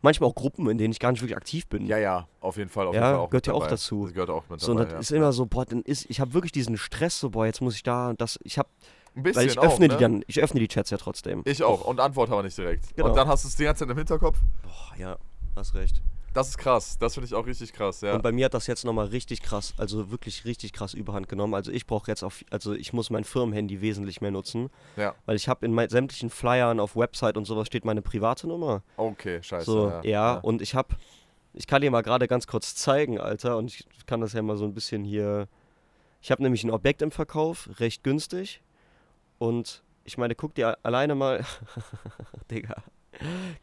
[0.00, 1.86] Manchmal auch Gruppen, in denen ich gar nicht wirklich aktiv bin.
[1.86, 2.86] Ja, ja, auf jeden Fall.
[2.86, 4.04] Auf Ja, jeden Fall auch gehört ja auch dazu.
[4.04, 4.92] Das gehört auch mit so, und dabei.
[4.92, 5.16] das ja.
[5.16, 7.74] ist immer so, boah, dann ist, ich habe wirklich diesen Stress, so, boah, jetzt muss
[7.74, 8.68] ich da, und das, ich habe,
[9.16, 9.94] Ein bisschen weil ich auch, öffne ne?
[9.96, 11.42] die dann, ich öffne die Chats ja trotzdem.
[11.46, 11.84] Ich auch.
[11.84, 12.94] Und antworte aber nicht direkt.
[12.94, 13.08] Genau.
[13.08, 14.38] Und dann hast du es die ganze Zeit im Hinterkopf.
[14.62, 15.18] Boah, ja,
[15.56, 16.00] hast recht.
[16.34, 16.98] Das ist krass.
[16.98, 18.14] Das finde ich auch richtig krass, ja.
[18.14, 21.54] Und bei mir hat das jetzt nochmal richtig krass, also wirklich richtig krass überhand genommen.
[21.54, 25.14] Also ich brauche jetzt auf, also ich muss mein Firmenhandy wesentlich mehr nutzen, Ja.
[25.26, 28.82] weil ich habe in mein, sämtlichen Flyern auf Website und sowas steht meine private Nummer.
[28.96, 29.64] Okay, scheiße.
[29.64, 30.02] so, ja.
[30.04, 30.94] ja, und ich habe,
[31.54, 34.56] ich kann dir mal gerade ganz kurz zeigen, Alter, und ich kann das ja mal
[34.56, 35.48] so ein bisschen hier.
[36.20, 38.60] Ich habe nämlich ein Objekt im Verkauf, recht günstig.
[39.38, 41.44] Und ich meine, guck dir alleine mal,
[42.50, 42.82] Digga,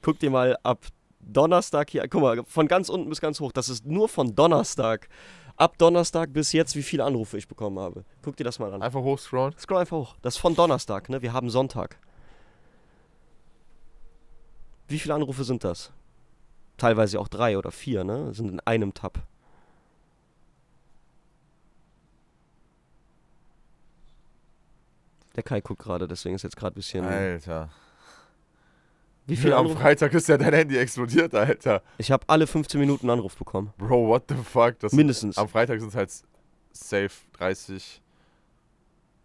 [0.01, 0.85] guck dir mal ab
[1.25, 5.09] Donnerstag hier, guck mal, von ganz unten bis ganz hoch, das ist nur von Donnerstag.
[5.57, 8.03] Ab Donnerstag bis jetzt, wie viele Anrufe ich bekommen habe.
[8.21, 8.81] Guck dir das mal an.
[8.81, 9.57] Einfach hochscrollen.
[9.57, 10.15] Scroll einfach hoch.
[10.21, 11.21] Das ist von Donnerstag, ne?
[11.21, 11.97] Wir haben Sonntag.
[14.87, 15.93] Wie viele Anrufe sind das?
[16.77, 18.33] Teilweise auch drei oder vier, ne?
[18.33, 19.25] Sind in einem Tab.
[25.37, 27.05] Der Kai guckt gerade, deswegen ist jetzt gerade ein bisschen.
[27.05, 27.69] Alter.
[29.27, 29.81] Wie viele Am Anrufe?
[29.81, 31.81] Freitag ist ja dein Handy explodiert, Alter.
[31.97, 33.73] Ich habe alle 15 Minuten einen Anruf bekommen.
[33.77, 34.77] Bro, what the fuck?
[34.79, 35.37] Das Mindestens.
[35.37, 36.11] Am Freitag sind es halt
[36.71, 38.01] safe 30,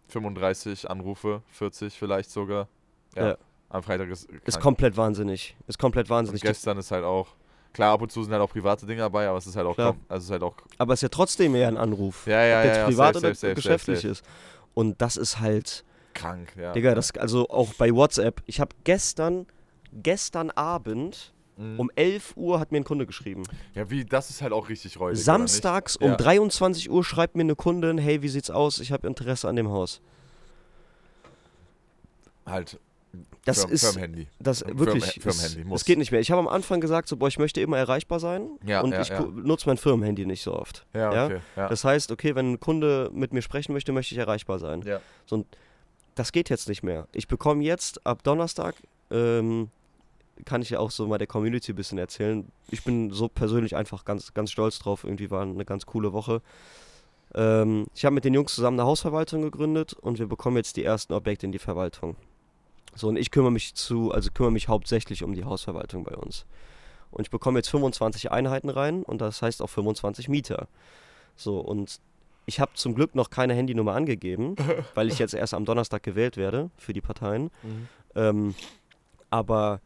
[0.07, 2.67] 35 Anrufe, 40 vielleicht sogar.
[3.15, 3.29] Ja.
[3.29, 3.37] Ja.
[3.69, 4.27] Am Freitag ist.
[4.45, 5.55] Ist komplett wahnsinnig.
[5.67, 6.41] Ist komplett Und wahnsinnig.
[6.41, 7.35] gestern ist halt auch.
[7.73, 9.77] Klar, ab und zu sind halt auch private Dinge dabei, aber es ist halt auch.
[9.77, 10.55] Kaum, also es ist halt auch.
[10.77, 12.27] Aber es ist ja trotzdem eher ein Anruf.
[12.27, 14.25] Ja, ja, ob jetzt ja, privat safe, oder safe, geschäftlich safe, ist.
[14.73, 16.73] Und das ist halt, Krank, ja.
[16.73, 18.41] Digga, das also auch bei WhatsApp.
[18.45, 19.47] Ich habe gestern,
[19.93, 21.79] gestern Abend Mhm.
[21.79, 23.43] um 11 Uhr hat mir ein Kunde geschrieben.
[23.75, 25.23] Ja, wie, das ist halt auch richtig räudig.
[25.23, 26.15] Samstags um ja.
[26.15, 28.79] 23 Uhr schreibt mir eine Kundin, hey, wie sieht's aus?
[28.79, 30.01] Ich habe Interesse an dem Haus.
[32.45, 32.79] Halt.
[33.43, 34.27] Das Firm, ist Firmenhandy.
[34.39, 35.19] das wirklich.
[35.21, 35.81] Firmenhandy es, muss.
[35.81, 36.21] es geht nicht mehr.
[36.21, 39.01] Ich habe am Anfang gesagt, so, boah, ich möchte immer erreichbar sein Ja, und ja,
[39.01, 39.21] ich ja.
[39.21, 40.85] nutze mein Firmenhandy nicht so oft.
[40.93, 41.25] Ja, ja?
[41.25, 41.39] okay.
[41.55, 44.81] Das heißt, okay, wenn ein Kunde mit mir sprechen möchte, möchte ich erreichbar sein.
[44.83, 45.01] ja.
[45.25, 45.45] So,
[46.15, 47.07] das geht jetzt nicht mehr.
[47.13, 48.75] Ich bekomme jetzt ab Donnerstag,
[49.11, 49.69] ähm,
[50.45, 52.51] kann ich ja auch so mal der Community ein bisschen erzählen.
[52.69, 55.03] Ich bin so persönlich einfach ganz, ganz stolz drauf.
[55.03, 56.41] Irgendwie war eine ganz coole Woche.
[57.33, 60.83] Ähm, ich habe mit den Jungs zusammen eine Hausverwaltung gegründet und wir bekommen jetzt die
[60.83, 62.15] ersten Objekte in die Verwaltung.
[62.95, 66.45] So, und ich kümmere mich zu, also kümmere mich hauptsächlich um die Hausverwaltung bei uns.
[67.11, 70.67] Und ich bekomme jetzt 25 Einheiten rein und das heißt auch 25 Mieter.
[71.35, 71.99] So, und
[72.45, 74.55] ich habe zum Glück noch keine Handynummer angegeben,
[74.93, 77.43] weil ich jetzt erst am Donnerstag gewählt werde für die Parteien.
[77.63, 77.87] Mhm.
[78.15, 78.55] Ähm,
[79.29, 79.79] aber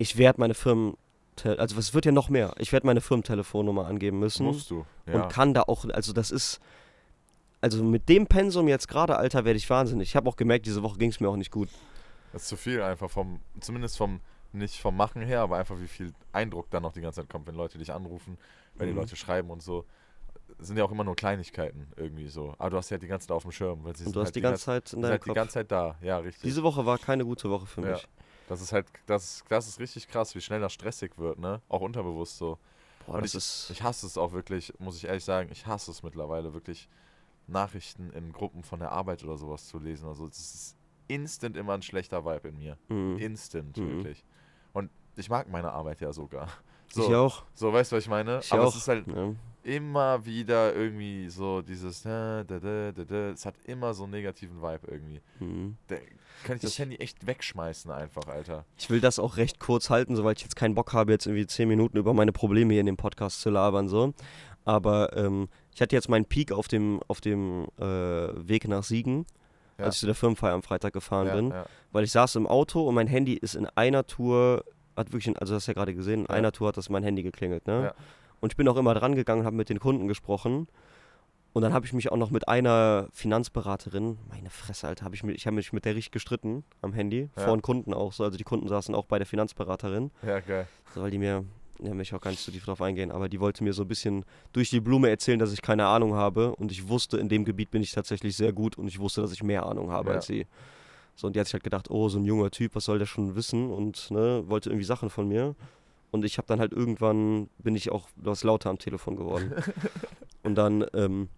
[0.00, 0.96] ich werde meine Firmen,
[1.44, 2.54] also es wird ja noch mehr.
[2.58, 4.84] Ich werde meine Firmentelefonnummer angeben müssen Musst du.
[5.06, 5.14] Ja.
[5.24, 6.58] und kann da auch, also das ist,
[7.60, 10.08] also mit dem Pensum jetzt gerade, Alter, werde ich wahnsinnig.
[10.10, 11.68] Ich habe auch gemerkt, diese Woche ging es mir auch nicht gut.
[12.32, 14.20] Das ist zu viel einfach vom, zumindest vom,
[14.52, 17.46] nicht vom Machen her, aber einfach wie viel Eindruck dann noch die ganze Zeit kommt,
[17.46, 18.38] wenn Leute dich anrufen,
[18.76, 19.00] wenn die Mhm.
[19.00, 19.84] Leute schreiben und so.
[20.58, 22.54] Das sind ja auch immer nur Kleinigkeiten irgendwie so.
[22.58, 23.84] Aber du hast ja die ganze Zeit auf dem Schirm.
[23.84, 25.34] Weil sie Und du hast halt die ganze Zeit in deinem halt die Kopf.
[25.36, 25.96] ganze Zeit da.
[26.02, 26.42] Ja, richtig.
[26.42, 27.98] Diese Woche war keine gute Woche für Ja.
[28.50, 31.62] Das ist halt, das, das ist richtig krass, wie schnell das stressig wird, ne?
[31.68, 32.58] Auch unterbewusst so.
[33.06, 35.66] Boah, Und das ich, ist, ich hasse es auch wirklich, muss ich ehrlich sagen, ich
[35.66, 36.88] hasse es mittlerweile wirklich,
[37.46, 40.06] Nachrichten in Gruppen von der Arbeit oder sowas zu lesen.
[40.08, 40.76] Also es ist
[41.08, 42.78] instant immer ein schlechter Vibe in mir.
[42.88, 43.18] mhm.
[43.18, 43.88] Instant, Mhm.
[43.88, 44.24] wirklich.
[44.72, 46.48] Und ich mag meine Arbeit ja sogar.
[46.96, 47.42] Ich So, auch.
[47.54, 48.40] so weißt du, was ich meine?
[48.42, 48.68] Ich Aber auch.
[48.68, 49.32] es ist halt ja.
[49.62, 53.14] immer wieder irgendwie so dieses, äh, da, da, da, da.
[53.30, 55.20] es hat immer so einen negativen Vibe irgendwie.
[55.38, 55.76] mhm.
[55.88, 55.96] Da
[56.44, 58.64] kann ich das Ich- Handy echt wegschmeißen einfach, Alter.
[58.78, 61.46] Ich will das auch recht kurz halten, soweit ich jetzt keinen Bock habe, jetzt irgendwie
[61.46, 63.88] 10 Minuten über meine Probleme hier in dem Podcast zu labern.
[63.88, 64.14] So.
[64.64, 69.26] Aber ähm, ich hatte jetzt meinen Peak auf dem, auf dem äh, Weg nach Siegen,
[69.78, 71.50] als ich zu der Firmenfeier am Freitag gefahren Ja, bin.
[71.50, 71.64] ja.
[71.92, 74.64] Weil ich saß im Auto und mein Handy ist in einer Tour,
[75.00, 76.30] hat wirklich, also das hast du ja gerade gesehen, in Ja.
[76.30, 77.66] einer Tour hat das mein Handy geklingelt.
[77.66, 77.82] Ne?
[77.84, 77.94] Ja.
[78.40, 80.68] Und ich bin auch immer dran gegangen und habe mit den Kunden gesprochen.
[81.52, 85.24] Und dann habe ich mich auch noch mit einer Finanzberaterin, meine Fresse, Alter, hab ich,
[85.24, 87.42] mich, ich habe mich mit der richtig gestritten am Handy, Ja.
[87.44, 88.22] vor den Kunden auch so.
[88.22, 90.68] Also die Kunden saßen auch bei der Finanzberaterin, ja, geil.
[90.94, 91.44] so, weil die mir,
[91.82, 93.82] ja, möchte ich auch gar nicht so tief drauf eingehen, aber die wollte mir so
[93.82, 96.54] ein bisschen durch die Blume erzählen, dass ich keine Ahnung habe.
[96.54, 99.32] Und ich wusste, in dem Gebiet bin ich tatsächlich sehr gut und ich wusste, dass
[99.32, 100.16] ich mehr Ahnung habe Ja.
[100.16, 100.46] als sie.
[101.16, 103.06] So, und die hat sich halt gedacht, oh, so ein junger Typ, was soll der
[103.06, 103.70] schon wissen?
[103.70, 105.54] Und ne, wollte irgendwie Sachen von mir.
[106.10, 109.52] Und ich habe dann halt irgendwann, bin ich auch was lauter am Telefon geworden.
[110.42, 111.28] und dann ähm,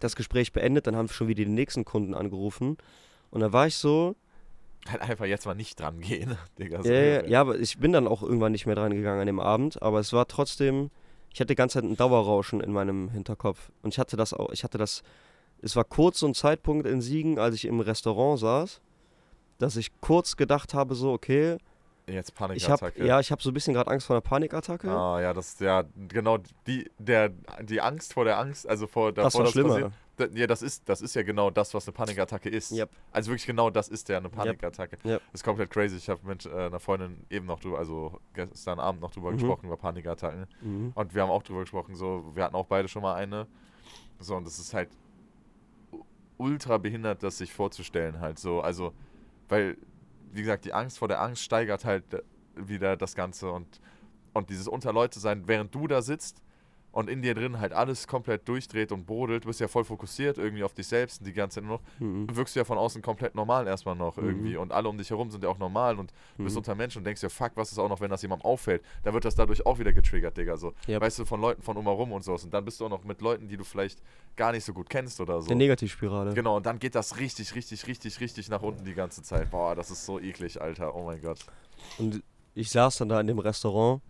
[0.00, 2.76] das Gespräch beendet, dann haben schon wieder die nächsten Kunden angerufen.
[3.30, 4.16] Und dann war ich so,
[4.86, 6.82] Halt einfach jetzt mal nicht dran gehen, Digga.
[6.82, 9.26] so ja, ja, ja, aber ich bin dann auch irgendwann nicht mehr dran gegangen an
[9.26, 10.90] dem Abend, aber es war trotzdem,
[11.32, 13.70] ich hatte die ganze Zeit ein Dauerrauschen in meinem Hinterkopf.
[13.82, 15.02] Und ich hatte das auch, ich hatte das,
[15.60, 18.80] es war kurz so ein Zeitpunkt in Siegen, als ich im Restaurant saß,
[19.58, 21.58] dass ich kurz gedacht habe, so, okay,
[22.06, 23.04] Jetzt ich habe, Panikattacke.
[23.06, 24.90] ja, ich habe so ein bisschen gerade Angst vor einer Panikattacke.
[24.90, 27.28] Ah, ja, das ist ja genau die, der,
[27.60, 29.68] die Angst vor der Angst, also vor das davor, war dass schlimmer.
[29.68, 29.92] passiert.
[30.34, 32.72] Ja, das ist, das ist ja genau das, was eine Panikattacke ist.
[32.72, 32.88] Yep.
[33.12, 34.96] Also wirklich genau das ist ja eine Panikattacke.
[35.04, 35.20] Yep.
[35.32, 35.96] Das ist komplett crazy.
[35.96, 39.36] Ich habe mit äh, einer Freundin eben noch drüber, also gestern Abend noch drüber Mhm.
[39.36, 40.46] gesprochen, über Panikattacken.
[40.62, 40.92] Mhm.
[40.94, 43.46] Und wir haben auch drüber gesprochen, so, wir hatten auch beide schon mal eine.
[44.18, 44.88] So, und das ist halt
[46.36, 48.60] ultra behindert, das sich vorzustellen, halt so.
[48.60, 48.92] Also,
[49.48, 49.76] weil,
[50.32, 52.22] wie gesagt, die Angst vor der Angst steigert halt äh,
[52.54, 53.80] wieder das Ganze und,
[54.32, 56.42] und dieses unter Leute sein, während du da sitzt
[56.98, 60.36] und in dir drin halt alles komplett durchdreht und brodelt, du bist ja voll fokussiert
[60.36, 62.26] irgendwie auf dich selbst und die ganze Zeit noch, Mhm.
[62.36, 64.24] wirkst du ja von außen komplett normal erstmal noch Mhm.
[64.24, 66.58] irgendwie und alle um dich herum sind ja auch normal und du bist Mhm.
[66.58, 69.14] unter Menschen und denkst dir, fuck, was ist auch noch, wenn das jemandem auffällt, dann
[69.14, 70.74] wird das dadurch auch wieder getriggert, Digga, so.
[70.88, 71.00] Yep.
[71.02, 73.04] Weißt du, von Leuten von um herum und sowas und dann bist du auch noch
[73.04, 74.02] mit Leuten, die du vielleicht
[74.34, 75.50] gar nicht so gut kennst oder so.
[75.50, 76.34] Eine Negativspirale.
[76.34, 79.52] Genau, und dann geht das richtig, richtig, richtig, richtig nach unten die ganze Zeit.
[79.52, 80.96] Boah, das ist so eklig, Alter.
[80.96, 81.38] Oh mein Gott.
[81.98, 82.24] Und
[82.56, 84.02] ich saß dann da in dem Restaurant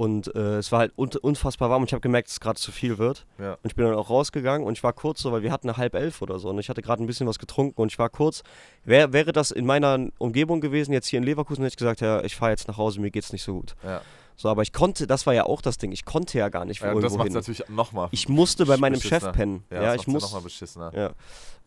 [0.00, 2.58] Und äh, es war halt un unfassbar warm und ich habe gemerkt, dass es gerade
[2.58, 3.26] zu viel wird.
[3.38, 3.52] Ja.
[3.52, 5.76] Und ich bin dann auch rausgegangen und ich war kurz so, weil wir hatten eine
[5.76, 8.08] halb elf oder so und ich hatte gerade ein bisschen was getrunken und ich war
[8.08, 8.42] kurz.
[8.82, 12.24] Wär, wäre das in meiner Umgebung gewesen, jetzt hier in Leverkusen, hätte ich gesagt, ja,
[12.24, 13.76] ich fahre jetzt nach Hause, mir geht's nicht so gut.
[13.84, 14.00] Ja.
[14.36, 16.80] So, aber ich konnte, das war ja auch das Ding, ich konnte ja gar nicht
[16.80, 18.08] Ja, irgendwo das macht natürlich nochmal.
[18.10, 19.64] Ich musste bei meinem Chef pennen.
[19.70, 20.92] Ja, Ja, ich macht's ja nochmal beschissener.
[20.96, 21.10] Ja.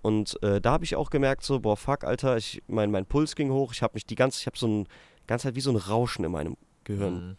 [0.02, 3.36] Und äh, da habe ich auch gemerkt, so, boah, fuck, Alter, ich, mein, mein Puls
[3.36, 4.88] ging hoch, ich habe mich die ganze, ich habe so ein,
[5.28, 7.14] ganz halt wie so ein Rauschen in meinem Gehirn.
[7.28, 7.38] Mhm.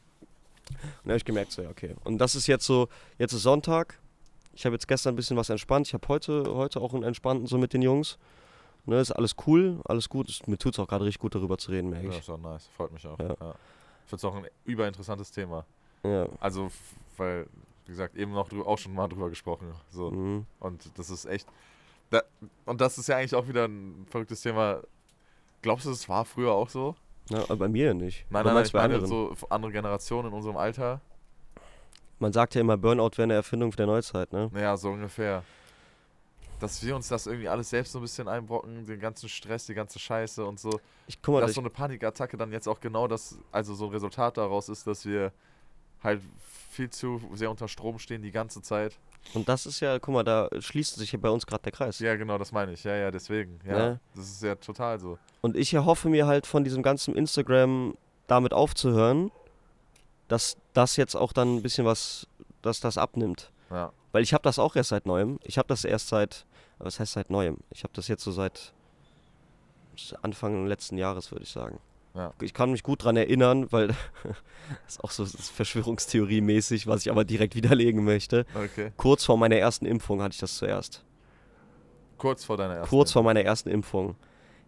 [0.71, 1.95] Und da habe ich gemerkt, so, ja, okay.
[2.05, 2.89] Und das ist jetzt so,
[3.19, 3.99] jetzt ist Sonntag.
[4.53, 5.87] Ich habe jetzt gestern ein bisschen was entspannt.
[5.89, 8.19] Ich habe heute, heute auch einen entspannten so mit den Jungs.
[8.87, 10.29] Ne, ist alles cool, alles gut.
[10.29, 12.19] Es- Mir tut es auch gerade richtig gut, darüber zu reden, merke Ja, ich.
[12.21, 12.69] ist auch nice.
[12.77, 13.19] Freut mich auch.
[13.19, 13.29] Ja.
[13.29, 13.55] Ja.
[14.05, 15.65] Ich finde es auch ein überinteressantes Thema.
[16.03, 16.29] Ja.
[16.39, 16.71] Also,
[17.17, 17.47] weil,
[17.87, 19.73] wie gesagt, eben noch auch schon mal drüber gesprochen.
[19.91, 20.11] So.
[20.11, 20.47] Mhm.
[20.61, 21.49] Und das ist echt.
[22.11, 22.23] Da,
[22.67, 24.83] und das ist ja eigentlich auch wieder ein verrücktes Thema.
[25.63, 26.95] Glaubst du, es war früher auch so?
[27.31, 28.27] Ja, aber bei mir nicht.
[28.31, 29.07] Nein, nein, nein, ich meine anderen?
[29.07, 31.01] so andere Generationen in unserem Alter.
[32.19, 34.51] Man sagt ja immer, Burnout wäre eine Erfindung der Neuzeit, ne?
[34.53, 35.43] Naja, so ungefähr.
[36.61, 39.75] Dass wir uns das irgendwie alles selbst so ein bisschen einbrocken, den ganzen Stress, die
[39.75, 40.81] ganze Scheiße und so.
[41.07, 43.91] Ich guck mal, dass so eine Panikattacke dann jetzt auch genau das, also so ein
[43.91, 45.33] Resultat daraus ist, dass wir
[46.03, 46.23] halt
[46.71, 48.99] viel zu sehr unter Strom stehen die ganze Zeit.
[49.33, 51.99] Und das ist ja, guck mal, da schließt sich ja bei uns gerade der Kreis.
[51.99, 52.85] Ja, genau, das meine ich.
[52.85, 53.59] Ja, ja, deswegen.
[53.67, 54.01] Ja, Ne?
[54.15, 55.19] das ist ja total so.
[55.41, 57.97] Und ich erhoffe mir halt von diesem ganzen Instagram
[58.27, 59.31] damit aufzuhören,
[60.29, 62.27] dass das jetzt auch dann ein bisschen was,
[62.63, 63.51] dass das abnimmt.
[63.71, 63.93] Ja.
[64.13, 65.39] Weil ich habe das auch erst seit neuem.
[65.43, 66.47] Ich habe das erst seit,
[66.79, 67.59] was heißt seit neuem?
[67.71, 68.73] Ich habe das jetzt so seit
[70.23, 71.79] Anfang letzten Jahres, würde ich sagen.
[72.15, 72.33] Ja.
[72.41, 73.97] Ich kann mich gut dran erinnern, weil das
[74.89, 78.47] ist auch so Verschwörungstheorie-mäßig, was ich aber direkt widerlegen möchte.
[78.55, 78.93] Okay.
[78.97, 81.05] Kurz vor meiner ersten Impfung hatte ich das zuerst.
[82.17, 82.89] Kurz vor deiner ersten.
[82.89, 84.15] Kurz vor meiner ersten Impfung.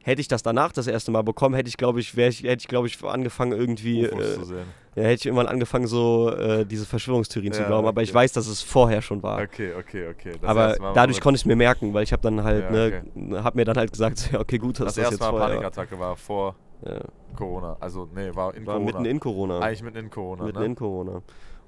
[0.02, 2.68] Hätte ich das danach das erste Mal bekommen, hätte ich, glaube ich, ich, hätte ich,
[2.68, 4.66] glaube ich, angefangen irgendwie, äh, zu sehen.
[4.94, 7.88] ja, hätte ich irgendwann angefangen, so äh, diese Verschwörungstheorien zu Ja, glauben.
[7.88, 8.18] Aber ich okay.
[8.18, 9.42] weiß, dass es vorher schon war.
[9.42, 10.32] Okay, okay, okay.
[10.40, 13.42] Das aber dadurch konnte ich es mir merken, weil ich habe dann halt, Ja, ne,
[13.42, 16.16] hab mir dann halt gesagt, okay, gut, dass das das, jetzt Mal vorher Panikattacke war
[16.16, 16.54] vor.
[16.84, 17.00] Ja,
[17.36, 17.76] Corona.
[17.80, 18.84] Also, nee, war in war Corona.
[18.98, 19.58] mitten in Corona.
[19.60, 20.44] Eigentlich mitten in Corona.
[20.44, 20.64] mitten ne?
[20.66, 21.22] in Corona.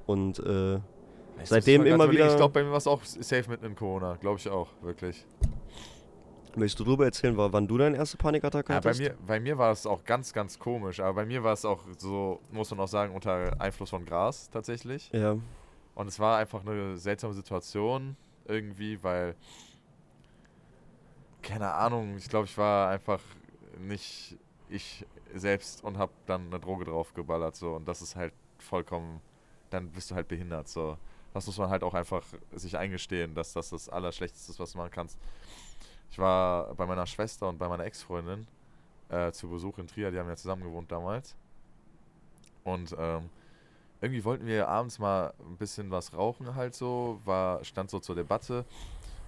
[0.07, 0.81] Und äh,
[1.45, 2.13] seitdem mal immer überlegen.
[2.25, 4.17] wieder- Ich glaube, bei mir war es auch safe mitten in Corona.
[4.17, 5.25] Glaube ich auch, wirklich.
[6.57, 9.01] möchtest du drüber erzählen, wa- wann du deine erste Panikattacke Ja, bei, hattest?
[9.01, 10.99] mir, bei mir war es auch ganz, ganz komisch.
[11.01, 14.51] Aber bei mir war es auch so, muss man auch sagen, unter Einfluss von Gras
[14.51, 15.11] tatsächlich.
[15.13, 15.37] Ja.
[15.95, 19.35] Und es war einfach eine seltsame Situation irgendwie, weil,
[21.43, 23.21] keine Ahnung, ich glaube, ich war einfach
[23.81, 24.37] nicht
[24.71, 29.21] ich selbst und habe dann eine Droge draufgeballert so und das ist halt vollkommen,
[29.71, 30.97] dann bist du halt behindert so.
[31.35, 34.79] Das muss man halt auch einfach sich eingestehen, dass das das Allerschlechteste ist, was du
[34.79, 35.19] machen kannst.
[36.11, 38.47] Ich war bei meiner Schwester und bei meiner Ex-Freundin
[39.11, 41.37] äh, zu Besuch in Trier, die haben ja zusammen gewohnt damals.
[42.65, 43.29] Und ähm,
[44.01, 48.15] irgendwie wollten wir abends mal ein bisschen was rauchen halt so, war, stand so zur
[48.15, 48.65] Debatte.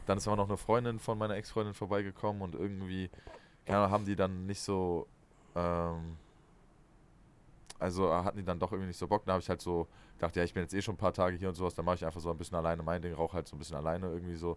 [0.06, 3.10] Dann ist aber noch eine Freundin von meiner Ex-Freundin vorbeigekommen und irgendwie,
[3.66, 5.06] Ahnung, haben die dann nicht so,
[5.54, 6.16] ähm,
[7.78, 9.24] also hatten die dann doch irgendwie nicht so Bock.
[9.24, 11.36] Da habe ich halt so gedacht, ja, ich bin jetzt eh schon ein paar Tage
[11.36, 13.48] hier und sowas, dann mache ich einfach so ein bisschen alleine mein Ding, rauche halt
[13.48, 14.56] so ein bisschen alleine irgendwie so.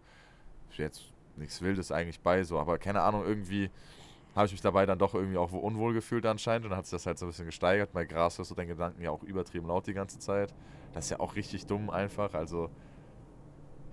[0.69, 1.03] Ist Jetzt
[1.37, 3.69] nichts Wildes eigentlich bei so, aber keine Ahnung, irgendwie
[4.35, 6.85] habe ich mich dabei dann doch irgendwie auch wo unwohl gefühlt anscheinend und dann hat
[6.85, 7.93] sich das halt so ein bisschen gesteigert.
[7.93, 10.53] Bei Gras hörst du deinen Gedanken ja auch übertrieben laut die ganze Zeit.
[10.93, 12.69] Das ist ja auch richtig dumm einfach, also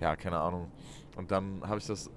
[0.01, 0.73] ja, keine Ahnung.
[1.17, 2.11] Und dann habe ich das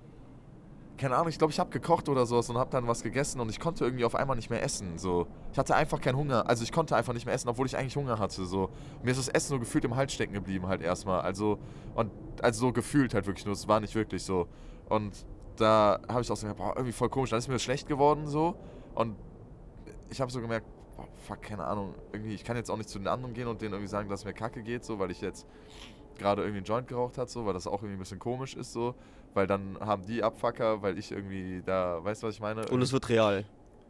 [1.04, 3.50] keine Ahnung, ich glaube, ich habe gekocht oder sowas und habe dann was gegessen und
[3.50, 4.98] ich konnte irgendwie auf einmal nicht mehr essen.
[4.98, 6.48] So, ich hatte einfach keinen Hunger.
[6.48, 8.46] Also ich konnte einfach nicht mehr essen, obwohl ich eigentlich Hunger hatte.
[8.46, 8.70] So,
[9.04, 11.20] mir ist das Essen so gefühlt im Hals stecken geblieben halt erstmal.
[11.20, 11.60] Also
[11.94, 12.10] und
[12.42, 13.52] also so gefühlt halt wirklich nur.
[13.52, 14.48] Es war nicht wirklich so.
[14.88, 15.26] Und
[15.58, 17.32] da habe ich auch so gedacht, boah, irgendwie voll komisch.
[17.32, 18.56] Dann ist mir schlecht geworden so
[18.96, 19.18] und
[20.10, 21.96] ich habe so gemerkt, boah, fuck, keine Ahnung.
[22.14, 24.22] Irgendwie, ich kann jetzt auch nicht zu den anderen gehen und denen irgendwie sagen, dass
[24.22, 25.46] es mir kacke geht, so, weil ich jetzt
[26.18, 28.72] gerade irgendwie einen Joint geraucht hat, so, weil das auch irgendwie ein bisschen komisch ist,
[28.72, 28.96] so,
[29.34, 32.68] weil dann haben die Abfucker, weil ich irgendwie da, weißt du, was ich meine?
[32.70, 33.46] Und es wird real.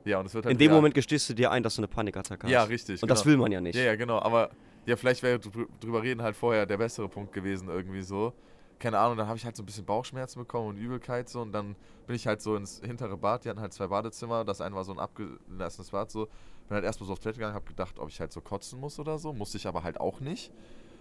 [0.06, 0.78] ja, und es wird halt In dem real.
[0.78, 2.52] Moment gestehst du dir ein, dass du eine Panikattacke hast.
[2.52, 2.96] Ja, richtig.
[3.02, 3.14] Und genau.
[3.14, 3.76] das will man ja nicht.
[3.76, 4.20] Ja, ja, genau.
[4.20, 4.50] Aber
[4.86, 8.34] ja, vielleicht wäre drü- drüber reden halt vorher der bessere Punkt gewesen, irgendwie so.
[8.80, 11.42] Keine Ahnung, dann habe ich halt so ein bisschen Bauchschmerzen bekommen und Übelkeit so.
[11.42, 11.76] Und dann
[12.06, 13.46] bin ich halt so ins hintere Bad.
[13.46, 14.44] Die hatten halt zwei Badezimmer.
[14.44, 16.26] Das eine war so ein abgelassenes Bad so.
[16.68, 19.00] Bin halt erstmal so auf Toilette gegangen, habe gedacht, ob ich halt so kotzen muss
[19.00, 19.32] oder so.
[19.32, 20.52] Musste ich aber halt auch nicht.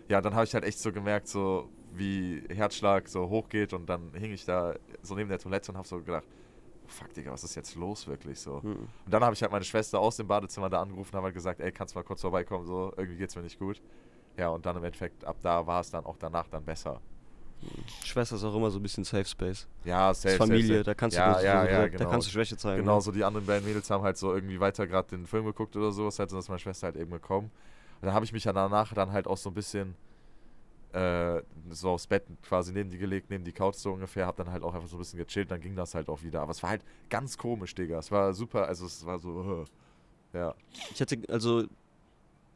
[0.09, 3.73] Ja, dann habe ich halt echt so gemerkt, so wie Herzschlag so hochgeht.
[3.73, 6.25] Und dann hing ich da so neben der Toilette und habe so gedacht,
[6.87, 8.63] fuck, Digga, was ist jetzt los wirklich so?
[8.63, 8.77] Hm.
[8.77, 11.35] Und dann habe ich halt meine Schwester aus dem Badezimmer da angerufen und habe halt
[11.35, 13.81] gesagt, ey, kannst du mal kurz vorbeikommen, so, irgendwie geht's mir nicht gut.
[14.37, 17.01] Ja, und dann im Endeffekt, ab da war es dann auch danach dann besser.
[18.03, 19.69] Schwester ist auch immer so ein bisschen Safe Space.
[19.85, 20.85] Ja, safe, Familie, safe, safe.
[20.85, 22.11] da kannst du ja, ja, so, ja, da genau.
[22.11, 22.81] kannst du Schwäche zeigen.
[22.83, 23.01] Genau, ne?
[23.01, 25.93] so die anderen beiden Mädels haben halt so irgendwie weiter gerade den Film geguckt oder
[25.93, 27.51] sowas, halt, dann ist meine Schwester halt eben gekommen.
[28.01, 29.95] Und dann habe ich mich ja danach dann halt auch so ein bisschen
[30.93, 34.51] äh, so aufs Bett quasi neben die gelegt, neben die Couch so ungefähr, hab dann
[34.51, 36.43] halt auch einfach so ein bisschen gechillt, dann ging das halt auch wieder.
[36.43, 37.99] Aber es war halt ganz komisch, Digga.
[37.99, 39.65] Es war super, also es war so,
[40.35, 40.55] äh, ja.
[40.93, 41.65] Ich hatte also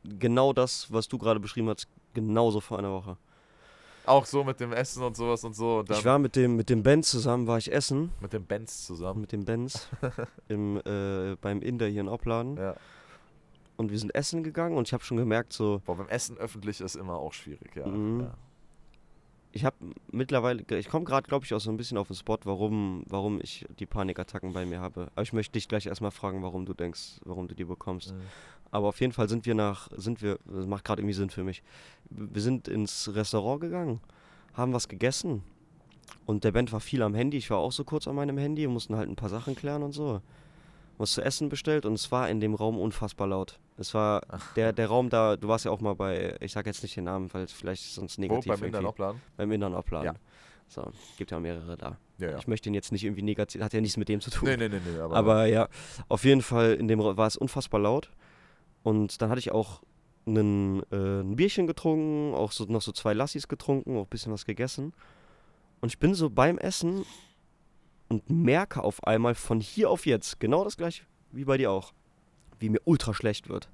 [0.04, 3.16] genau das, was du gerade beschrieben hast, genauso vor einer Woche.
[4.04, 5.78] Auch so mit dem Essen und sowas und so.
[5.80, 8.86] Und Ich war mit dem, mit dem Benz zusammen, war ich essen, mit dem Benz
[8.86, 9.22] zusammen.
[9.22, 9.88] mit dem Benz
[10.48, 12.56] im, äh, beim Inder hier in Opladen.
[12.56, 12.76] Ja.
[13.76, 16.80] Und wir sind essen gegangen und ich habe schon gemerkt, so, Boah, beim Essen öffentlich
[16.80, 17.86] ist immer auch schwierig, ja.
[17.86, 18.20] Mhm.
[18.20, 18.34] ja.
[19.52, 19.76] ich habe
[20.10, 23.40] mittlerweile, ich komme gerade, glaube ich, auch so ein bisschen auf den Spot, warum, warum
[23.40, 25.08] ich die Panikattacken bei mir habe.
[25.14, 28.12] Aber ich möchte dich gleich erstmal fragen, warum du denkst, warum du die bekommst.
[28.12, 28.20] Mhm.
[28.70, 31.44] Aber auf jeden Fall sind wir nach, sind wir, das macht gerade irgendwie Sinn für
[31.44, 31.62] mich.
[32.10, 34.00] Wir sind ins Restaurant gegangen,
[34.54, 35.42] haben was gegessen.
[36.24, 37.36] Und der Band war viel am Handy.
[37.36, 39.92] Ich war auch so kurz an meinem Handy, mussten halt ein paar Sachen klären und
[39.92, 40.20] so.
[40.98, 43.58] Was zu essen bestellt und es war in dem Raum unfassbar laut.
[43.76, 44.22] Es war
[44.56, 47.04] der, der Raum da, du warst ja auch mal bei, ich sag jetzt nicht den
[47.04, 49.22] Namen, weil es vielleicht sonst Wo, negativ beim Inder irgendwie- Opladen?
[49.36, 50.06] beim Innern Opladen.
[50.06, 50.14] Ja.
[50.68, 51.98] So, gibt ja mehrere da.
[52.18, 52.38] Ja, ja.
[52.38, 54.48] Ich möchte ihn jetzt nicht irgendwie negativ, hat ja nichts mit dem zu tun.
[54.48, 55.68] Nee, nee, nee, nee, aber, Aber ja,
[56.08, 58.10] auf jeden Fall in dem war es unfassbar laut.
[58.82, 59.82] Und dann hatte ich auch
[60.26, 64.32] einen, äh, ein Bierchen getrunken, auch so, noch so zwei Lassis getrunken, auch ein bisschen
[64.32, 64.92] was gegessen.
[65.80, 67.04] Und ich bin so beim Essen
[68.08, 71.92] und merke auf einmal von hier auf jetzt, genau das gleiche wie bei dir auch,
[72.60, 73.68] wie mir ultra schlecht wird.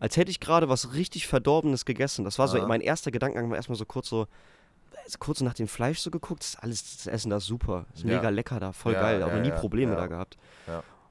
[0.00, 2.24] Als hätte ich gerade was richtig Verdorbenes gegessen.
[2.24, 2.66] Das war so Ah.
[2.66, 4.26] mein erster Gedankengang, war erstmal so kurz so,
[5.04, 7.86] also kurz nach dem Fleisch so geguckt, das ist alles, das Essen da ist super,
[7.94, 8.16] ist Ja.
[8.16, 10.36] mega lecker da, voll Ja, geil, ja, aber nie Probleme da gehabt.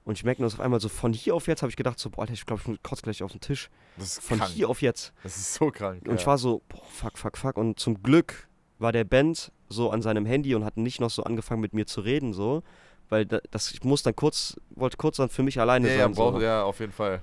[0.05, 2.09] Und ich merke nur auf einmal so von hier auf jetzt habe ich gedacht so,
[2.09, 3.69] boah, Alter, ich glaube, ich kotze gleich auf den Tisch.
[3.97, 4.51] das ist Von krank.
[4.51, 5.13] hier auf jetzt.
[5.23, 6.07] Das ist so krank.
[6.07, 7.57] Und ich war so, boah, fuck, fuck, fuck.
[7.57, 8.47] Und zum Glück
[8.79, 11.85] war der Band so an seinem Handy und hat nicht noch so angefangen mit mir
[11.85, 12.63] zu reden, so.
[13.09, 15.99] Weil da, das, ich muss dann kurz, wollte kurz dann für mich alleine ja, ja,
[16.03, 16.13] sein.
[16.13, 16.41] brauch, so.
[16.41, 17.21] ja, auf jeden Fall.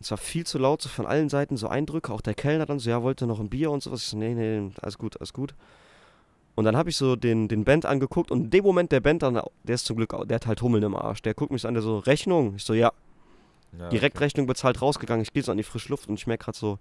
[0.00, 2.12] Es war viel zu laut, so von allen Seiten so Eindrücke.
[2.12, 4.02] Auch der Kellner dann so, ja, wollte noch ein Bier und sowas.
[4.02, 5.54] Ich so, nee, nee, alles gut, alles gut.
[6.54, 9.22] Und dann habe ich so den, den Band angeguckt und in dem Moment der Band
[9.22, 11.22] dann, der ist zum Glück, der hat halt Hummeln im Arsch.
[11.22, 12.54] Der guckt mich so an, der so, Rechnung?
[12.56, 12.92] Ich so, ja,
[13.78, 14.24] Ja, direkt okay.
[14.24, 15.22] Rechnung bezahlt rausgegangen.
[15.22, 16.78] Ich gehe so an die frische Luft und ich merke gerade so,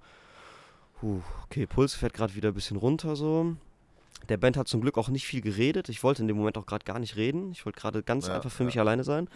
[0.99, 3.55] puh, okay, Puls fährt gerade wieder ein bisschen runter so.
[4.29, 5.89] Der Band hat zum Glück auch nicht viel geredet.
[5.89, 7.51] Ich wollte in dem Moment auch gerade gar nicht reden.
[7.51, 8.67] Ich wollte gerade ganz Ja, einfach für ja.
[8.67, 9.29] mich alleine sein.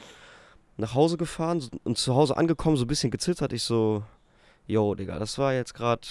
[0.77, 3.51] Nach Hause gefahren und zu Hause angekommen, so ein bisschen gezittert.
[3.51, 4.03] Ich so,
[4.65, 6.07] yo, Digga, das war jetzt gerade.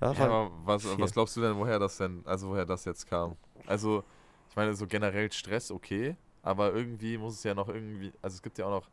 [0.00, 3.36] Ja, Ja, was, was glaubst du denn, woher das denn, also woher das jetzt kam?
[3.66, 4.04] Also,
[4.50, 8.42] ich meine, so generell Stress, okay, aber irgendwie muss es ja noch irgendwie, also es
[8.42, 8.88] gibt ja auch noch,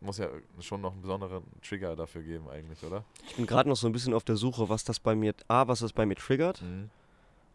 [0.00, 0.28] muss ja
[0.60, 3.04] schon noch einen besonderen Trigger dafür geben eigentlich, oder?
[3.28, 5.66] ich bin gerade noch so ein bisschen auf der Suche, was das bei mir, A,
[5.68, 6.60] was das bei mir triggert.
[6.62, 6.90] Mhm.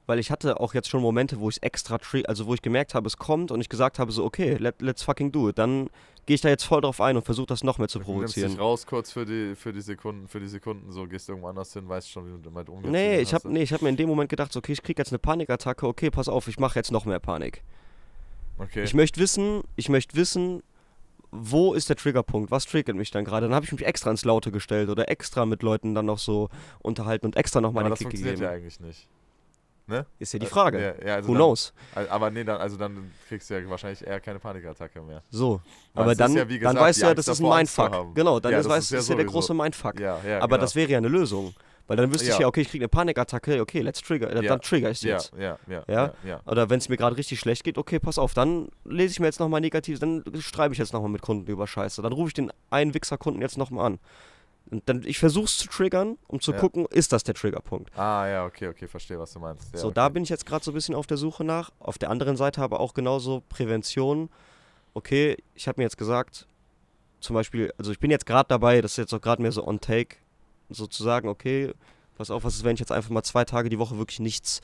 [0.07, 3.07] Weil ich hatte auch jetzt schon Momente, wo ich extra, also wo ich gemerkt habe,
[3.07, 5.57] es kommt und ich gesagt habe, so, okay, let, let's fucking do it.
[5.57, 5.89] Dann
[6.25, 8.51] gehe ich da jetzt voll drauf ein und versuche das noch mehr zu Du provozieren.
[8.51, 11.73] dich raus kurz für die, für die Sekunden, für die Sekunden, so gehst irgendwo anders
[11.73, 12.91] hin, weißt schon, wie du damit umgehst.
[12.91, 14.97] Nee, ich habe nee, ich hab mir in dem Moment gedacht, so, okay, ich krieg
[14.97, 17.63] jetzt eine Panikattacke, okay, pass auf, ich mache jetzt noch mehr Panik.
[18.59, 18.83] Okay.
[18.83, 20.63] Ich möchte wissen, ich möchte wissen,
[21.31, 22.49] wo ist der Triggerpunkt?
[22.49, 23.47] Was triggert mich dann gerade?
[23.47, 26.49] Dann habe ich mich extra ins Laute gestellt oder extra mit Leuten dann noch so
[26.79, 28.51] unterhalten und extra nochmal aber einen das Kick funktioniert gegeben.
[28.51, 29.09] ja eigentlich nicht.
[30.19, 30.95] Ist ja die Äh, Frage.
[31.01, 31.73] Ja, ja, also Who dann, knows?
[31.95, 35.23] al- Aber nee, dann, also dann kriegst du ja wahrscheinlich eher keine Panikattacke mehr.
[35.29, 35.61] So.
[35.93, 38.15] Weil Aber dann, ja, wie dann gesagt, weißt du ja, das ist ein Mindfuck.
[38.15, 40.01] Genau, dann ist, das weißt, ist ja ist ja der große Mindfuck.
[40.01, 40.57] Aber genau.
[40.57, 41.53] das wäre ja eine Lösung.
[41.87, 42.47] Weil dann wüsste ich Ja.
[42.47, 45.31] okay, ich kriege eine Panikattacke, okay, let's trigger, dann trigger ich ja, jetzt.
[45.39, 46.05] ja, ja, Ja?
[46.05, 46.41] ja, ja.
[46.45, 49.27] Oder wenn es mir gerade richtig schlecht geht, okay, pass auf, dann lese ich mir
[49.27, 52.01] jetzt nochmal negativ, dann schreibe ich jetzt nochmal mit Kunden über Scheiße.
[52.01, 53.99] Dann rufe ich den einen Wichser-Kunden jetzt nochmal an.
[54.69, 56.59] Und dann, ich versuche es zu triggern, um zu Ja.
[56.59, 57.97] gucken, ist das der Triggerpunkt.
[57.97, 59.73] Ah, ja, okay, okay, verstehe, was du meinst.
[59.73, 59.95] Ja, so, okay.
[59.95, 61.71] da bin ich jetzt gerade so ein bisschen auf der Suche nach.
[61.79, 64.29] Auf der anderen Seite aber auch genauso Prävention.
[64.93, 66.47] Okay, ich habe mir jetzt gesagt,
[67.19, 69.65] zum Beispiel, also ich bin jetzt gerade dabei, das ist jetzt auch gerade mehr so
[69.65, 70.17] on take,
[70.69, 71.73] sozusagen, okay,
[72.15, 74.61] pass auf, was ist, wenn ich jetzt einfach mal zwei Tage die Woche wirklich nichts,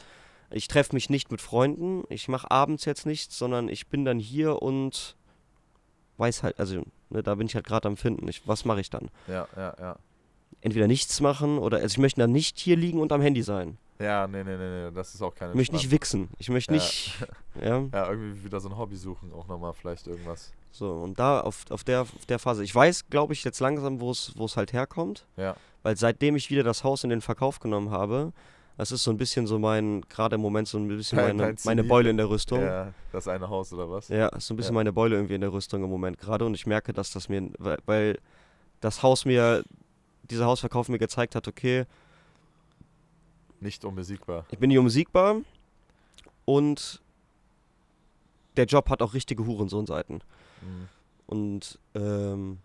[0.52, 4.20] ich treffe mich nicht mit Freunden, ich mache abends jetzt nichts, sondern ich bin dann
[4.20, 5.16] hier und
[6.18, 6.84] weiß halt, also
[7.14, 9.10] ne, da bin ich halt gerade am Finden, ich, was mache ich dann?
[9.28, 9.96] Ja, ja, ja.
[10.62, 13.78] Entweder nichts machen oder, also ich möchte dann nicht hier liegen und am Handy sein.
[14.00, 16.30] Ja, nee, nee, nee, nee, das ist auch keine Ich möchte nicht wichsen.
[16.40, 16.80] Ich möchte Ja.
[16.80, 17.14] nicht.
[17.62, 20.52] Ja, Ja, irgendwie wieder so ein Hobby suchen, auch nochmal vielleicht irgendwas.
[20.72, 20.92] so.
[20.92, 22.64] Und da auf, auf, der, auf der Phase.
[22.64, 25.26] Ich weiß, glaube ich, jetzt langsam, wo es wo es halt herkommt.
[25.38, 25.56] Ja.
[25.84, 28.32] Weil seitdem ich wieder das Haus in den Verkauf genommen habe,
[28.78, 31.84] das ist so ein bisschen so mein, gerade im Moment so ein bisschen meine, meine.
[31.84, 32.62] Beule in der Rüstung.
[32.62, 32.86] Ja.
[32.86, 34.10] Ja, das eine Haus oder was?
[34.10, 34.80] ist so ein bisschen Ja.
[34.80, 36.46] meine Beule irgendwie in der Rüstung im Moment gerade.
[36.46, 38.20] Und ich merke, dass das mir, weil, weil
[38.82, 39.64] das Haus mir,
[40.24, 41.86] dieser Hausverkauf mir gezeigt hat, okay,
[43.60, 44.46] Nicht unbesiegbar.
[44.52, 45.38] ich bin nicht unbesiegbar
[46.46, 47.02] und
[48.58, 50.22] der Job hat auch richtige Hurensohnseiten.
[50.62, 50.88] Mhm.
[51.28, 52.58] Und ähm,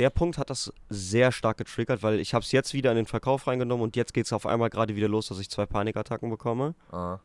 [0.00, 3.06] der Punkt hat das sehr stark getriggert, weil ich habe es jetzt wieder in den
[3.06, 6.30] Verkauf reingenommen und jetzt geht es auf einmal gerade wieder los, dass ich zwei Panikattacken
[6.30, 6.74] bekomme.
[6.90, 7.18] Ah.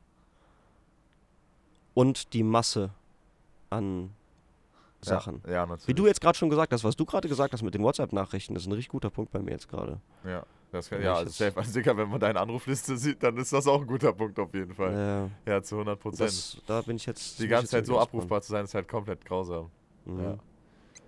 [1.94, 2.90] Und die Masse
[3.70, 4.12] an
[5.00, 5.42] Sachen.
[5.46, 5.88] Ja, ja natürlich.
[5.88, 8.58] Wie du jetzt gerade schon gesagt hast, was du gerade gesagt hast mit den WhatsApp-Nachrichten,
[8.58, 10.02] ist ein richtig guter Punkt bei mir jetzt gerade.
[10.26, 11.58] Ja, das kann, ja also safe.
[11.58, 14.54] Also, Digga, wenn man deine Anrufliste sieht, dann ist das auch ein guter Punkt auf
[14.54, 15.32] jeden Fall.
[15.48, 16.28] Ja, Ja, zu 100 Prozent.
[16.28, 17.40] das, da bin ich jetzt.
[17.40, 19.72] Die ganze Zeit so abrufbar zu sein, ist halt komplett grausam.
[20.04, 20.22] Mhm.
[20.22, 20.38] Ja.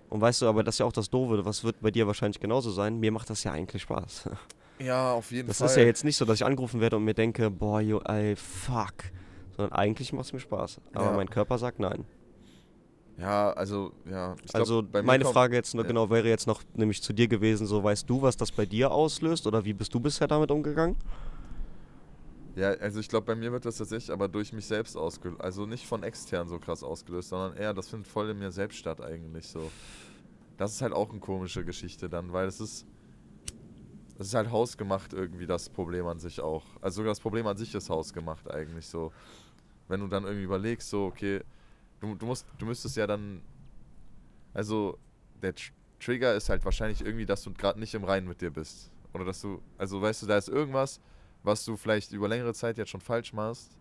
[0.08, 2.40] Und weißt du, aber das ist ja auch das Doofe, was wird bei dir wahrscheinlich
[2.40, 2.98] genauso sein.
[2.98, 4.30] Mir macht das ja eigentlich Spaß.
[4.80, 7.12] Ja, auf jeden Das ist ja jetzt nicht so, dass ich angerufen werde und mir
[7.12, 8.94] denke, boah, yo, ey, fuck.
[9.56, 10.80] Sondern eigentlich macht es mir Spaß.
[10.92, 11.16] Aber Ja.
[11.16, 12.04] mein Körper sagt nein.
[13.18, 14.36] Ja, also, ja.
[14.44, 15.88] Ich glaub, also mir meine Frage jetzt nur ja.
[15.88, 18.92] genau wäre jetzt noch nämlich zu dir gewesen, so weißt du, was das bei dir
[18.92, 20.94] auslöst oder wie bist du bisher damit umgegangen?
[22.58, 25.40] Ja, also ich glaube, bei mir wird das tatsächlich aber durch mich selbst ausgelöst.
[25.40, 28.78] Also nicht von extern so krass ausgelöst, sondern eher, das findet voll in mir selbst
[28.78, 29.70] statt eigentlich so.
[30.56, 32.84] Das ist halt auch eine komische Geschichte dann, weil es ist.
[34.18, 36.64] Es ist halt hausgemacht irgendwie das Problem an sich auch.
[36.80, 39.12] Also sogar das Problem an sich ist hausgemacht eigentlich so.
[39.86, 41.44] Wenn du dann irgendwie überlegst, so, okay,
[42.00, 43.40] du, du musst, du müsstest ja dann.
[44.52, 44.98] Also,
[45.40, 48.50] der Tr Trigger ist halt wahrscheinlich irgendwie, dass du gerade nicht im Reinen mit dir
[48.50, 48.90] bist.
[49.14, 51.00] Oder dass du, also weißt du, da ist irgendwas,
[51.48, 53.76] was du vielleicht über längere Zeit jetzt schon falsch machst,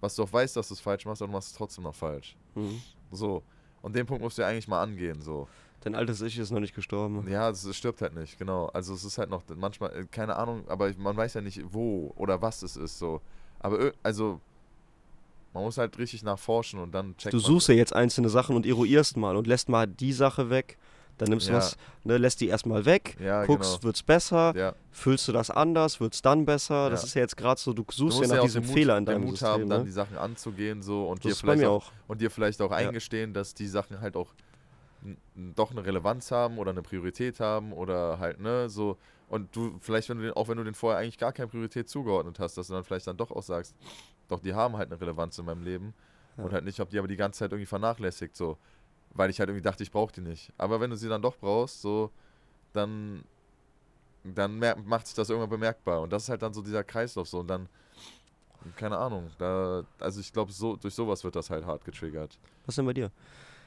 [0.00, 1.94] was du auch weißt, dass du es falsch machst, aber du machst es trotzdem noch
[1.94, 2.36] falsch.
[2.54, 2.80] Mhm.
[3.12, 3.42] So.
[3.82, 5.46] Und den Punkt musst du ja eigentlich mal angehen, so.
[5.82, 7.28] Dein altes Ich ist noch nicht gestorben.
[7.28, 8.66] Ja, es, es stirbt halt nicht, genau.
[8.68, 12.12] Also es ist halt noch manchmal, äh, keine Ahnung, aber man weiß ja nicht, wo
[12.16, 13.20] oder was es ist, so.
[13.60, 14.40] Aber also,
[15.52, 18.64] man muss halt richtig nachforschen und dann checkt Du suchst ja jetzt einzelne Sachen und
[18.64, 20.78] eruierst mal und lässt mal die Sache weg.
[21.18, 21.58] Dann nimmst du Ja.
[21.58, 23.82] was, ne, lässt die erstmal weg, Ja, guckst, genau.
[23.84, 24.74] wird's besser, Ja.
[24.90, 26.90] füllst du das anders, wird's dann besser.
[26.90, 28.66] Das ist ja jetzt gerade so, du Du suchst ja nach ja auch diesem den
[28.68, 29.48] Mut, Fehler in den deinem Mut System.
[29.48, 29.84] haben, dann ne?
[29.86, 31.92] die Sachen anzugehen so und Das dir vielleicht auch, auch.
[32.08, 34.34] und dir vielleicht auch eingestehen, dass die Sachen halt auch
[35.54, 38.96] doch eine Relevanz haben oder eine Priorität haben oder halt, ne, so.
[39.28, 41.88] Und du, vielleicht, wenn du den, auch wenn du den vorher eigentlich gar keine Priorität
[41.88, 43.74] zugeordnet hast, dass du dann vielleicht dann doch auch sagst,
[44.28, 45.94] doch, die haben halt eine Relevanz in meinem Leben.
[46.36, 48.56] Und halt nicht, ob die aber die ganze Zeit irgendwie vernachlässigt, so.
[49.14, 50.52] Weil ich halt irgendwie dachte, ich brauche die nicht.
[50.58, 52.10] Aber wenn du sie dann doch brauchst, so,
[52.72, 53.22] dann,
[54.24, 56.00] dann macht sich das irgendwann bemerkbar.
[56.02, 57.38] Und das ist halt dann so dieser Kreislauf so.
[57.40, 57.68] Und dann,
[58.76, 62.38] keine Ahnung, da, also ich glaube, so, durch sowas wird das halt hart getriggert.
[62.66, 63.10] Was denn bei dir?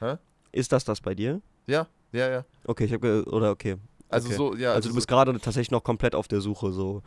[0.00, 0.16] Hä?
[0.52, 1.40] Ist das das bei dir?
[1.66, 2.44] Ja, ja, ja.
[2.64, 3.76] Okay, ich habe oder okay.
[4.08, 4.36] Also Okay.
[4.36, 4.72] so, ja.
[4.72, 7.02] Also du so- bist gerade tatsächlich noch komplett auf der Suche, so.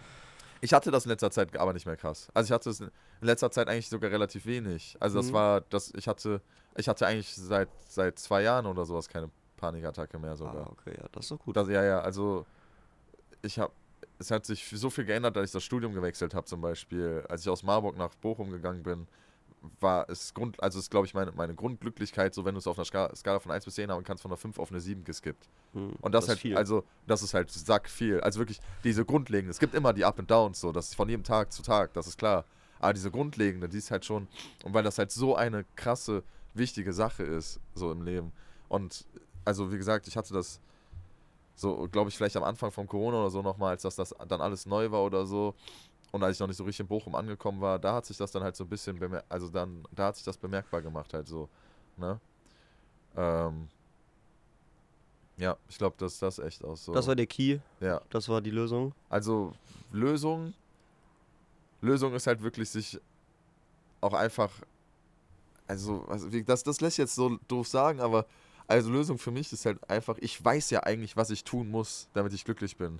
[0.63, 2.29] Ich hatte das in letzter Zeit aber nicht mehr krass.
[2.33, 2.91] Also ich hatte es in
[3.21, 4.95] letzter Zeit eigentlich sogar relativ wenig.
[4.99, 5.33] Also das Mhm.
[5.33, 6.41] war, das, ich hatte,
[6.77, 10.67] ich hatte eigentlich seit, seit zwei Jahren oder sowas keine Panikattacke mehr sogar.
[10.67, 11.57] Ah, okay, ja, das ist doch gut.
[11.57, 12.45] Das, ja, ja, also
[13.41, 13.73] ich habe,
[14.19, 17.25] es hat sich so viel geändert, als ich das Studium gewechselt habe zum Beispiel.
[17.27, 19.07] Als ich aus Marburg nach Bochum gegangen bin,
[19.79, 22.77] war es Grund, also ist glaube ich meine, meine Grundglücklichkeit, so wenn du es auf
[22.77, 25.03] einer Skala, Skala von 1 bis 10 haben kannst, von einer 5 auf eine 7
[25.03, 25.49] geskippt.
[25.73, 26.57] Hm, Und das, ist halt, viel.
[26.57, 28.19] also, das ist halt sack viel.
[28.21, 29.51] Also wirklich diese grundlegende.
[29.51, 31.93] Es gibt immer die Up and Downs, so, das ist von jedem Tag zu Tag,
[31.93, 32.45] das ist klar.
[32.79, 34.27] Aber diese grundlegende, die ist halt schon,
[34.63, 38.31] und weil das halt so eine krasse, wichtige Sache ist, so im Leben.
[38.67, 39.05] Und
[39.45, 40.59] also, wie gesagt, ich hatte das
[41.55, 44.41] so, glaube ich, vielleicht am Anfang von Corona oder so nochmal, als das, das dann
[44.41, 45.53] alles neu war oder so.
[46.11, 48.31] Und als ich noch nicht so richtig in Bochum angekommen war, da hat sich das
[48.31, 48.99] dann halt so ein bisschen,
[49.29, 51.47] also dann, da hat sich das bemerkbar gemacht halt so,
[51.97, 52.19] ne?
[53.15, 53.69] Ähm,
[55.37, 56.93] ja, ich glaube, dass das echt auch so.
[56.93, 58.93] Das war der Key, ja, das war die Lösung.
[59.09, 59.53] also
[59.91, 60.53] Lösung,
[61.81, 62.99] Lösung ist halt wirklich sich
[63.99, 64.51] auch einfach,
[65.67, 68.25] also, also das, das lässt jetzt so doof sagen, aber
[68.67, 72.07] also Lösung für mich ist halt einfach, ich weiß ja eigentlich, was ich tun muss,
[72.13, 72.99] damit ich glücklich bin.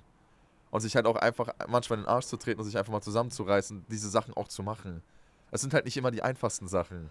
[0.70, 3.02] Und sich halt auch einfach manchmal in den Arsch zu treten und sich einfach mal
[3.02, 5.02] zusammenzureißen, diese Sachen auch zu machen.
[5.50, 7.10] Es sind halt nicht immer die einfachsten Sachen.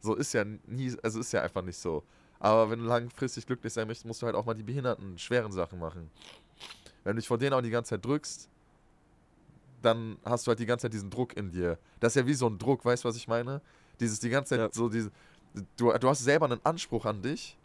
[0.00, 2.02] So ist ja nie, also ist ja einfach nicht so.
[2.42, 5.52] Aber wenn du langfristig glücklich sein möchtest, musst du halt auch mal die behinderten, schweren
[5.52, 6.10] Sachen machen.
[7.04, 8.48] Wenn du dich vor denen auch die ganze Zeit drückst,
[9.80, 11.78] dann hast du halt die ganze Zeit diesen Druck in dir.
[12.00, 13.60] Das ist ja wie so ein Druck, weißt du, was ich meine?
[14.00, 14.68] Dieses die ganze Zeit Ja.
[14.72, 15.12] so diese.
[15.76, 17.56] Du, du hast selber einen Anspruch an dich,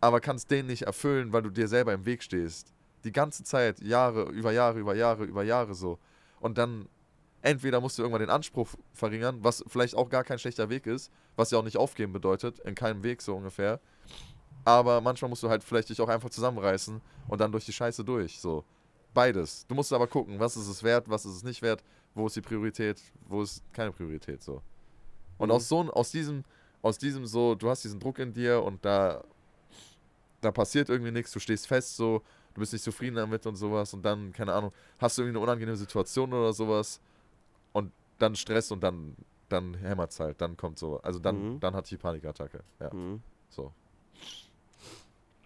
[0.00, 2.72] aber kannst den nicht erfüllen, weil du dir selber im Weg stehst.
[3.04, 5.98] Die ganze Zeit, Jahre, über Jahre, über Jahre, über Jahre so.
[6.40, 6.88] Und dann
[7.46, 11.12] entweder musst du irgendwann den Anspruch verringern, was vielleicht auch gar kein schlechter Weg ist,
[11.36, 13.78] was ja auch nicht aufgeben bedeutet, in keinem Weg so ungefähr.
[14.64, 18.04] Aber manchmal musst du halt vielleicht dich auch einfach zusammenreißen und dann durch die Scheiße
[18.04, 18.40] durch.
[18.40, 18.64] So.
[19.14, 19.64] Beides.
[19.68, 21.84] Du musst aber gucken, was ist es wert, was ist es nicht wert,
[22.14, 24.60] wo ist die Priorität, wo ist keine Priorität so.
[25.38, 25.54] Und Mhm.
[25.54, 26.42] aus so aus diesem,
[26.82, 29.22] aus diesem so, du hast diesen Druck in dir und da,
[30.40, 32.22] da passiert irgendwie nichts, du stehst fest so,
[32.54, 35.44] du bist nicht zufrieden damit und sowas und dann, keine Ahnung, hast du irgendwie eine
[35.44, 37.00] unangenehme Situation oder sowas
[38.18, 39.16] dann Stress und dann,
[39.48, 41.60] dann hämmert's halt, dann kommt so, also dann, Mhm.
[41.60, 43.22] dann hatte ich die Panikattacke, ja, Mhm.
[43.50, 43.72] so.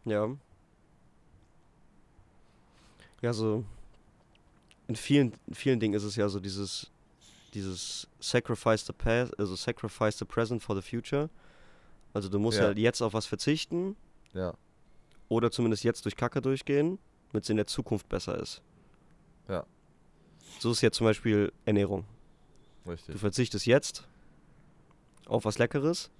[0.05, 0.29] Ja.
[3.23, 3.65] Ja, so
[4.89, 6.91] in vielen, in vielen Dingen ist es ja so dieses,
[7.55, 11.29] dieses Sacrifice the past, also Sacrifice the present for the future.
[12.13, 12.71] Also du musst Ja.
[12.71, 13.97] ja jetzt auf was verzichten
[14.33, 14.55] Ja,
[15.29, 16.99] oder zumindest jetzt durch Kacke durchgehen,
[17.31, 18.63] damit es in der Zukunft besser ist.
[19.49, 19.65] Ja.
[20.59, 22.05] So ist jetzt zum Beispiel Ernährung.
[22.85, 23.19] Du richtig.
[23.19, 24.07] verzichtest jetzt
[25.27, 26.11] auf was Leckeres,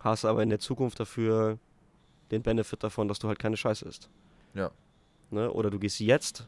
[0.00, 1.58] hast aber in der Zukunft dafür
[2.30, 4.08] den Benefit davon, dass du halt keine Scheiße isst.
[4.54, 4.70] Ja.
[5.30, 5.50] Ne?
[5.50, 6.46] Oder du gehst jetzt,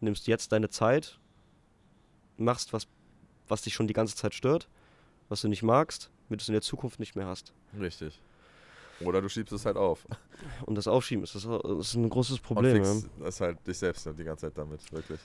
[0.00, 1.18] nimmst jetzt deine Zeit,
[2.36, 2.86] machst was,
[3.48, 4.68] was dich schon die ganze Zeit stört,
[5.28, 7.52] was du nicht magst, damit du es in der Zukunft nicht mehr hast.
[7.78, 8.20] Richtig.
[9.00, 10.06] Oder du schiebst es halt auf.
[10.64, 12.82] Und das Aufschieben ist, das, ist ein großes Und Problem.
[12.82, 12.94] Ja.
[13.20, 15.20] das halt dich selbst die ganze Zeit damit, wirklich.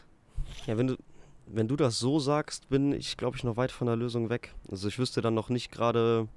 [0.65, 0.97] ja, wenn du,
[1.45, 4.53] wenn du das so sagst, bin ich, glaube ich, noch weit von der Lösung weg.
[4.69, 6.27] Also ich wüsste dann noch nicht gerade.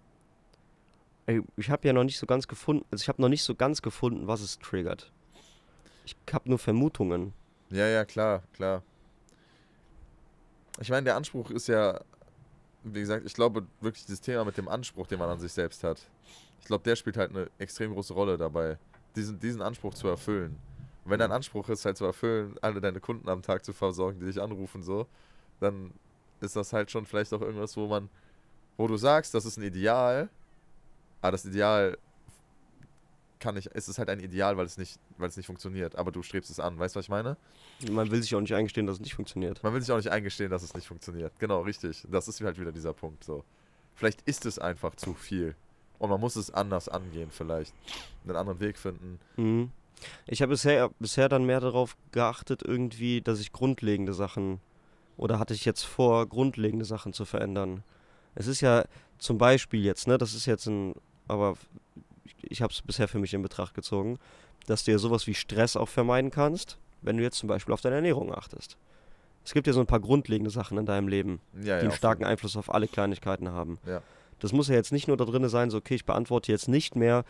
[1.57, 3.81] Ich habe ja noch nicht so ganz gefunden, also ich habe noch nicht so ganz
[3.81, 5.11] gefunden, was es triggert.
[6.05, 7.33] Ich habe nur Vermutungen.
[7.71, 8.83] Ja, ja, klar, klar.
[10.81, 12.01] Ich meine, der Anspruch ist ja,
[12.83, 15.83] wie gesagt, ich glaube wirklich dieses Thema mit dem Anspruch, den man an sich selbst
[15.83, 16.03] hat.
[16.61, 18.79] Ich glaube, der spielt halt eine extrem große Rolle dabei,
[19.17, 20.59] diesen, diesen Anspruch zu erfüllen.
[21.05, 24.27] Wenn dein Anspruch ist, halt zu erfüllen, alle deine Kunden am Tag zu versorgen, die
[24.27, 25.07] dich anrufen, so,
[25.61, 25.93] dann
[26.41, 28.09] ist das halt schon vielleicht auch irgendwas, wo man,
[28.77, 30.29] wo du sagst, das ist ein Ideal,
[31.21, 31.99] aber das Ideal
[33.45, 36.11] kann nicht, es ist halt ein Ideal, weil es nicht, weil es nicht funktioniert, aber
[36.11, 37.37] du strebst es an, weißt du, was ich meine?
[37.91, 39.63] Man will sich auch nicht eingestehen, dass es nicht funktioniert.
[39.63, 41.33] Man will sich auch nicht eingestehen, dass es nicht funktioniert.
[41.39, 42.07] Genau, richtig.
[42.11, 43.23] Das ist halt wieder dieser Punkt.
[43.23, 43.45] So.
[43.95, 45.55] Vielleicht ist es einfach zu viel.
[45.99, 47.75] Und man muss es anders angehen, vielleicht.
[48.25, 49.21] Einen anderen Weg finden.
[49.37, 49.71] Mhm.
[50.27, 54.61] Ich habe bisher, bisher dann mehr darauf geachtet, irgendwie, dass ich grundlegende Sachen
[55.17, 57.83] oder hatte ich jetzt vor, grundlegende Sachen zu verändern.
[58.35, 58.85] Es ist ja
[59.19, 60.95] zum Beispiel jetzt, ne, das ist jetzt ein,
[61.29, 61.55] aber
[62.43, 64.19] ich, habe es bisher für mich in Betracht gezogen,
[64.67, 67.81] dass du ja sowas wie Stress auch vermeiden kannst, wenn du jetzt zum Beispiel auf
[67.81, 68.77] deine Ernährung achtest.
[69.45, 72.25] Es gibt ja so ein paar grundlegende Sachen in deinem Leben, Ja, die einen starken
[72.25, 73.79] Einfluss auf alle Kleinigkeiten haben.
[73.87, 74.03] Ja.
[74.41, 76.97] Das muss ja jetzt nicht nur da drin sein, so, okay, ich beantworte jetzt nicht
[76.97, 77.25] mehr.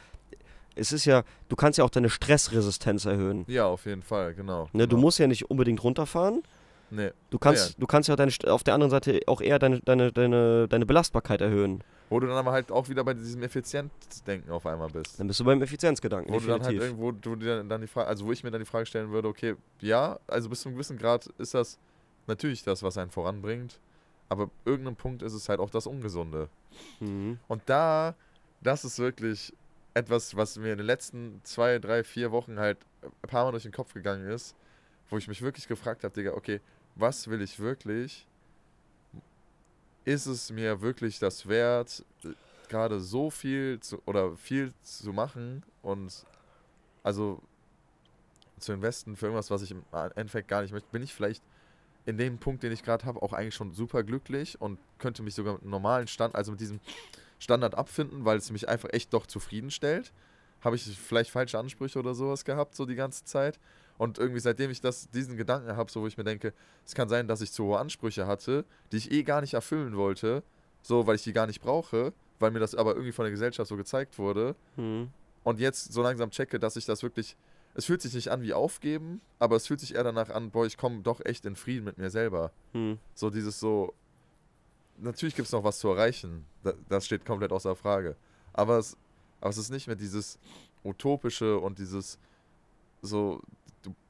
[0.76, 3.44] Es ist ja, du kannst ja auch deine Stressresistenz erhöhen.
[3.46, 4.68] Ja, auf jeden Fall, genau.
[4.72, 5.02] Ne, du genau.
[5.02, 6.42] musst ja nicht unbedingt runterfahren.
[6.90, 7.10] Nee.
[7.30, 7.74] Du kannst, Ja.
[7.78, 10.86] du kannst ja auch deine, auf der anderen Seite auch eher deine, deine, deine, deine
[10.86, 11.82] Belastbarkeit erhöhen.
[12.10, 15.18] Wo du dann aber halt auch wieder bei diesem Effizienzdenken auf einmal bist.
[15.18, 16.32] Dann bist du beim Effizienzgedanken.
[16.32, 16.98] Wo du dann halt definitiv.
[16.98, 19.28] irgendwo, du dir dann die Frage, also wo ich mir dann die Frage stellen würde,
[19.28, 21.78] okay, ja, also bis zu einem gewissen Grad ist das
[22.26, 23.80] natürlich das, was einen voranbringt,
[24.28, 26.48] aber irgendeinem Punkt ist es halt auch das Ungesunde.
[27.00, 27.38] Mhm.
[27.48, 28.14] Und da,
[28.62, 29.52] das ist wirklich
[29.94, 33.62] etwas, was mir in den letzten zwei, drei, vier Wochen halt ein paar Mal durch
[33.62, 34.56] den Kopf gegangen ist,
[35.08, 36.60] wo ich mich wirklich gefragt habe, Digga, okay,
[36.96, 38.26] was will ich wirklich?
[40.04, 42.04] Ist es mir wirklich das wert,
[42.68, 46.26] gerade so viel zu, oder viel zu machen und
[47.02, 47.40] also
[48.58, 49.84] zu investen für irgendwas, was ich im
[50.16, 50.88] Endeffekt gar nicht möchte?
[50.90, 51.42] Bin ich vielleicht
[52.06, 55.34] in dem Punkt, den ich gerade habe, auch eigentlich schon super glücklich und könnte mich
[55.34, 56.80] sogar mit einem normalen Stand, also mit diesem
[57.44, 60.12] Standard abfinden, weil es mich einfach echt doch zufriedenstellt.
[60.62, 63.60] Habe ich vielleicht falsche Ansprüche oder sowas gehabt, so die ganze Zeit.
[63.98, 66.52] Und irgendwie seitdem ich das, diesen Gedanken habe, so wo ich mir denke,
[66.84, 69.96] es kann sein, dass ich zu hohe Ansprüche hatte, die ich eh gar nicht erfüllen
[69.96, 70.42] wollte,
[70.82, 73.68] so weil ich die gar nicht brauche, weil mir das aber irgendwie von der Gesellschaft
[73.68, 74.56] so gezeigt wurde.
[74.76, 75.10] Mhm.
[75.44, 77.36] Und jetzt so langsam checke, dass ich das wirklich.
[77.76, 80.64] Es fühlt sich nicht an wie aufgeben, aber es fühlt sich eher danach an, boah,
[80.64, 82.52] ich komme doch echt in Frieden mit mir selber.
[82.72, 82.98] Mhm.
[83.14, 83.94] So dieses so.
[84.98, 86.44] Natürlich gibt es noch was zu erreichen.
[86.62, 88.16] Da, das steht komplett außer Frage.
[88.52, 88.96] Aber es,
[89.40, 90.38] aber es ist nicht mehr dieses
[90.84, 92.18] Utopische und dieses
[93.02, 93.40] so,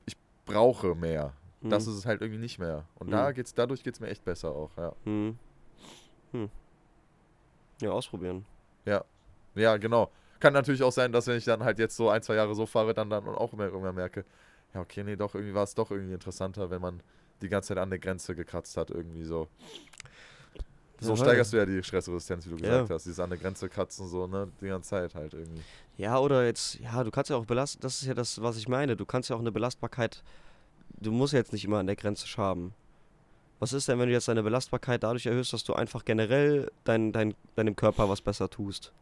[0.07, 1.33] ich brauche mehr.
[1.63, 1.93] Das Mhm.
[1.93, 2.85] ist es halt irgendwie nicht mehr.
[2.97, 3.13] Und Mhm.
[3.13, 4.93] da geht's, dadurch geht es mir echt besser auch, ja.
[5.05, 5.39] Mhm.
[6.33, 6.51] Hm.
[7.81, 8.45] Ja, ausprobieren.
[9.57, 10.11] Ja, genau.
[10.41, 12.67] Kann natürlich auch sein, dass wenn ich dann halt jetzt so ein, zwei Jahre so
[12.67, 14.25] fahre, dann, dann auch immer irgendwann merke,
[14.75, 17.01] ja, okay, nee, doch, irgendwie war es doch irgendwie interessanter, wenn man
[17.41, 19.47] die ganze Zeit an der Grenze gekratzt hat, irgendwie so.
[21.05, 22.63] So Ja, steigerst du ja die Stressresistenz, wie du Ja.
[22.79, 23.05] gesagt hast.
[23.05, 25.63] Dieses an der Grenze kratzen, so, ne, die ganze Zeit halt irgendwie.
[25.97, 28.69] Ja, oder jetzt, ja, du kannst ja auch belasten, das ist ja das, was ich
[28.69, 28.97] meine.
[28.97, 30.23] Du kannst ja auch eine Belastbarkeit,
[31.01, 32.75] du musst ja jetzt nicht immer an der Grenze schaben.
[33.61, 37.13] Was ist denn, wenn du jetzt deine Belastbarkeit dadurch erhöhst, dass du einfach generell dein,
[37.13, 38.93] dein, deinem Körper was besser tust?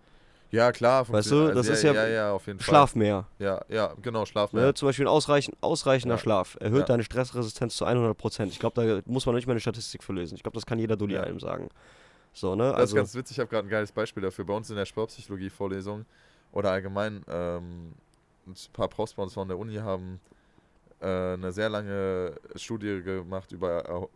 [0.53, 1.09] Ja, klar.
[1.09, 2.67] Weißt du, das ja, ist ja- Ja, ja, auf jeden Fall.
[2.67, 3.27] Schlaf mehr.
[3.39, 4.61] Ja, ja, genau, Schlaf Ne?
[4.61, 4.75] mehr.
[4.75, 6.21] Zum Beispiel ein ausreichend, ausreichender Ja.
[6.21, 6.85] Schlaf erhöht Ja.
[6.87, 8.53] deine Stressresistenz zu 100%.
[8.53, 10.35] Ich glaube, da muss man nicht mal eine Statistik für lesen.
[10.37, 11.23] Ich glaube, das kann jeder Dulli Ja.
[11.23, 11.69] einem sagen.
[12.35, 12.65] So, ne?
[12.65, 14.45] Das Also, ist ganz witzig, ich habe gerade ein geiles Beispiel dafür.
[14.45, 16.05] Bei uns in der Sportpsychologie-Vorlesung
[16.53, 17.93] oder allgemein ähm,
[18.47, 20.21] ein paar Profs bei uns von der Uni haben
[21.01, 24.09] äh, eine sehr lange Studie gemacht über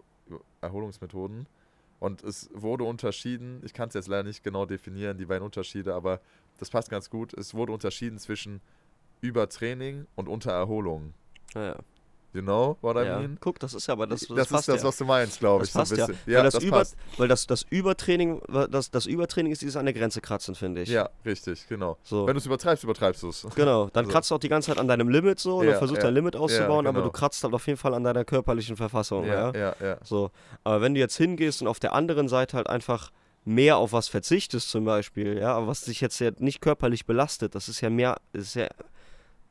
[0.60, 1.46] Erholungsmethoden.
[1.98, 5.94] Und es wurde unterschieden, ich kann es jetzt leider nicht genau definieren, die beiden Unterschiede,
[5.94, 6.20] aber
[6.58, 7.32] das passt ganz gut.
[7.34, 8.60] Es wurde unterschieden zwischen
[9.20, 11.14] Übertraining und Untererholung.
[11.54, 11.76] naja.
[12.32, 13.18] You know what I ja.
[13.18, 13.38] mean?
[13.40, 14.88] Guck, das ist ja aber das, Das, das, ist passt das, ja.
[14.88, 15.72] was du meinst, glaube Das ich.
[15.72, 16.06] so ein passt ja.
[16.06, 16.34] bisschen.
[16.34, 16.96] weil das, das Über, passt.
[17.16, 20.90] weil das, das Übertraining, das, das Übertraining ist dieses an der Grenze kratzen, finde ich.
[20.90, 21.96] Ja, richtig, genau.
[22.02, 22.26] So.
[22.26, 23.46] Wenn du es übertreibst, übertreibst du es.
[23.54, 25.78] Genau, dann Also- kratzt du auch die ganze Zeit an deinem Limit so und Ja,
[25.78, 26.08] versuchst ja.
[26.08, 27.10] dein Limit auszubauen, aber genau.
[27.10, 29.24] du kratzt halt auf jeden Fall an deiner körperlichen Verfassung.
[29.24, 29.96] Ja, Ja, ja, ja.
[30.04, 30.30] So.
[30.62, 33.12] Aber wenn du jetzt hingehst und auf der anderen Seite halt einfach
[33.46, 37.54] mehr auf was verzichtest, zum Beispiel, ja, aber was dich jetzt ja nicht körperlich belastet,
[37.54, 38.66] das ist ja mehr, das ist ja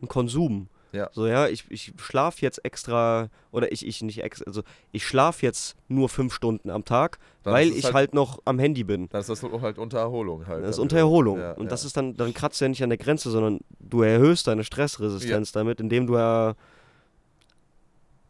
[0.01, 0.67] ein Konsum.
[0.91, 1.09] Ja.
[1.11, 5.45] So, ja, ich, ich schlafe jetzt extra, oder ich, ich nicht extra, also ich schlafe
[5.45, 9.09] jetzt nur fünf Stunden am Tag, Dann weil ich halt- halt, noch am Handy bin.
[9.09, 10.63] Dann ist das halt unter Erholung halt.
[10.63, 10.97] Das ist unter.
[10.97, 11.39] Erholung.
[11.39, 11.69] Ja, und ja.
[11.69, 14.63] das ist dann, dann kratzt du ja nicht an der Grenze, sondern du erhöhst deine
[14.63, 16.55] Stressresistenz damit, indem du ja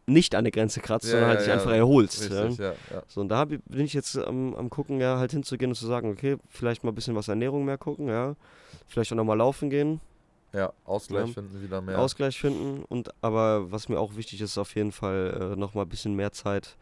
[0.08, 1.53] nicht an der Grenze kratzt, Ja, sondern halt ja, dich ja.
[1.56, 2.30] einfach erholst.
[2.30, 2.41] Ja?
[2.41, 3.03] Richtig, ja, ja.
[3.08, 6.12] So, und da bin ich jetzt am, am gucken, ja, halt hinzugehen und zu sagen,
[6.12, 8.36] okay, vielleicht mal ein bisschen was Ernährung mehr gucken, ja.
[8.88, 9.99] Vielleicht auch nochmal laufen gehen,
[10.56, 11.34] Ja, Ausgleich Ja.
[11.34, 11.99] finden wieder mehr.
[11.99, 12.84] Ausgleich finden.
[12.86, 16.16] Und aber was mir auch wichtig ist, ist auf jeden Fall äh, nochmal ein bisschen
[16.16, 16.78] mehr Zeit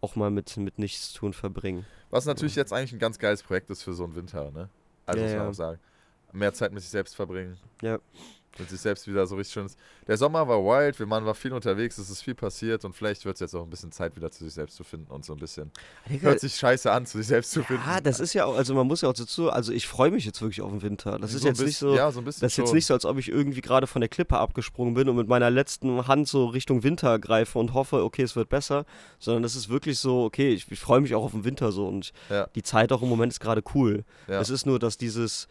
[0.00, 1.84] auch mal mit, mit nichts tun verbringen.
[2.10, 4.68] Was natürlich jetzt eigentlich ein ganz geiles Projekt ist für so einen Winter, ne?
[5.06, 5.48] Also Ja, muss man ja.
[5.50, 5.80] auch sagen.
[6.32, 7.58] Mehr Zeit mit sich selbst verbringen.
[7.82, 7.98] Ja.
[8.58, 9.76] Mit sich selbst wieder so richtig schönes.
[10.06, 13.24] Der Sommer war wild, wir waren war viel unterwegs, es ist viel passiert und vielleicht
[13.24, 15.32] wird es jetzt auch ein bisschen Zeit wieder zu sich selbst zu finden und so
[15.32, 15.70] ein bisschen.
[16.20, 17.82] Hört sich scheiße an, zu sich selbst zu finden.
[17.86, 20.26] Ja, das ist ja auch, also man muss ja auch dazu, also ich freue mich
[20.26, 21.18] jetzt wirklich auf den Winter.
[21.18, 22.68] Das ist So ein jetzt nicht bisschen- so, Ja, so ein bisschen das ist jetzt
[22.68, 22.74] schon.
[22.76, 25.48] nicht so, als ob ich irgendwie gerade von der Klippe abgesprungen bin und mit meiner
[25.50, 28.84] letzten Hand so Richtung Winter greife und hoffe, okay, es wird besser,
[29.18, 31.86] sondern es ist wirklich so, okay, ich, ich freue mich auch auf den Winter so
[31.88, 32.48] und Ja.
[32.54, 34.04] die Zeit auch im Moment ist gerade cool.
[34.26, 35.48] Es ist nur, dass dieses,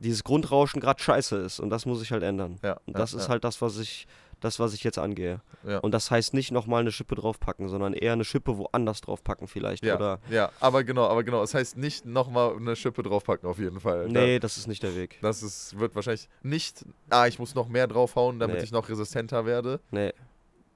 [0.00, 2.58] dieses Grundrauschen gerade scheiße ist und das muss ich halt ändern.
[2.62, 4.06] Ja, Und ja, das ist ja, halt das, was ich,
[4.40, 5.40] das, was ich jetzt angehe.
[5.66, 5.78] Ja.
[5.78, 9.84] Und das heißt nicht nochmal eine Schippe draufpacken, sondern eher eine Schippe woanders draufpacken vielleicht.
[9.84, 11.42] Ja, Oder ja, aber genau, aber genau.
[11.42, 14.08] Es heißt nicht nochmal eine Schippe draufpacken auf jeden Fall.
[14.08, 15.18] nee, das ist nicht der Weg.
[15.20, 18.62] Das ist, wird wahrscheinlich nicht, ah, ich muss noch mehr draufhauen, damit Nee.
[18.64, 19.80] ich noch resistenter werde.
[19.90, 20.12] Nee.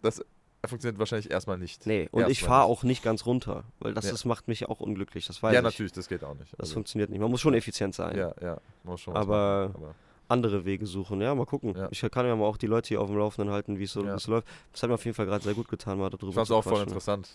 [0.02, 0.22] Das
[0.68, 1.86] funktioniert wahrscheinlich erstmal nicht.
[1.86, 4.12] Nee, und ich fahre auch nicht ganz runter, weil das Ja.
[4.12, 5.64] ist, macht mich auch unglücklich, das weiß Ja, ich.
[5.64, 6.52] natürlich, das geht auch nicht.
[6.52, 7.20] Das Also, funktioniert nicht.
[7.20, 8.16] Man muss schon effizient sein.
[8.16, 9.94] ja, ja, muss schon Aber- aber
[10.26, 11.20] Andere Wege suchen.
[11.20, 11.74] Ja, mal gucken.
[11.76, 11.86] Ja.
[11.90, 14.02] Ich kann ja mal auch die Leute hier auf dem Laufenden halten, wie es so,
[14.06, 14.48] es läuft.
[14.72, 16.56] Das hat mir auf jeden Fall gerade sehr gut getan, mal darüber ich fand's zu
[16.56, 17.28] auch voll interessant.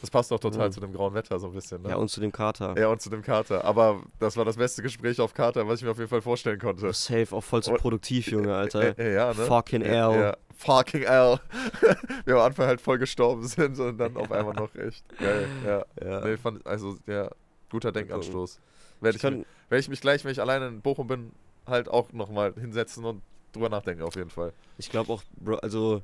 [0.00, 0.70] Das passt auch total Ja.
[0.70, 1.82] zu dem grauen Wetter so ein bisschen.
[1.82, 1.90] Ne?
[1.90, 2.74] Ja, und zu dem Kater.
[2.78, 3.64] ja, und zu dem Kater.
[3.64, 6.58] Aber das war das beste Gespräch auf Kater, was ich mir auf jeden Fall vorstellen
[6.58, 6.92] konnte.
[6.92, 8.80] Safe, auch voll zu Und- produktiv, Junge, Alter.
[8.98, 9.34] Äh, äh, ja, ne?
[9.34, 10.20] Fucking ja, L.
[10.20, 11.38] Ja, fucking L.
[12.24, 15.46] wir am Anfang halt voll gestorben sind und dann auf einmal noch echt geil.
[15.66, 15.84] Ja.
[16.02, 16.20] Ja.
[16.24, 17.30] Nee, fand, also, ja,
[17.70, 17.92] guter.
[17.92, 18.58] Denkanstoß.
[19.00, 21.32] Werde Ich ich, kann, werd ich mich gleich, wenn ich alleine in Bochum bin,
[21.66, 23.22] halt auch nochmal hinsetzen und
[23.52, 24.52] drüber nachdenken, auf jeden Fall.
[24.78, 26.02] ich glaube auch, Bro, also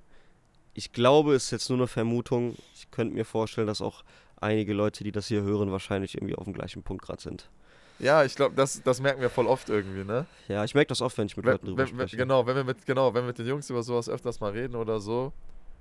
[0.77, 2.55] ich glaube, es ist jetzt nur eine Vermutung.
[2.75, 4.05] Ich könnte mir vorstellen, dass auch
[4.39, 7.49] einige Leute, die das hier hören, wahrscheinlich irgendwie auf dem gleichen Punkt gerade sind.
[7.99, 10.27] Ja, ich glaube, das, das merken wir voll oft irgendwie, ne?
[10.49, 12.19] Ja, ich merke das oft, wenn ich mit Wenn, Leuten drüber wenn, wenn, spreche.
[12.19, 14.77] genau, wenn wir mit, genau, wenn wir mit den Jungs über sowas öfters mal reden
[14.77, 15.33] oder so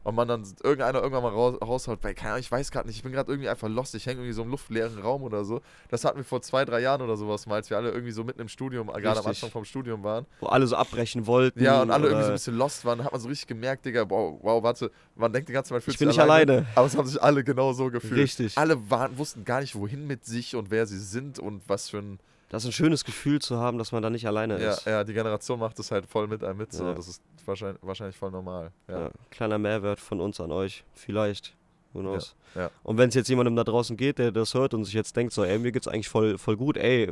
[0.06, 2.97] und man dann irgendeiner irgendwann mal raus, raushaut, weil, keine Ahnung, ich weiß gerade nicht,
[2.97, 5.62] ich bin gerade irgendwie einfach lost, ich hänge irgendwie so im luftleeren Raum oder so.
[5.89, 8.24] Das hatten wir vor zwei, drei Jahren oder sowas mal, als wir alle irgendwie so
[8.24, 9.26] mitten im Studium, gerade am.
[9.26, 10.28] Anfang vom Studium waren.
[10.39, 11.64] Wo alle so abbrechen wollten.
[11.64, 13.84] Ja, und alle irgendwie so ein bisschen lost waren, da hat man so richtig gemerkt,
[13.84, 16.24] Digga, wow, wow warte, man denkt die ganze Zeit, man fühlt Ich bin sich nicht
[16.24, 16.68] alleine.
[16.76, 18.22] Aber es haben sich alle genau so gefühlt.
[18.22, 18.56] Richtig.
[18.60, 21.97] Alle waren, wussten gar nicht, wohin mit sich und wer sie sind und was für
[21.97, 22.20] ein.
[22.49, 24.85] Das ist ein schönes Gefühl zu haben, dass man da nicht alleine Ja, ist.
[24.85, 26.71] ja, die Generation macht es halt voll mit einem mit.
[26.71, 26.85] So.
[26.85, 26.93] Ja.
[26.93, 28.71] Das ist wahrscheinlich, wahrscheinlich voll normal.
[28.87, 29.01] Ja.
[29.05, 30.83] Ja, kleiner Mehrwert von uns an euch.
[30.93, 31.55] Vielleicht.
[31.93, 32.35] Who knows.
[32.55, 32.69] ja.
[32.83, 35.33] Und wenn es jetzt jemandem da draußen geht, der das hört und sich jetzt denkt,
[35.33, 37.11] so, ey, mir geht's eigentlich voll, voll gut, ey,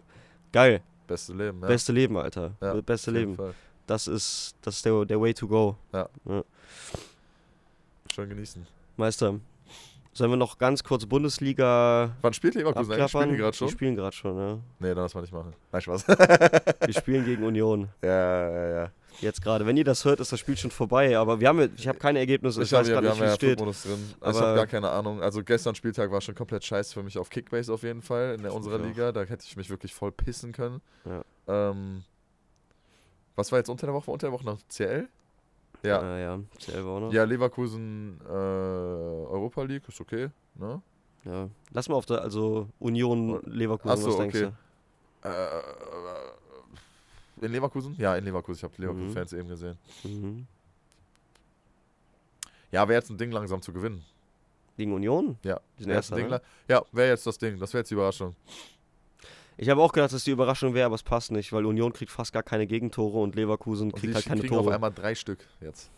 [0.52, 1.68] geil, Beste Leben, ja.
[1.68, 2.52] beste Leben, Alter.
[2.62, 3.36] Ja, beste Leben.
[3.36, 3.54] Fall.
[3.88, 5.78] Das ist, das ist der, der Way to go.
[8.12, 8.66] Schön genießen.
[8.96, 9.40] Meister,
[10.14, 13.10] sollen wir noch ganz kurz Bundesliga Wann spielt Leverkusen eigentlich?
[13.12, 13.68] Spielen die gerade schon?
[13.68, 14.54] Die spielen gerade schon, ja.
[14.80, 15.54] Nee, dann lass mal nicht machen.
[15.72, 16.08] Nein, Spaß.
[16.08, 17.90] Wir spielen gegen Union.
[18.02, 18.92] ja, ja, ja.
[19.22, 19.66] Jetzt gerade.
[19.68, 21.16] Wenn ihr das hört, ist das Spiel schon vorbei.
[21.20, 22.62] Aber wir haben, ja- ich habe keine Ergebnisse.
[22.64, 23.60] Ich, Ich weiß ja, gerade nicht, wie ja es steht.
[23.60, 23.68] Drin.
[23.68, 25.22] Also ich habe gar keine Ahnung.
[25.22, 28.42] Also gestern Spieltag war schon komplett scheiße für mich auf Kickbase auf jeden Fall in
[28.42, 28.80] der, unserer.
[28.80, 29.12] Liga.
[29.12, 30.82] Da hätte ich mich wirklich voll pissen können.
[31.06, 31.22] Ja.
[31.70, 32.04] Ähm,
[33.36, 34.10] was war jetzt unter der Woche?
[34.10, 35.08] Unter der Woche noch CL?
[35.84, 36.02] Ja.
[36.02, 36.38] Ja, ja.
[36.82, 37.12] Noch.
[37.12, 40.30] Ja, Leverkusen äh, Europa League, ist okay.
[40.56, 40.82] Ne?
[41.26, 41.50] Ja.
[41.72, 44.52] Lass mal auf der, also Union, Leverkusen, Ach so, was denkst okay.
[45.22, 45.30] du?
[45.30, 45.62] Äh,
[47.46, 47.96] in Leverkusen?
[47.98, 48.58] Ja, in Leverkusen.
[48.60, 48.84] Ich habe Mhm.
[48.84, 49.78] Leverkusen-Fans eben gesehen.
[50.04, 50.48] Mhm.
[52.72, 54.04] Ja, wäre jetzt ein Ding langsam zu gewinnen.
[54.78, 55.38] Gegen Union?
[55.44, 56.42] Ja, Erster, ne?
[56.68, 57.60] ja wäre jetzt das Ding.
[57.60, 58.36] Das wäre jetzt die Überraschung.
[59.58, 62.12] Ich habe auch gedacht, dass die Überraschung wäre, aber es passt nicht, weil Union kriegt
[62.12, 64.76] fast gar keine Gegentore und Leverkusen Und kriegt halt keine kriegen auf Tore.
[64.76, 65.90] einmal drei Stück jetzt.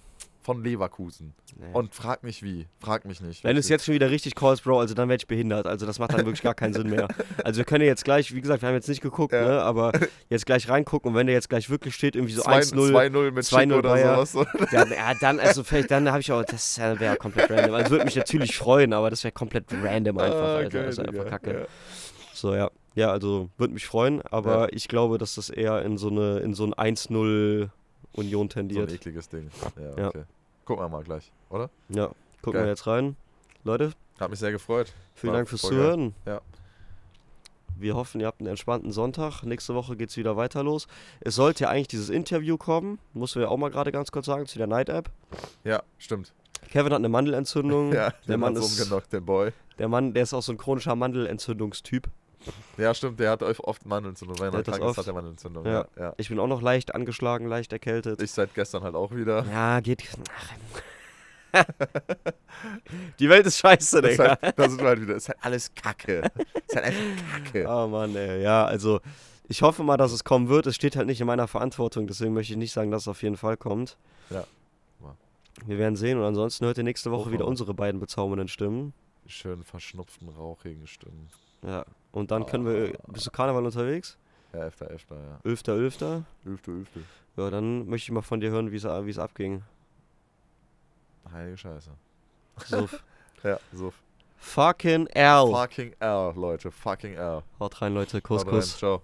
[0.41, 1.33] von Leverkusen.
[1.57, 1.65] Nee.
[1.73, 2.67] Und frag mich wie.
[2.79, 3.43] Frag mich nicht.
[3.43, 5.65] Wenn du es jetzt schon wieder richtig callst, Bro, also dann werde ich behindert.
[5.65, 7.07] Also das macht dann wirklich gar keinen Sinn mehr.
[7.43, 9.41] Also wir können ja jetzt gleich, wie gesagt, wir haben jetzt nicht geguckt, Ja.
[9.47, 9.91] ne, aber
[10.29, 13.31] jetzt gleich reingucken und wenn der jetzt gleich wirklich steht, irgendwie so Zwei- 1-0, 2-0
[13.31, 14.23] mit 2-0 Schick oder Bayer.
[14.25, 14.47] sowas.
[14.71, 17.73] dann, ja, dann, also vielleicht, dann habe ich auch, das äh, wäre komplett random.
[17.73, 20.69] Also würde mich natürlich freuen, aber das wäre komplett random einfach, Ah, Alter.
[20.69, 21.59] geil, das wäre einfach kacke.
[21.61, 21.65] Ja.
[22.33, 22.69] So, ja.
[22.95, 24.67] Ja, also würde mich freuen, aber Ja.
[24.71, 27.69] ich glaube, dass das eher in so eine, in so ein 1-0
[28.13, 28.91] Union So ein tendiert.
[28.91, 29.49] ekliges Ding.
[29.77, 30.07] Ja, Ja.
[30.09, 30.23] okay.
[30.63, 31.69] Gucken wir mal gleich, oder?
[31.89, 32.07] Ja,
[32.41, 32.63] gucken Geil.
[32.63, 33.15] wir jetzt rein.
[33.63, 34.93] Leute, Hat mich sehr gefreut.
[35.13, 35.61] vielen War Dank fürs.
[35.61, 36.15] Zuhören.
[36.25, 36.39] Ja.
[37.77, 39.43] Wir hoffen, ihr habt einen entspannten Sonntag.
[39.43, 40.87] Nächste Woche geht es wieder weiter los.
[41.19, 44.27] Es sollte ja eigentlich dieses Interview kommen, muss wir ja auch mal gerade ganz kurz
[44.27, 45.11] sagen, zu der Night App.
[45.65, 46.31] Ja, stimmt.
[46.69, 47.91] Kevin hat eine Mandelentzündung.
[47.93, 49.51] Ja, der Mann ist- umgenockt, der Boy.
[49.77, 52.07] Der Mann, der ist auch so ein chronischer Mandelentzündungstyp.
[52.77, 54.39] Ja, stimmt, der hat oft Mandelentzündung.
[54.39, 55.65] Wenn er krank ist, hat er Mandelentzündung.
[55.65, 55.71] Ja.
[55.71, 55.87] Ja.
[55.97, 56.13] Ja.
[56.17, 58.21] Ich bin auch noch leicht angeschlagen, leicht erkältet.
[58.21, 59.45] Ich seit gestern halt auch wieder.
[59.45, 60.03] ja, geht.
[60.33, 60.53] Ach.
[63.19, 64.37] Die Welt ist scheiße, Digga.
[64.41, 65.15] halt, da sind wir halt wieder.
[65.15, 66.23] Ist halt alles Kacke.
[66.67, 67.65] Ist halt einfach Kacke.
[67.69, 68.41] Oh Mann, ey.
[68.43, 68.99] Ja, also
[69.47, 70.67] ich hoffe mal, dass es kommen wird.
[70.67, 73.23] Es steht halt nicht in meiner Verantwortung, deswegen möchte ich nicht sagen, dass es auf
[73.23, 73.97] jeden Fall kommt.
[74.29, 74.45] Ja.
[75.65, 78.93] Wir werden sehen und ansonsten hört ihr nächste Woche Hoffen wieder unsere beiden bezaubernden Stimmen.
[79.23, 81.29] Die schönen verschnupften, rauchigen Stimmen.
[81.61, 81.85] Ja.
[82.11, 82.97] Und dann können wir.
[83.07, 84.17] Bist du Karneval unterwegs?
[84.53, 85.51] Ja, Elfter, Elfter, ja.
[85.51, 86.23] 11.11.
[86.45, 87.01] Üfte, üfte.
[87.35, 89.63] Ja, dann möchte ich mal von dir hören, wie es abging.
[91.31, 91.91] Heilige Scheiße.
[92.65, 92.89] So.
[93.43, 93.93] Ja, so.
[94.37, 95.51] Fucking L.
[95.51, 96.71] Fucking L, Leute.
[96.71, 97.43] Fucking L.
[97.59, 98.19] Haut rein, Leute.
[98.19, 98.53] Kuss, Haut rein.
[98.55, 98.77] Kuss.
[98.79, 99.03] Ciao.